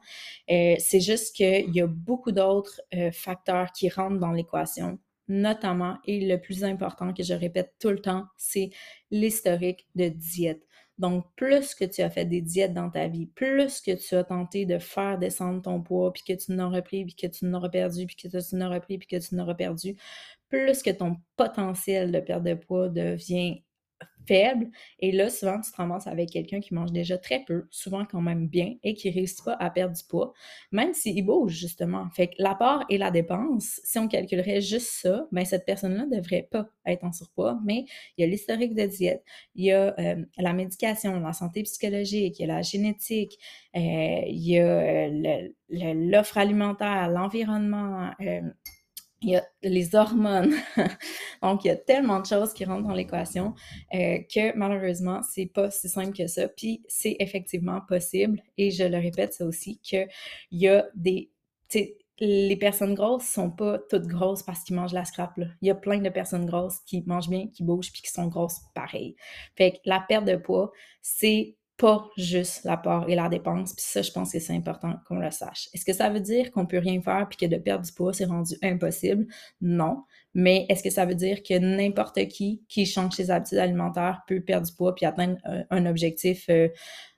Euh, 0.50 0.74
c'est 0.78 1.00
juste 1.00 1.34
qu'il 1.34 1.74
y 1.74 1.80
a 1.80 1.86
beaucoup 1.86 2.32
d'autres 2.32 2.80
euh, 2.94 3.10
facteurs 3.12 3.72
qui 3.72 3.88
rentrent 3.88 4.18
dans 4.18 4.32
l'équation, 4.32 4.98
notamment, 5.28 5.96
et 6.04 6.26
le 6.26 6.40
plus 6.40 6.64
important 6.64 7.12
que 7.14 7.22
je 7.22 7.34
répète 7.34 7.72
tout 7.78 7.90
le 7.90 8.00
temps, 8.00 8.24
c'est 8.36 8.70
l'historique 9.10 9.86
de 9.94 10.08
diète. 10.08 10.62
Donc, 10.98 11.26
plus 11.36 11.76
que 11.76 11.84
tu 11.84 12.02
as 12.02 12.10
fait 12.10 12.24
des 12.24 12.40
diètes 12.40 12.74
dans 12.74 12.90
ta 12.90 13.06
vie, 13.06 13.26
plus 13.26 13.80
que 13.80 13.92
tu 13.92 14.16
as 14.16 14.24
tenté 14.24 14.66
de 14.66 14.78
faire 14.78 15.16
descendre 15.16 15.62
ton 15.62 15.80
poids, 15.80 16.12
puis 16.12 16.24
que 16.26 16.32
tu 16.32 16.52
n'auras 16.52 16.82
pris, 16.82 17.04
puis 17.04 17.14
que 17.14 17.28
tu 17.28 17.44
n'auras 17.44 17.68
perdu, 17.68 18.04
puis 18.06 18.16
que 18.16 18.26
tu 18.26 18.56
n'auras 18.56 18.80
pris, 18.80 18.98
puis 18.98 19.06
que 19.06 19.24
tu 19.24 19.36
n'auras 19.36 19.54
perdu, 19.54 19.96
plus 20.48 20.82
que 20.82 20.90
ton 20.90 21.16
potentiel 21.36 22.10
de 22.10 22.20
perte 22.20 22.42
de 22.42 22.54
poids 22.54 22.88
devient 22.88 23.62
faible. 24.28 24.68
Et 25.00 25.10
là, 25.10 25.30
souvent, 25.30 25.60
tu 25.60 25.70
te 25.70 25.76
ramasses 25.76 26.06
avec 26.06 26.30
quelqu'un 26.30 26.60
qui 26.60 26.74
mange 26.74 26.92
déjà 26.92 27.18
très 27.18 27.42
peu, 27.44 27.66
souvent 27.70 28.04
quand 28.04 28.20
même 28.20 28.46
bien, 28.46 28.74
et 28.82 28.94
qui 28.94 29.08
ne 29.08 29.14
réussit 29.14 29.44
pas 29.44 29.56
à 29.58 29.70
perdre 29.70 29.96
du 29.96 30.04
poids, 30.04 30.34
même 30.70 30.92
s'il 30.92 31.24
bouge, 31.24 31.52
justement. 31.52 32.08
Fait 32.10 32.28
que 32.28 32.34
l'apport 32.38 32.84
et 32.90 32.98
la 32.98 33.10
dépense, 33.10 33.80
si 33.84 33.98
on 33.98 34.06
calculerait 34.06 34.60
juste 34.60 34.90
ça, 34.90 35.26
ben 35.32 35.44
cette 35.44 35.64
personne-là 35.64 36.06
ne 36.06 36.16
devrait 36.16 36.46
pas 36.50 36.68
être 36.86 37.04
en 37.04 37.12
surpoids, 37.12 37.58
mais 37.64 37.86
il 38.16 38.22
y 38.22 38.24
a 38.24 38.26
l'historique 38.26 38.74
de 38.74 38.86
diète, 38.86 39.24
il 39.54 39.64
y 39.66 39.72
a 39.72 39.94
euh, 39.98 40.24
la 40.36 40.52
médication, 40.52 41.18
la 41.20 41.32
santé 41.32 41.62
psychologique, 41.62 42.38
il 42.38 42.42
y 42.46 42.50
a 42.50 42.54
la 42.54 42.62
génétique, 42.62 43.38
euh, 43.76 43.80
il 43.80 44.46
y 44.46 44.58
a 44.58 45.08
euh, 45.08 45.48
l'offre 45.70 46.38
alimentaire, 46.38 47.08
l'environnement, 47.08 48.10
il 49.20 49.30
y 49.30 49.36
a 49.36 49.44
les 49.62 49.94
hormones. 49.94 50.54
Donc, 51.42 51.64
il 51.64 51.68
y 51.68 51.70
a 51.70 51.76
tellement 51.76 52.20
de 52.20 52.26
choses 52.26 52.52
qui 52.52 52.64
rentrent 52.64 52.86
dans 52.86 52.94
l'équation 52.94 53.54
euh, 53.94 54.18
que 54.32 54.56
malheureusement, 54.56 55.20
c'est 55.28 55.46
pas 55.46 55.70
si 55.70 55.88
simple 55.88 56.16
que 56.16 56.26
ça. 56.26 56.48
Puis, 56.48 56.82
c'est 56.88 57.16
effectivement 57.18 57.80
possible. 57.80 58.40
Et 58.56 58.70
je 58.70 58.84
le 58.84 58.98
répète, 58.98 59.34
ça 59.34 59.44
aussi, 59.44 59.78
qu'il 59.78 60.08
y 60.52 60.68
a 60.68 60.86
des. 60.94 61.30
Les 62.20 62.56
personnes 62.56 62.94
grosses 62.94 63.28
sont 63.28 63.50
pas 63.50 63.78
toutes 63.88 64.08
grosses 64.08 64.42
parce 64.42 64.64
qu'ils 64.64 64.74
mangent 64.74 64.92
la 64.92 65.04
scrap. 65.04 65.36
Là. 65.36 65.46
Il 65.62 65.68
y 65.68 65.70
a 65.70 65.76
plein 65.76 65.98
de 65.98 66.08
personnes 66.08 66.46
grosses 66.46 66.80
qui 66.80 67.04
mangent 67.06 67.28
bien, 67.28 67.46
qui 67.46 67.62
bougent, 67.62 67.92
puis 67.92 68.02
qui 68.02 68.10
sont 68.10 68.26
grosses 68.26 68.60
pareil. 68.74 69.14
Fait 69.56 69.72
que 69.72 69.76
la 69.84 70.00
perte 70.00 70.24
de 70.24 70.34
poids, 70.34 70.72
c'est 71.00 71.57
pas 71.78 72.10
juste 72.16 72.64
l'apport 72.64 73.08
et 73.08 73.14
la 73.14 73.28
dépense. 73.28 73.72
Puis 73.72 73.84
ça, 73.86 74.02
je 74.02 74.10
pense 74.10 74.32
que 74.32 74.40
c'est 74.40 74.52
important 74.52 74.94
qu'on 75.06 75.20
le 75.20 75.30
sache. 75.30 75.68
Est-ce 75.72 75.84
que 75.84 75.92
ça 75.92 76.10
veut 76.10 76.20
dire 76.20 76.50
qu'on 76.50 76.66
peut 76.66 76.78
rien 76.78 77.00
faire 77.00 77.26
puis 77.28 77.38
que 77.38 77.46
de 77.46 77.56
perdre 77.56 77.84
du 77.84 77.92
poids, 77.92 78.12
c'est 78.12 78.24
rendu 78.24 78.56
impossible? 78.62 79.26
Non. 79.60 80.02
Mais 80.34 80.66
est-ce 80.68 80.82
que 80.82 80.90
ça 80.90 81.06
veut 81.06 81.14
dire 81.14 81.42
que 81.42 81.56
n'importe 81.56 82.26
qui 82.28 82.62
qui 82.68 82.84
change 82.84 83.14
ses 83.14 83.30
habitudes 83.30 83.58
alimentaires 83.58 84.22
peut 84.26 84.40
perdre 84.40 84.66
du 84.66 84.72
poids 84.74 84.94
puis 84.94 85.06
atteindre 85.06 85.38
un, 85.70 85.86
objectif 85.86 86.46
euh, 86.50 86.68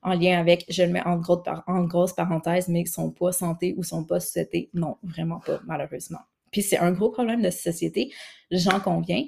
en 0.03 0.13
lien 0.13 0.39
avec, 0.39 0.67
je 0.69 0.83
le 0.83 0.91
mets 0.91 1.03
en, 1.07 1.17
gros, 1.17 1.43
en 1.67 1.85
grosse 1.85 2.13
parenthèse, 2.13 2.69
mais 2.69 2.85
son 2.85 3.11
poids 3.11 3.33
santé 3.33 3.75
ou 3.79 3.83
son 3.83 4.05
poids 4.05 4.21
société? 4.21 4.69
Non, 4.75 4.99
vraiment 5.03 5.41
pas, 5.41 5.61
malheureusement. 5.67 6.21
Puis 6.53 6.63
c'est 6.63 6.79
un 6.79 6.93
gros 6.93 7.11
problème 7.11 7.41
de 7.43 7.51
société, 7.51 8.13
j'en 8.51 8.79
conviens. 8.79 9.25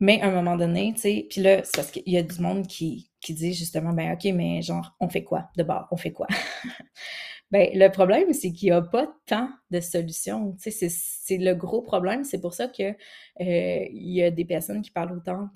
Mais 0.00 0.20
à 0.22 0.28
un 0.28 0.32
moment 0.32 0.56
donné, 0.56 0.92
tu 0.94 1.02
sais, 1.02 1.26
puis 1.28 1.42
là, 1.42 1.62
c'est 1.62 1.76
parce 1.76 1.90
qu'il 1.90 2.08
y 2.10 2.16
a 2.16 2.22
du 2.22 2.40
monde 2.40 2.66
qui, 2.66 3.10
qui 3.20 3.34
dit 3.34 3.52
justement, 3.52 3.92
ben 3.92 4.12
OK, 4.12 4.24
mais 4.34 4.62
genre, 4.62 4.96
on 4.98 5.08
fait 5.08 5.24
quoi? 5.24 5.50
De 5.56 5.62
bord? 5.62 5.86
On 5.90 5.96
fait 5.98 6.12
quoi? 6.12 6.26
ben, 7.50 7.68
le 7.74 7.88
problème, 7.88 8.32
c'est 8.32 8.50
qu'il 8.52 8.70
n'y 8.70 8.72
a 8.72 8.80
pas 8.80 9.12
tant 9.26 9.50
de 9.70 9.80
solutions. 9.80 10.56
Tu 10.62 10.70
sais, 10.70 10.88
c'est 10.88 11.36
le 11.36 11.54
gros 11.54 11.82
problème. 11.82 12.24
C'est 12.24 12.40
pour 12.40 12.54
ça 12.54 12.68
que 12.68 12.82
euh, 13.40 13.86
y 13.92 14.22
a 14.22 14.30
des 14.30 14.46
personnes 14.46 14.80
qui 14.80 14.90
parlent 14.90 15.12
autant 15.12 15.50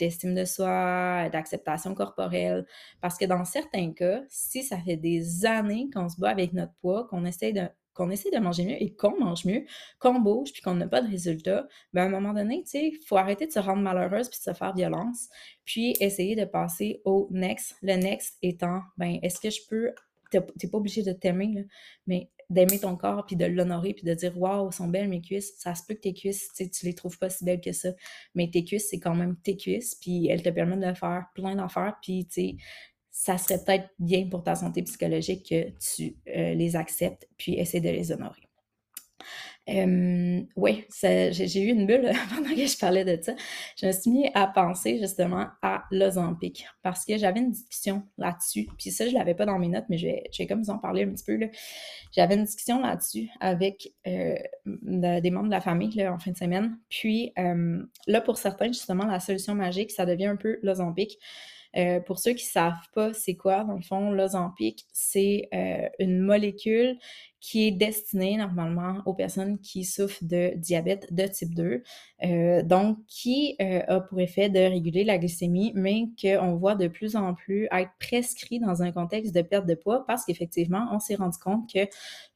d'estime 0.00 0.34
de, 0.34 0.44
soi, 0.44 1.28
d'acceptation 1.30 1.94
corporelle. 1.94 2.66
Parce 3.00 3.16
que 3.16 3.24
dans 3.24 3.44
certains 3.44 3.92
cas, 3.92 4.22
si 4.28 4.64
ça 4.64 4.78
fait 4.78 4.96
des 4.96 5.46
années 5.46 5.88
qu'on 5.94 6.08
se 6.08 6.20
bat 6.20 6.30
avec 6.30 6.52
notre 6.54 6.74
poids, 6.80 7.06
qu'on 7.08 7.24
essaie 7.24 7.52
de 7.52 7.68
qu'on 7.96 8.10
essaie 8.10 8.30
de 8.30 8.38
manger 8.38 8.64
mieux 8.64 8.82
et 8.82 8.94
qu'on 8.94 9.18
mange 9.18 9.44
mieux, 9.44 9.64
qu'on 9.98 10.20
bouge 10.20 10.52
puis 10.52 10.62
qu'on 10.62 10.74
n'a 10.74 10.86
pas 10.86 11.02
de 11.02 11.08
résultat, 11.08 11.66
ben 11.92 12.02
à 12.02 12.06
un 12.06 12.08
moment 12.08 12.34
donné, 12.34 12.62
tu 12.62 12.70
sais, 12.70 12.88
il 12.88 13.06
faut 13.06 13.16
arrêter 13.16 13.46
de 13.46 13.52
se 13.52 13.58
rendre 13.58 13.82
malheureuse 13.82 14.28
puis 14.28 14.38
de 14.38 14.52
se 14.52 14.56
faire 14.56 14.74
violence, 14.74 15.28
puis 15.64 15.94
essayer 16.00 16.36
de 16.36 16.44
passer 16.44 17.00
au 17.04 17.28
next. 17.30 17.76
Le 17.82 17.96
next 17.96 18.36
étant, 18.42 18.82
ben 18.96 19.18
est-ce 19.22 19.40
que 19.40 19.50
je 19.50 19.60
peux, 19.68 19.92
t'es 20.30 20.68
pas 20.68 20.78
obligé 20.78 21.02
de 21.02 21.12
t'aimer, 21.12 21.66
mais 22.06 22.30
d'aimer 22.50 22.78
ton 22.78 22.96
corps 22.96 23.26
puis 23.26 23.36
de 23.36 23.44
l'honorer 23.44 23.92
puis 23.94 24.04
de 24.04 24.14
dire 24.14 24.38
waouh, 24.38 24.70
sont 24.70 24.88
belles 24.88 25.08
mes 25.08 25.20
cuisses. 25.20 25.54
Ça 25.58 25.74
se 25.74 25.82
peut 25.86 25.94
que 25.94 26.00
tes 26.00 26.14
cuisses, 26.14 26.48
tu 26.56 26.70
tu 26.70 26.86
les 26.86 26.94
trouves 26.94 27.18
pas 27.18 27.28
si 27.28 27.44
belles 27.44 27.60
que 27.60 27.72
ça, 27.72 27.88
mais 28.34 28.50
tes 28.50 28.64
cuisses, 28.64 28.88
c'est 28.90 29.00
quand 29.00 29.14
même 29.14 29.36
tes 29.36 29.56
cuisses 29.56 29.96
puis 29.96 30.28
elles 30.28 30.42
te 30.42 30.50
permettent 30.50 30.88
de 30.88 30.94
faire 30.94 31.26
plein 31.34 31.56
d'affaires 31.56 31.96
puis 32.02 32.26
tu 32.26 32.32
sais, 32.32 32.56
ça 33.18 33.38
serait 33.38 33.64
peut-être 33.64 33.88
bien 33.98 34.28
pour 34.28 34.44
ta 34.44 34.54
santé 34.54 34.82
psychologique 34.82 35.48
que 35.48 35.70
tu 35.80 36.16
euh, 36.28 36.52
les 36.52 36.76
acceptes 36.76 37.26
puis 37.38 37.54
essaie 37.54 37.80
de 37.80 37.88
les 37.88 38.12
honorer. 38.12 38.42
oui, 40.54 40.84
j'ai 41.00 41.62
eu 41.62 41.70
une 41.70 41.86
bulle 41.86 42.12
pendant 42.34 42.50
que 42.50 42.66
je 42.66 42.78
parlais 42.78 43.06
de 43.06 43.20
ça. 43.22 43.34
Je 43.80 43.86
me 43.86 43.92
suis 43.92 44.10
mis 44.10 44.30
à 44.34 44.46
penser 44.46 44.98
justement 44.98 45.46
à 45.62 45.84
l'Ozempic 45.90 46.66
parce 46.82 47.06
que 47.06 47.16
j'avais 47.16 47.40
une 47.40 47.52
discussion 47.52 48.02
là-dessus. 48.18 48.68
Puis 48.78 48.90
ça, 48.90 49.06
je 49.06 49.14
ne 49.14 49.18
l'avais 49.18 49.34
pas 49.34 49.46
dans 49.46 49.58
mes 49.58 49.68
notes, 49.68 49.86
mais 49.88 49.96
je 49.96 50.08
vais, 50.08 50.46
comme 50.46 50.62
vous 50.62 50.70
en 50.70 50.78
parler 50.78 51.04
un 51.04 51.08
petit 51.08 51.24
peu. 51.24 51.40
J'avais 52.12 52.34
une 52.34 52.44
discussion 52.44 52.82
là-dessus 52.82 53.30
avec 53.40 53.94
euh, 54.06 54.36
des 54.66 55.30
membres 55.30 55.46
de 55.46 55.52
la 55.52 55.62
famille 55.62 55.96
là, 55.96 56.12
en 56.12 56.18
fin 56.18 56.32
de 56.32 56.36
semaine. 56.36 56.78
Puis 56.90 57.32
là, 58.06 58.20
pour 58.20 58.36
certains, 58.36 58.66
justement, 58.66 59.06
la 59.06 59.20
solution 59.20 59.54
magique, 59.54 59.90
ça 59.90 60.04
devient 60.04 60.26
un 60.26 60.36
peu 60.36 60.58
l'Ozempic. 60.62 61.18
Euh, 61.76 62.00
pour 62.00 62.18
ceux 62.18 62.32
qui 62.32 62.46
ne 62.46 62.50
savent 62.50 62.88
pas 62.94 63.12
c'est 63.12 63.34
quoi, 63.34 63.64
dans 63.64 63.74
le 63.74 63.82
fond, 63.82 64.10
l'Ozempic, 64.10 64.86
c'est 64.92 65.48
euh, 65.54 65.88
une 65.98 66.20
molécule 66.20 66.96
qui 67.40 67.68
est 67.68 67.70
destinée 67.70 68.36
normalement 68.36 69.02
aux 69.04 69.14
personnes 69.14 69.58
qui 69.60 69.84
souffrent 69.84 70.24
de 70.24 70.54
diabète 70.56 71.12
de 71.12 71.26
type 71.26 71.54
2, 71.54 71.82
euh, 72.24 72.62
donc 72.62 72.98
qui 73.06 73.56
a 73.60 74.00
pour 74.00 74.20
effet 74.20 74.48
de 74.48 74.58
réguler 74.58 75.04
la 75.04 75.18
glycémie, 75.18 75.72
mais 75.74 76.06
qu'on 76.20 76.56
voit 76.56 76.74
de 76.74 76.88
plus 76.88 77.14
en 77.14 77.34
plus 77.34 77.68
être 77.70 77.90
prescrit 78.00 78.58
dans 78.58 78.82
un 78.82 78.90
contexte 78.90 79.34
de 79.34 79.42
perte 79.42 79.66
de 79.66 79.74
poids 79.74 80.04
parce 80.06 80.24
qu'effectivement, 80.24 80.88
on 80.90 80.98
s'est 80.98 81.14
rendu 81.14 81.38
compte 81.38 81.70
que 81.72 81.86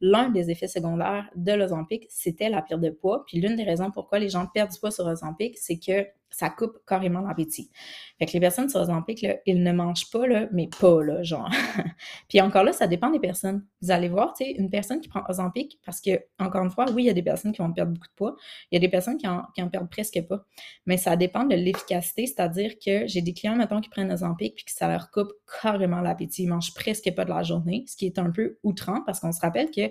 l'un 0.01 0.29
des 0.29 0.51
effets 0.51 0.69
secondaires 0.69 1.29
de 1.35 1.53
l'Ozempic, 1.53 2.07
c'était 2.09 2.49
la 2.49 2.63
perte 2.63 2.81
de 2.81 2.91
poids. 2.91 3.25
Puis 3.27 3.41
l'une 3.41 3.57
des 3.57 3.65
raisons 3.65 3.91
pourquoi 3.91 4.19
les 4.19 4.29
gens 4.29 4.47
perdent 4.47 4.71
du 4.71 4.79
poids 4.79 4.91
sur 4.91 5.09
l'Ozempic, 5.09 5.59
c'est 5.59 5.79
que 5.79 6.07
ça 6.31 6.51
coupe 6.51 6.79
carrément 6.87 7.21
l'appétit. 7.21 7.71
Fait 8.19 8.27
que 8.27 8.33
les 8.33 8.41
personnes 8.41 8.69
sur 8.69 8.81
Ozempic, 8.81 9.27
ils 9.47 9.63
ne 9.63 9.73
mangent 9.73 10.11
pas, 10.11 10.27
là, 10.27 10.47
mais 10.53 10.69
pas, 10.81 11.03
là, 11.03 11.23
genre. 11.23 11.51
Puis 12.29 12.41
encore 12.41 12.65
là, 12.65 12.73
ça 12.73 12.87
dépend 12.87 13.11
des 13.11 13.19
personnes. 13.19 13.67
Vous 13.83 13.91
allez 13.91 14.09
voir, 14.09 14.35
tu 14.35 14.45
sais, 14.45 14.51
une 14.53 14.71
personne 14.71 15.01
qui 15.01 15.09
prend 15.09 15.23
Ozempic, 15.29 15.79
parce 15.85 16.01
que, 16.01 16.11
encore 16.39 16.65
une 16.65 16.71
fois, 16.71 16.87
oui, 16.93 17.05
il 17.05 17.07
y 17.07 17.11
a 17.11 17.15
des 17.15 17.23
personnes 17.23 17.53
qui 17.53 17.63
vont 17.63 17.73
perdre 17.73 17.93
beaucoup 17.93 18.07
de 18.07 18.15
poids, 18.15 18.37
il 18.71 18.77
y 18.77 18.79
a 18.79 18.81
des 18.81 18.89
personnes 18.89 19.17
qui 19.17 19.27
en, 19.27 19.45
perdent 19.71 19.91
presque 19.91 20.21
pas. 20.29 20.45
Mais 20.87 20.97
ça 20.97 21.17
dépend 21.17 21.45
de 21.45 21.55
l'efficacité, 21.55 22.27
c'est-à-dire 22.27 22.75
que 22.85 23.07
j'ai 23.07 23.23
des 23.23 23.33
clients, 23.33 23.57
mettons, 23.57 23.81
qui 23.81 23.89
prennent 23.89 24.13
Ozempic, 24.13 24.55
puis 24.55 24.65
que 24.65 24.73
ça 24.73 24.89
leur 24.89 25.11
coupe 25.11 25.33
carrément 25.61 26.01
l'appétit. 26.01 26.45
Ils 26.45 26.49
mangent 26.49 26.75
presque 26.75 27.13
pas 27.15 27.25
de 27.25 27.31
la 27.31 27.43
journée, 27.43 27.85
ce 27.89 27.97
qui 27.97 28.07
est 28.07 28.19
un 28.19 28.31
peu 28.31 28.59
outrant, 28.63 29.03
parce 29.05 29.21
qu'on 29.21 29.33
se 29.33 29.41
rappelle 29.41 29.71
que 29.71 29.91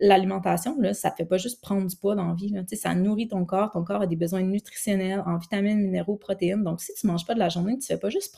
l'alimentation, 0.00 0.78
là, 0.80 0.94
ça 0.94 1.10
ne 1.10 1.14
fait 1.14 1.24
pas 1.24 1.38
juste 1.38 1.60
prendre 1.62 1.86
du 1.86 1.96
poids 1.96 2.14
dans 2.14 2.28
la 2.28 2.34
vie. 2.34 2.54
Ça 2.74 2.94
nourrit 2.94 3.28
ton 3.28 3.44
corps. 3.44 3.70
Ton 3.70 3.84
corps 3.84 4.02
a 4.02 4.06
des 4.06 4.16
besoins 4.16 4.42
nutritionnels 4.42 5.22
en 5.26 5.38
vitamines, 5.38 5.80
minéraux, 5.80 6.16
protéines. 6.16 6.62
Donc, 6.62 6.80
si 6.80 6.92
tu 6.94 7.06
ne 7.06 7.12
manges 7.12 7.26
pas 7.26 7.34
de 7.34 7.38
la 7.38 7.48
journée, 7.48 7.72
tu 7.72 7.80
ne 7.80 7.96
fais 7.96 7.98
pas 7.98 8.10
juste 8.10 8.36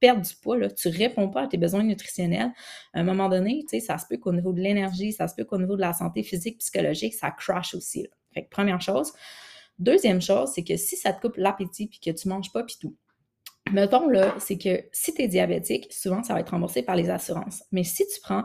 perdre 0.00 0.22
du 0.22 0.34
poids. 0.36 0.68
Tu 0.70 0.88
ne 0.88 0.96
réponds 0.96 1.28
pas 1.28 1.42
à 1.42 1.46
tes 1.46 1.58
besoins 1.58 1.82
nutritionnels. 1.82 2.52
À 2.92 3.00
un 3.00 3.04
moment 3.04 3.28
donné, 3.28 3.64
ça 3.80 3.98
se 3.98 4.06
peut 4.08 4.18
qu'au 4.18 4.32
niveau 4.32 4.52
de 4.52 4.60
l'énergie, 4.60 5.12
ça 5.12 5.28
se 5.28 5.34
peut 5.34 5.44
qu'au 5.44 5.58
niveau 5.58 5.76
de 5.76 5.80
la 5.80 5.92
santé 5.92 6.22
physique, 6.22 6.58
psychologique, 6.58 7.14
ça 7.14 7.30
crash 7.30 7.74
aussi. 7.74 8.08
Première 8.50 8.80
chose. 8.80 9.12
Deuxième 9.78 10.20
chose, 10.20 10.50
c'est 10.54 10.64
que 10.64 10.76
si 10.76 10.96
ça 10.96 11.12
te 11.12 11.20
coupe 11.20 11.36
l'appétit 11.36 11.88
puis 11.88 11.98
que 11.98 12.10
tu 12.10 12.28
ne 12.28 12.34
manges 12.34 12.52
pas 12.52 12.62
puis 12.62 12.76
tout, 12.80 12.96
mettons 13.72 14.08
là, 14.08 14.34
c'est 14.38 14.58
que 14.58 14.84
si 14.92 15.14
tu 15.14 15.22
es 15.22 15.28
diabétique, 15.28 15.92
souvent 15.92 16.22
ça 16.22 16.34
va 16.34 16.40
être 16.40 16.50
remboursé 16.50 16.82
par 16.82 16.94
les 16.94 17.10
assurances. 17.10 17.64
Mais 17.72 17.82
si 17.82 18.06
tu 18.06 18.20
prends 18.20 18.44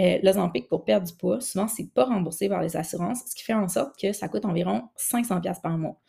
euh, 0.00 0.18
L'Ozempic, 0.22 0.68
pour 0.68 0.84
perdre 0.84 1.06
du 1.06 1.14
poids, 1.14 1.40
souvent, 1.40 1.68
c'est 1.68 1.92
pas 1.92 2.04
remboursé 2.04 2.48
par 2.48 2.62
les 2.62 2.76
assurances, 2.76 3.22
ce 3.26 3.34
qui 3.34 3.44
fait 3.44 3.54
en 3.54 3.68
sorte 3.68 3.98
que 4.00 4.12
ça 4.12 4.28
coûte 4.28 4.44
environ 4.44 4.88
500$ 4.96 5.60
par 5.60 5.78
mois. 5.78 6.00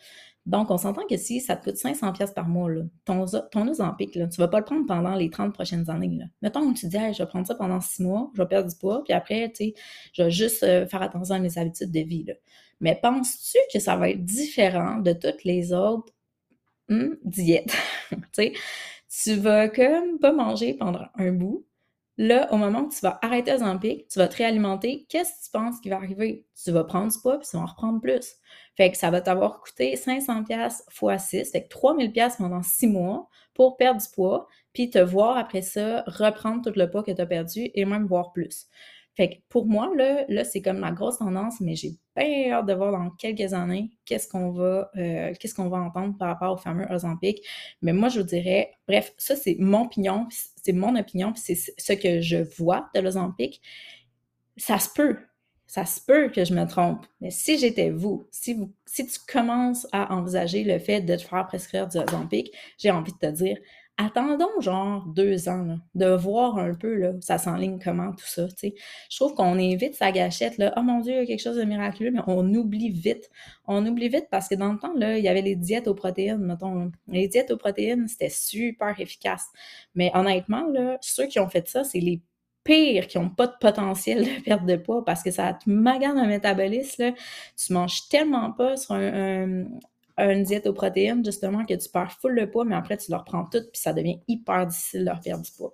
Donc, 0.46 0.72
on 0.72 0.78
s'entend 0.78 1.06
que 1.08 1.18
si 1.18 1.42
ça 1.42 1.56
te 1.56 1.66
coûte 1.66 1.76
500$ 1.76 2.34
par 2.34 2.48
mois, 2.48 2.72
ton, 3.06 3.26
ton 3.52 3.66
tu 3.72 4.42
vas 4.42 4.48
pas 4.48 4.60
le 4.60 4.66
prendre 4.66 4.86
pendant 4.88 5.14
les 5.14 5.30
30 5.30 5.54
prochaines 5.54 5.90
années. 5.90 6.20
Mettons 6.42 6.74
que 6.74 6.80
tu 6.80 6.88
dis, 6.88 6.98
je 6.98 7.22
vais 7.22 7.28
prendre 7.28 7.46
ça 7.46 7.56
pendant 7.56 7.80
6 7.80 8.02
mois, 8.04 8.32
je 8.36 8.42
vais 8.42 8.48
perdre 8.48 8.70
du 8.70 8.76
poids, 8.76 9.04
puis 9.04 9.14
après, 9.14 9.52
je 10.14 10.24
vais 10.24 10.32
juste 10.32 10.64
euh, 10.64 10.88
faire 10.88 11.02
attention 11.02 11.36
à 11.36 11.40
mes 11.40 11.58
habitudes 11.58 11.92
de 11.92 12.00
vie. 12.00 12.26
Mais 12.80 12.96
penses-tu 12.96 13.58
que 13.72 13.80
ça 13.80 13.96
va 13.96 14.10
être 14.10 14.24
différent 14.24 14.98
de 14.98 15.14
toutes 15.14 15.44
les 15.44 15.74
autres 15.74 16.14
hmm, 16.88 17.16
diètes? 17.26 17.76
tu 19.24 19.36
vas 19.36 19.70
comme 19.70 20.20
pas 20.20 20.32
manger 20.32 20.74
pendant 20.74 21.06
un 21.16 21.32
bout, 21.32 21.66
Là, 22.22 22.54
au 22.54 22.58
moment 22.58 22.82
où 22.82 22.90
tu 22.90 23.00
vas 23.00 23.18
arrêter 23.22 23.54
Ozempic, 23.54 24.10
tu 24.10 24.20
vas 24.20 24.28
te 24.28 24.36
réalimenter, 24.36 25.06
qu'est-ce 25.08 25.32
que 25.32 25.46
tu 25.46 25.52
penses 25.54 25.80
qui 25.80 25.88
va 25.88 25.96
arriver? 25.96 26.46
Tu 26.62 26.70
vas 26.70 26.84
prendre 26.84 27.10
du 27.10 27.18
poids, 27.18 27.40
puis 27.40 27.48
tu 27.50 27.56
vas 27.56 27.64
en 27.64 27.66
reprendre 27.66 28.02
plus. 28.02 28.36
Fait 28.76 28.92
que 28.92 28.98
ça 28.98 29.10
va 29.10 29.22
t'avoir 29.22 29.62
coûté 29.62 29.96
500$ 29.96 30.44
x 30.50 31.30
6, 31.30 31.52
fait 31.52 31.64
que 31.64 31.70
3000$ 31.70 32.36
pendant 32.38 32.62
6 32.62 32.88
mois 32.88 33.30
pour 33.54 33.78
perdre 33.78 34.02
du 34.02 34.08
poids, 34.14 34.48
puis 34.74 34.90
te 34.90 35.00
voir 35.00 35.38
après 35.38 35.62
ça 35.62 36.04
reprendre 36.08 36.62
tout 36.62 36.78
le 36.78 36.90
poids 36.90 37.04
que 37.04 37.12
tu 37.12 37.22
as 37.22 37.26
perdu 37.26 37.72
et 37.74 37.86
même 37.86 38.06
voir 38.06 38.34
plus. 38.34 38.68
Fait 39.20 39.32
que 39.32 39.36
pour 39.50 39.66
moi, 39.66 39.92
là, 39.98 40.24
là 40.30 40.46
c'est 40.46 40.62
comme 40.62 40.80
la 40.80 40.92
grosse 40.92 41.18
tendance, 41.18 41.60
mais 41.60 41.76
j'ai 41.76 41.92
bien 42.16 42.54
hâte 42.54 42.68
de 42.68 42.74
voir 42.74 42.94
dans 42.94 43.10
quelques 43.10 43.54
années 43.54 43.92
qu'est-ce 44.06 44.30
qu'on 44.30 44.52
va, 44.52 44.90
euh, 44.96 45.34
qu'est-ce 45.38 45.54
qu'on 45.54 45.68
va 45.68 45.76
entendre 45.76 46.18
par 46.18 46.30
rapport 46.30 46.54
au 46.54 46.56
fameux 46.56 46.86
Ozempic. 46.90 47.46
Mais 47.82 47.92
moi, 47.92 48.08
je 48.08 48.22
vous 48.22 48.26
dirais, 48.26 48.72
bref, 48.88 49.14
ça, 49.18 49.36
c'est 49.36 49.58
mon 49.60 49.82
opinion, 49.82 50.30
c'est 50.64 50.72
mon 50.72 50.96
opinion, 50.96 51.34
puis 51.34 51.42
c'est 51.42 51.56
ce 51.56 51.92
que 51.92 52.22
je 52.22 52.38
vois 52.58 52.90
de 52.96 53.02
l'Ozempic. 53.02 53.62
Ça 54.56 54.80
se 54.80 54.88
peut, 54.88 55.18
ça 55.68 55.84
se 55.84 56.00
peut 56.00 56.30
que 56.30 56.46
je 56.46 56.54
me 56.54 56.66
trompe, 56.66 57.06
mais 57.20 57.30
si 57.30 57.58
j'étais 57.58 57.90
vous, 57.90 58.26
si, 58.32 58.54
vous, 58.54 58.74
si 58.86 59.06
tu 59.06 59.20
commences 59.28 59.86
à 59.92 60.16
envisager 60.16 60.64
le 60.64 60.80
fait 60.80 61.02
de 61.02 61.18
te 61.18 61.24
faire 61.24 61.46
prescrire 61.46 61.90
du 61.90 61.98
Ozempic, 61.98 62.56
j'ai 62.78 62.92
envie 62.92 63.12
de 63.12 63.18
te 63.18 63.32
dire, 63.34 63.58
attendons 64.00 64.62
genre 64.62 65.06
deux 65.08 65.50
ans, 65.50 65.78
de 65.94 66.08
voir 66.08 66.58
un 66.58 66.74
peu, 66.74 66.96
là, 66.96 67.12
ça 67.20 67.38
s'enligne 67.38 67.80
comment, 67.84 68.12
tout 68.14 68.26
ça, 68.26 68.48
tu 68.48 68.54
sais. 68.58 68.76
Je 69.12 69.18
trouve 69.18 69.34
qu'on 69.34 69.58
est 69.60 69.76
vite 69.76 69.96
sa 69.96 70.12
gâchette, 70.12 70.58
là, 70.58 70.74
oh 70.78 70.82
mon 70.82 71.02
Dieu, 71.02 71.14
il 71.14 71.18
y 71.18 71.22
a 71.22 71.26
quelque 71.26 71.42
chose 71.42 71.58
de 71.58 71.64
miraculeux, 71.64 72.12
mais 72.12 72.22
on 72.26 72.54
oublie 72.54 72.90
vite. 72.90 73.30
On 73.68 73.86
oublie 73.86 74.08
vite 74.08 74.28
parce 74.32 74.48
que 74.48 74.56
dans 74.56 74.72
le 74.72 74.80
temps, 74.80 74.94
là, 74.96 75.18
il 75.18 75.24
y 75.24 75.28
avait 75.28 75.42
les 75.42 75.56
diètes 75.58 75.88
aux 75.88 75.96
protéines, 75.96 76.40
mettons. 76.40 76.92
Les 77.10 77.28
diètes 77.28 77.52
aux 77.52 77.58
protéines, 77.58 78.08
c'était 78.08 78.30
super 78.30 78.98
efficace. 79.00 79.48
Mais 79.96 80.12
honnêtement, 80.16 80.66
là, 80.68 80.98
ceux 81.02 81.28
qui 81.28 81.40
ont 81.40 81.50
fait 81.50 81.68
ça, 81.68 81.84
c'est 81.84 82.00
les 82.00 82.22
pires 82.64 83.08
qui 83.08 83.18
n'ont 83.18 83.30
pas 83.30 83.48
de 83.48 83.56
potentiel 83.60 84.24
de 84.24 84.44
perte 84.44 84.66
de 84.66 84.76
poids 84.76 85.04
parce 85.04 85.24
que 85.24 85.32
ça 85.32 85.54
te 85.54 85.70
magane 85.70 86.18
un 86.18 86.28
métabolisme. 86.28 87.04
Là. 87.04 87.12
Tu 87.58 87.74
manges 87.74 88.08
tellement 88.10 88.52
pas 88.52 88.78
sur 88.78 88.94
un, 88.96 89.66
une 90.20 90.44
diète 90.44 90.68
aux 90.68 90.74
protéines, 90.74 91.24
justement, 91.24 91.66
que 91.66 91.74
tu 91.74 91.90
perds 91.90 92.12
full 92.20 92.34
le 92.34 92.50
poids, 92.50 92.66
mais 92.66 92.76
après, 92.76 92.98
tu 92.98 93.12
leur 93.12 93.24
prends 93.24 93.46
tout, 93.46 93.62
puis 93.72 93.82
ça 93.82 93.94
devient 93.94 94.20
hyper 94.28 94.68
difficile 94.68 95.02
de 95.02 95.06
leur 95.06 95.22
perdre 95.22 95.44
du 95.44 95.52
poids. 95.52 95.74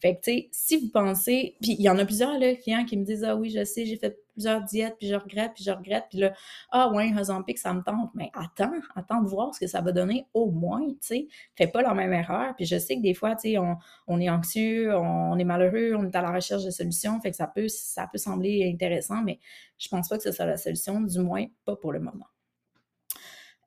Fait 0.00 0.16
que, 0.16 0.20
tu 0.20 0.32
sais, 0.32 0.48
si 0.52 0.76
vous 0.76 0.90
pensez, 0.90 1.56
puis 1.62 1.76
il 1.78 1.82
y 1.82 1.88
en 1.88 1.98
a 1.98 2.04
plusieurs 2.04 2.38
là, 2.38 2.54
clients 2.56 2.84
qui 2.84 2.96
me 2.98 3.04
disent 3.04 3.24
Ah 3.24 3.34
oui, 3.34 3.50
je 3.50 3.64
sais, 3.64 3.86
j'ai 3.86 3.96
fait 3.96 4.18
plusieurs 4.34 4.62
diètes, 4.62 4.96
puis 4.98 5.08
je 5.08 5.14
regrette, 5.14 5.52
puis 5.54 5.64
je 5.64 5.70
regrette, 5.70 6.04
puis 6.10 6.18
là, 6.18 6.34
ah 6.70 6.92
ouais, 6.92 7.10
Ozempic, 7.18 7.58
ça 7.58 7.72
me 7.72 7.82
tente. 7.82 8.10
Mais 8.14 8.30
attends, 8.34 8.72
attends 8.94 9.22
de 9.22 9.28
voir 9.28 9.54
ce 9.54 9.60
que 9.60 9.66
ça 9.66 9.80
va 9.80 9.92
donner 9.92 10.26
au 10.34 10.50
moins, 10.50 10.86
tu 10.86 10.96
sais. 11.00 11.28
Fais 11.56 11.66
pas 11.66 11.80
la 11.80 11.94
même 11.94 12.12
erreur. 12.12 12.54
Puis 12.56 12.66
je 12.66 12.78
sais 12.78 12.96
que 12.96 13.02
des 13.02 13.14
fois, 13.14 13.34
tu 13.34 13.52
sais, 13.52 13.58
on, 13.58 13.78
on, 14.06 14.20
est 14.20 14.28
anxieux, 14.28 14.94
on, 14.94 15.38
est 15.38 15.44
malheureux, 15.44 15.94
on 15.96 16.04
est 16.06 16.14
à 16.14 16.22
la 16.22 16.32
recherche 16.32 16.64
de 16.64 16.70
solutions, 16.70 17.18
fait 17.20 17.30
que 17.30 17.36
ça 17.36 17.46
peut, 17.46 17.68
ça 17.68 18.06
peut 18.10 18.18
sembler 18.18 18.70
intéressant, 18.70 19.22
mais 19.22 19.38
je 19.78 19.88
pense 19.88 20.08
pas 20.08 20.18
que 20.18 20.24
ce 20.24 20.32
soit 20.32 20.46
la 20.46 20.58
solution, 20.58 21.00
du 21.00 21.18
moins 21.20 21.46
pas 21.64 21.76
pour 21.76 21.92
le 21.92 22.00
moment. 22.00 22.26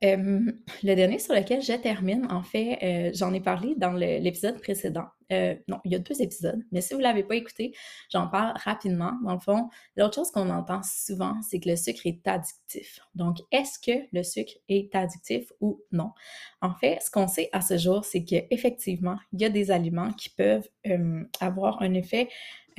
Le 0.02 0.94
dernier 0.94 1.18
sur 1.18 1.34
lequel 1.34 1.62
je 1.62 1.72
termine, 1.74 2.26
en 2.30 2.42
fait, 2.42 2.78
euh, 2.82 3.10
j'en 3.14 3.32
ai 3.34 3.40
parlé 3.40 3.74
dans 3.76 3.92
l'épisode 3.92 4.58
précédent. 4.60 5.06
Euh, 5.30 5.54
non, 5.68 5.78
il 5.84 5.92
y 5.92 5.94
a 5.94 5.98
deux 5.98 6.20
épisodes, 6.22 6.60
mais 6.72 6.80
si 6.80 6.92
vous 6.94 6.98
ne 6.98 7.04
l'avez 7.04 7.22
pas 7.22 7.36
écouté, 7.36 7.72
j'en 8.10 8.26
parle 8.26 8.54
rapidement. 8.64 9.12
Dans 9.22 9.34
le 9.34 9.40
fond, 9.40 9.68
l'autre 9.96 10.14
chose 10.16 10.30
qu'on 10.32 10.50
entend 10.50 10.80
souvent, 10.82 11.34
c'est 11.48 11.60
que 11.60 11.68
le 11.68 11.76
sucre 11.76 12.00
est 12.04 12.26
addictif. 12.26 13.00
Donc, 13.14 13.36
est-ce 13.52 13.78
que 13.78 14.06
le 14.12 14.22
sucre 14.22 14.54
est 14.68 14.92
addictif 14.94 15.52
ou 15.60 15.80
non? 15.92 16.10
En 16.62 16.74
fait, 16.74 16.98
ce 17.00 17.10
qu'on 17.10 17.28
sait 17.28 17.48
à 17.52 17.60
ce 17.60 17.78
jour, 17.78 18.04
c'est 18.04 18.24
qu'effectivement, 18.24 19.18
il 19.32 19.40
y 19.40 19.44
a 19.44 19.50
des 19.50 19.70
aliments 19.70 20.12
qui 20.12 20.30
peuvent 20.30 20.68
avoir 21.40 21.80
un 21.82 21.94
effet 21.94 22.28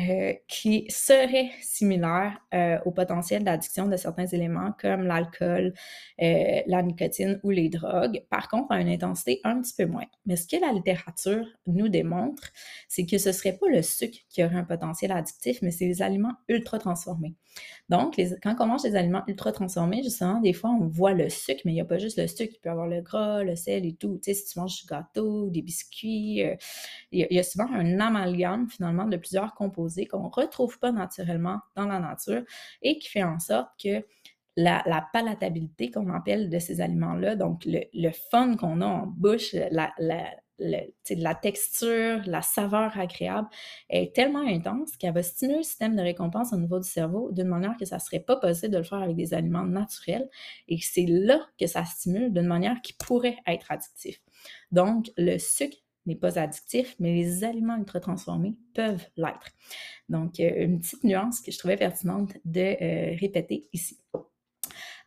euh, 0.10 0.34
qui 0.48 0.86
serait 0.90 1.52
similaire 1.62 2.40
euh, 2.54 2.80
au 2.86 2.92
potentiel 2.92 3.44
d'addiction 3.44 3.88
de 3.88 3.98
certains 3.98 4.26
éléments 4.26 4.74
comme 4.80 5.04
l'alcool, 5.04 5.74
euh, 6.22 6.62
la 6.66 6.82
nicotine 6.82 7.40
ou 7.44 7.50
les 7.50 7.70
drogues, 7.70 8.24
par 8.30 8.48
contre 8.48 8.72
à 8.72 8.80
une 8.80 8.88
intensité 8.88 9.42
un 9.44 9.62
petit 9.62 9.74
peu 9.78 9.86
moins. 9.86 10.06
Mais 10.26 10.38
ce 10.38 10.48
que 10.48 10.60
la 10.62 10.72
littérature 10.72 11.46
nous 11.68 11.90
démontre, 11.90 12.52
c'est 12.88 13.06
que 13.06 13.18
ce 13.18 13.30
ne 13.30 13.34
serait 13.34 13.54
pas 13.54 13.68
le 13.70 13.82
sucre 13.82 14.18
qui 14.30 14.44
aurait 14.44 14.56
un 14.56 14.64
potentiel 14.64 15.12
addictif, 15.12 15.62
mais 15.62 15.72
c'est 15.72 15.86
les 15.86 16.02
aliments 16.02 16.34
ultra 16.48 16.80
transformés. 16.80 17.36
Donc, 17.90 18.20
quand 18.42 18.56
on 18.60 18.68
mange 18.68 18.84
des 18.84 18.96
aliments 18.96 19.24
ultra 19.28 19.52
transformés, 19.52 20.02
justement, 20.04 20.40
des 20.40 20.54
fois, 20.54 20.70
on 20.70 20.88
voit 20.88 21.14
le 21.14 21.30
sucre, 21.30 21.62
mais 21.66 21.72
il 21.72 21.76
n'y 21.76 21.82
a 21.82 21.86
pas 21.86 21.98
juste 21.98 22.18
le 22.18 22.28
sucre, 22.28 22.54
il 22.56 22.60
peut 22.62 22.70
y 22.70 22.72
avoir 22.72 22.88
le 22.88 23.02
gras, 23.02 23.44
le 23.44 23.58
sel 23.58 23.86
et 23.86 23.94
tout. 23.94 24.20
Tu 24.24 24.32
sais, 24.32 24.34
si 24.34 24.54
tu 24.54 24.60
manges 24.60 24.82
du 24.82 24.88
gâteau, 24.88 25.50
des 25.50 25.62
biscuits, 25.62 26.46
il, 27.12 27.28
y 27.30 27.40
a, 27.40 27.44
souvent 27.44 27.68
un 27.74 28.00
amalgame, 28.00 28.70
finalement, 28.70 29.06
de 29.06 29.18
plusieurs 29.18 29.54
qu'on 30.08 30.24
ne 30.24 30.30
retrouve 30.30 30.80
pas 30.80 30.92
naturellement 30.92 31.60
dans 31.76 31.86
la 31.86 32.00
nature 32.00 32.44
et 32.82 32.98
qui 33.00 33.10
fait 33.10 33.24
en 33.24 33.40
sorte 33.40 33.70
que 33.82 34.06
la, 34.58 35.08
palatabilité 35.14 35.92
qu'on 35.92 36.10
appelle 36.14 36.50
de 36.50 36.60
ces 36.60 36.82
aliments-là, 36.82 37.36
donc 37.36 37.64
le, 37.66 38.12
fun 38.32 38.56
qu'on 38.58 38.82
a 38.82 38.86
en 38.86 39.08
bouche, 39.08 39.54
la, 39.54 39.92
la 40.00 41.36
texture, 41.36 42.22
la 42.26 42.42
saveur 42.42 42.98
agréable 42.98 43.48
est 43.90 44.14
tellement 44.14 44.46
intense 44.46 44.96
qu'elle 44.98 45.14
va 45.14 45.24
stimuler 45.24 45.60
le 45.60 45.64
système 45.64 45.96
de 45.96 46.02
récompense 46.02 46.54
au 46.54 46.58
niveau 46.58 46.80
du 46.80 46.88
cerveau 46.88 47.32
d'une 47.32 47.48
manière 47.48 47.76
que 47.78 47.86
ça 47.86 47.96
ne 47.96 48.02
serait 48.02 48.20
pas 48.20 48.36
possible 48.36 48.74
de 48.74 48.78
le 48.78 48.84
faire 48.84 49.02
avec 49.02 49.16
des 49.16 49.34
aliments 49.34 49.66
naturels 49.66 50.30
et 50.68 50.78
c'est 50.82 51.06
là 51.08 51.40
que 51.60 51.68
ça 51.68 51.86
stimule 51.86 52.32
d'une 52.32 52.48
manière 52.48 52.82
qui 52.82 52.94
pourrait 52.94 53.38
être 53.48 53.72
addictif. 53.72 54.22
Donc, 54.72 55.12
le 55.18 55.38
sucre 55.38 55.78
n'est 56.06 56.16
pas 56.16 56.40
addictif, 56.40 56.96
mais 57.00 57.14
les 57.14 57.44
aliments 57.44 57.78
ultra 57.78 58.00
transformés 58.00 58.56
peuvent 58.74 59.06
l'être. 59.18 59.48
Donc, 60.10 60.40
euh, 60.40 60.64
une 60.64 60.80
petite 60.80 61.04
nuance 61.04 61.42
que 61.42 61.52
je 61.52 61.58
trouvais 61.58 61.78
pertinente 61.78 62.34
de 62.46 62.62
euh, 62.62 63.16
répéter 63.20 63.68
ici. 63.74 64.00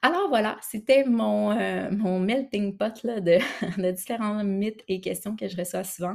Alors 0.07 0.29
voilà, 0.29 0.59
c'était 0.61 1.05
mon, 1.05 1.51
euh, 1.59 1.91
melting 2.19 2.77
pot 2.77 2.93
de, 3.07 3.91
différents 3.91 4.45
mythes 4.45 4.85
et 4.87 5.01
questions 5.01 5.35
que 5.35 5.49
je 5.49 5.57
reçois 5.57 5.83
souvent 5.83 6.15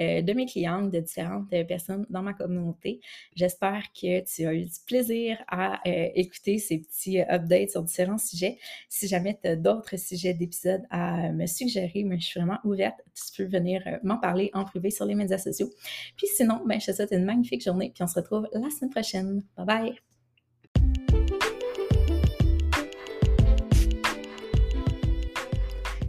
euh, 0.00 0.22
de 0.22 0.32
mes 0.32 0.44
clientes, 0.44 0.90
de 0.90 0.98
différentes 0.98 1.52
euh, 1.52 1.62
personnes 1.62 2.04
dans 2.10 2.22
ma 2.22 2.32
communauté. 2.32 3.00
J'espère 3.36 3.84
que 3.92 4.24
tu 4.24 4.44
as 4.44 4.54
eu 4.54 4.64
du 4.64 4.80
plaisir 4.84 5.38
à 5.46 5.80
écouter 5.84 6.58
ces 6.58 6.78
petits 6.78 7.20
updates 7.20 7.70
sur 7.70 7.84
différents 7.84 8.18
sujets. 8.18 8.58
Si 8.88 9.06
jamais 9.06 9.38
tu 9.40 9.48
as 9.50 9.54
d'autres 9.54 9.96
sujets 9.96 10.34
d'épisodes 10.34 10.82
à 10.90 11.30
me 11.30 11.46
suggérer, 11.46 12.02
mais 12.02 12.18
je 12.18 12.26
suis 12.26 12.40
vraiment 12.40 12.58
ouverte, 12.64 12.96
tu 13.14 13.44
peux 13.44 13.48
venir 13.48 13.84
m'en 14.02 14.16
parler 14.18 14.50
en 14.52 14.64
privé 14.64 14.90
sur 14.90 15.04
les 15.04 15.14
médias 15.14 15.38
sociaux. 15.38 15.70
Puis 16.16 16.26
sinon, 16.26 16.60
ben, 16.66 16.80
je 16.80 16.86
te 16.86 16.92
souhaite 16.92 17.12
une 17.12 17.24
magnifique 17.24 17.62
journée, 17.62 17.92
puis 17.94 18.02
on 18.02 18.08
se 18.08 18.16
retrouve 18.16 18.48
la 18.52 18.68
semaine 18.70 18.90
prochaine. 18.90 19.44
Bye 19.56 19.66
bye! 19.66 20.17